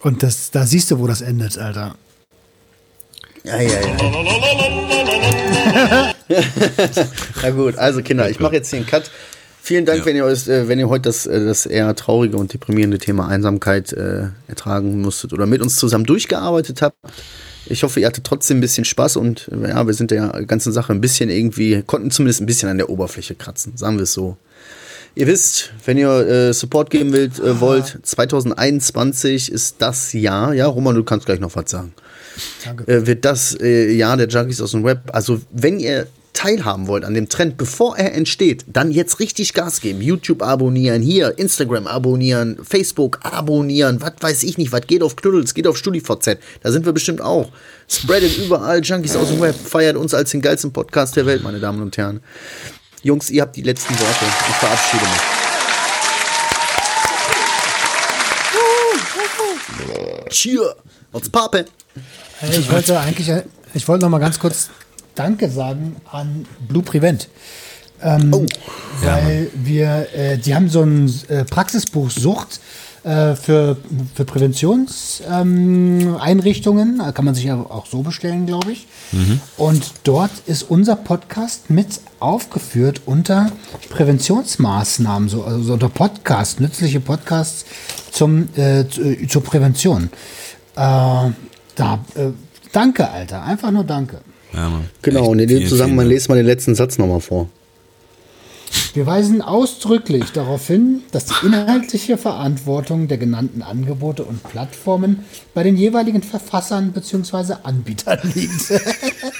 Und 0.00 0.24
das, 0.24 0.50
da 0.50 0.66
siehst 0.66 0.90
du, 0.90 0.98
wo 0.98 1.06
das 1.06 1.20
endet, 1.20 1.58
Alter. 1.58 1.96
Ja, 3.44 3.60
ja, 3.60 3.80
ja. 3.80 3.94
Na 7.42 7.50
gut, 7.50 7.76
also 7.76 8.02
Kinder, 8.02 8.30
ich 8.30 8.40
mache 8.40 8.54
jetzt 8.54 8.70
hier 8.70 8.78
einen 8.78 8.86
Cut. 8.86 9.10
Vielen 9.60 9.84
Dank, 9.84 10.00
Ja. 10.00 10.06
wenn 10.06 10.16
ihr 10.16 10.24
euch, 10.24 10.46
äh, 10.48 10.68
wenn 10.68 10.78
ihr 10.78 10.88
heute 10.88 11.02
das, 11.02 11.26
äh, 11.26 11.44
das 11.44 11.66
eher 11.66 11.94
traurige 11.94 12.36
und 12.36 12.52
deprimierende 12.52 12.98
Thema 12.98 13.28
Einsamkeit 13.28 13.92
äh, 13.92 14.28
ertragen 14.48 15.00
musstet 15.00 15.32
oder 15.32 15.46
mit 15.46 15.62
uns 15.62 15.76
zusammen 15.76 16.04
durchgearbeitet 16.04 16.82
habt. 16.82 16.96
Ich 17.66 17.82
hoffe, 17.82 18.00
ihr 18.00 18.06
hattet 18.06 18.24
trotzdem 18.24 18.58
ein 18.58 18.60
bisschen 18.60 18.84
Spaß 18.84 19.16
und 19.16 19.48
äh, 19.52 19.70
ja, 19.70 19.86
wir 19.86 19.94
sind 19.94 20.10
der 20.10 20.28
ganzen 20.46 20.72
Sache 20.72 20.92
ein 20.92 21.00
bisschen 21.00 21.30
irgendwie, 21.30 21.82
konnten 21.86 22.10
zumindest 22.10 22.40
ein 22.42 22.46
bisschen 22.46 22.68
an 22.68 22.76
der 22.78 22.90
Oberfläche 22.90 23.34
kratzen, 23.34 23.76
sagen 23.76 23.96
wir 23.96 24.02
es 24.04 24.12
so. 24.12 24.36
Ihr 25.14 25.26
wisst, 25.26 25.72
wenn 25.86 25.96
ihr 25.96 26.10
äh, 26.10 26.52
Support 26.52 26.90
geben 26.90 27.12
wollt, 27.12 27.38
äh, 27.38 27.60
wollt, 27.60 27.98
2021 28.02 29.50
ist 29.52 29.76
das 29.78 30.12
Jahr. 30.12 30.52
Ja, 30.54 30.66
Roman, 30.66 30.94
du 30.94 31.04
kannst 31.04 31.24
gleich 31.26 31.40
noch 31.40 31.54
was 31.56 31.70
sagen. 31.70 31.94
Äh, 32.86 33.06
wird 33.06 33.24
das 33.24 33.58
äh, 33.60 33.92
Jahr 33.92 34.16
der 34.16 34.28
Junkies 34.28 34.60
aus 34.60 34.72
dem 34.72 34.84
Web. 34.84 35.00
Also, 35.12 35.40
wenn 35.50 35.78
ihr 35.78 36.06
teilhaben 36.34 36.88
wollt 36.88 37.04
an 37.04 37.14
dem 37.14 37.28
Trend, 37.28 37.56
bevor 37.56 37.96
er 37.96 38.12
entsteht, 38.12 38.64
dann 38.66 38.90
jetzt 38.90 39.20
richtig 39.20 39.54
Gas 39.54 39.80
geben. 39.80 40.02
YouTube 40.02 40.42
abonnieren, 40.42 41.00
hier 41.00 41.38
Instagram 41.38 41.86
abonnieren, 41.86 42.58
Facebook 42.62 43.20
abonnieren, 43.22 44.00
was 44.02 44.12
weiß 44.20 44.42
ich 44.42 44.58
nicht, 44.58 44.72
was 44.72 44.86
geht 44.86 45.02
auf 45.02 45.16
Knuddels, 45.16 45.54
geht 45.54 45.66
auf 45.66 45.78
StudiVZ. 45.78 46.38
Da 46.62 46.72
sind 46.72 46.84
wir 46.84 46.92
bestimmt 46.92 47.22
auch. 47.22 47.50
Spreadet 47.88 48.36
überall 48.36 48.82
Junkies 48.82 49.16
aus 49.16 49.28
dem 49.28 49.40
Web, 49.40 49.54
feiert 49.54 49.96
uns 49.96 50.12
als 50.12 50.32
den 50.32 50.42
geilsten 50.42 50.72
Podcast 50.72 51.16
der 51.16 51.24
Welt, 51.24 51.42
meine 51.42 51.60
Damen 51.60 51.80
und 51.80 51.96
Herren. 51.96 52.20
Jungs, 53.02 53.30
ihr 53.30 53.42
habt 53.42 53.54
die 53.56 53.62
letzten 53.62 53.94
Worte. 53.94 54.24
Ich 54.24 54.56
verabschiede 54.56 55.04
mich. 55.04 55.22
Cheer! 60.30 60.74
What's 61.12 61.30
poppin'? 61.30 61.83
Ich 62.50 62.70
wollte 62.70 62.98
eigentlich, 62.98 63.30
ich 63.74 63.88
wollte 63.88 64.04
noch 64.04 64.10
mal 64.10 64.18
ganz 64.18 64.38
kurz 64.38 64.70
Danke 65.14 65.48
sagen 65.48 65.96
an 66.10 66.46
Blue 66.68 66.82
Prevent. 66.82 67.28
Ähm, 68.02 68.46
weil 69.00 69.50
wir, 69.54 70.08
äh, 70.14 70.38
die 70.38 70.54
haben 70.54 70.68
so 70.68 70.82
ein 70.82 71.12
äh, 71.28 71.44
Praxisbuch 71.44 72.10
Sucht 72.10 72.60
äh, 73.04 73.34
für, 73.34 73.76
für 74.14 74.24
Präventionseinrichtungen. 74.24 77.00
Ähm, 77.00 77.14
kann 77.14 77.24
man 77.24 77.34
sich 77.34 77.44
ja 77.44 77.56
auch 77.56 77.86
so 77.86 78.02
bestellen, 78.02 78.46
glaube 78.46 78.72
ich. 78.72 78.86
Und 79.56 79.92
dort 80.02 80.32
ist 80.46 80.64
unser 80.64 80.96
Podcast 80.96 81.70
mit 81.70 82.00
aufgeführt 82.18 83.02
unter 83.06 83.52
Präventionsmaßnahmen, 83.90 85.28
so, 85.28 85.44
also 85.44 85.62
so 85.62 85.74
unter 85.74 85.88
Podcast, 85.88 86.58
nützliche 86.60 86.98
Podcasts 87.00 87.64
zum, 88.10 88.48
äh, 88.56 88.88
zu, 88.88 89.28
zur 89.28 89.44
Prävention. 89.44 90.10
Da, 91.76 92.04
äh, 92.14 92.30
danke, 92.72 93.10
Alter. 93.10 93.42
Einfach 93.42 93.70
nur 93.70 93.84
danke. 93.84 94.20
ja, 94.52 94.68
Mann. 94.68 94.88
Genau, 95.02 95.26
und 95.26 95.38
in 95.38 95.48
dem 95.48 95.66
Zusammenhang 95.66 96.08
lest 96.08 96.28
mal 96.28 96.36
den 96.36 96.46
letzten 96.46 96.74
Satz 96.74 96.98
nochmal 96.98 97.20
vor. 97.20 97.48
Wir 98.92 99.06
weisen 99.06 99.42
ausdrücklich 99.42 100.30
darauf 100.32 100.66
hin, 100.66 101.02
dass 101.12 101.26
die 101.26 101.46
inhaltliche 101.46 102.16
Verantwortung 102.16 103.08
der 103.08 103.18
genannten 103.18 103.62
Angebote 103.62 104.24
und 104.24 104.42
Plattformen 104.42 105.24
bei 105.52 105.62
den 105.62 105.76
jeweiligen 105.76 106.22
Verfassern 106.22 106.92
bzw. 106.92 107.54
Anbietern 107.62 108.18
liegt. 108.34 108.72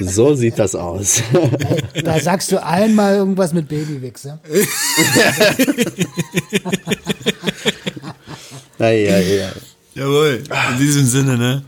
So 0.00 0.34
sieht 0.34 0.58
das 0.58 0.74
aus. 0.74 1.22
da 2.02 2.18
sagst 2.18 2.50
du 2.50 2.60
einmal 2.60 3.14
irgendwas 3.14 3.52
mit 3.52 3.68
Babywichse. 3.68 4.40
ja, 8.78 8.90
ja, 8.90 9.18
ja. 9.18 9.46
Dank. 9.46 9.56
Jawohl, 9.94 10.42
in 10.72 10.78
diesem 10.78 11.06
Sinne, 11.06 11.38
ne? 11.38 11.62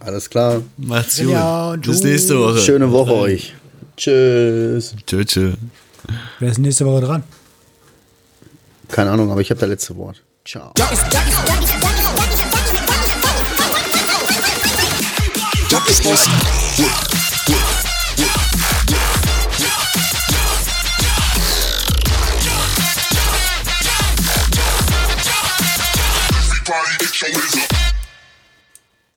Alles 0.00 0.28
klar. 0.30 0.62
Macht's 0.76 1.18
gut. 1.18 1.30
Ja, 1.30 1.76
Bis 1.76 2.02
nächste 2.02 2.38
Woche. 2.38 2.58
Schöne 2.58 2.90
Woche 2.90 3.12
euch. 3.14 3.54
Tschüss. 3.96 4.94
Tschö, 5.06 5.24
tschö. 5.24 5.52
Wer 6.38 6.50
ist 6.50 6.58
nächste 6.58 6.86
Woche 6.86 7.02
dran? 7.02 7.22
Keine 8.88 9.10
Ahnung, 9.10 9.30
aber 9.30 9.40
ich 9.40 9.50
habe 9.50 9.60
das 9.60 9.68
letzte 9.68 9.96
Wort. 9.96 10.22
Ciao. 10.44 10.72
Dem 15.70 16.04
Web. 16.04 17.09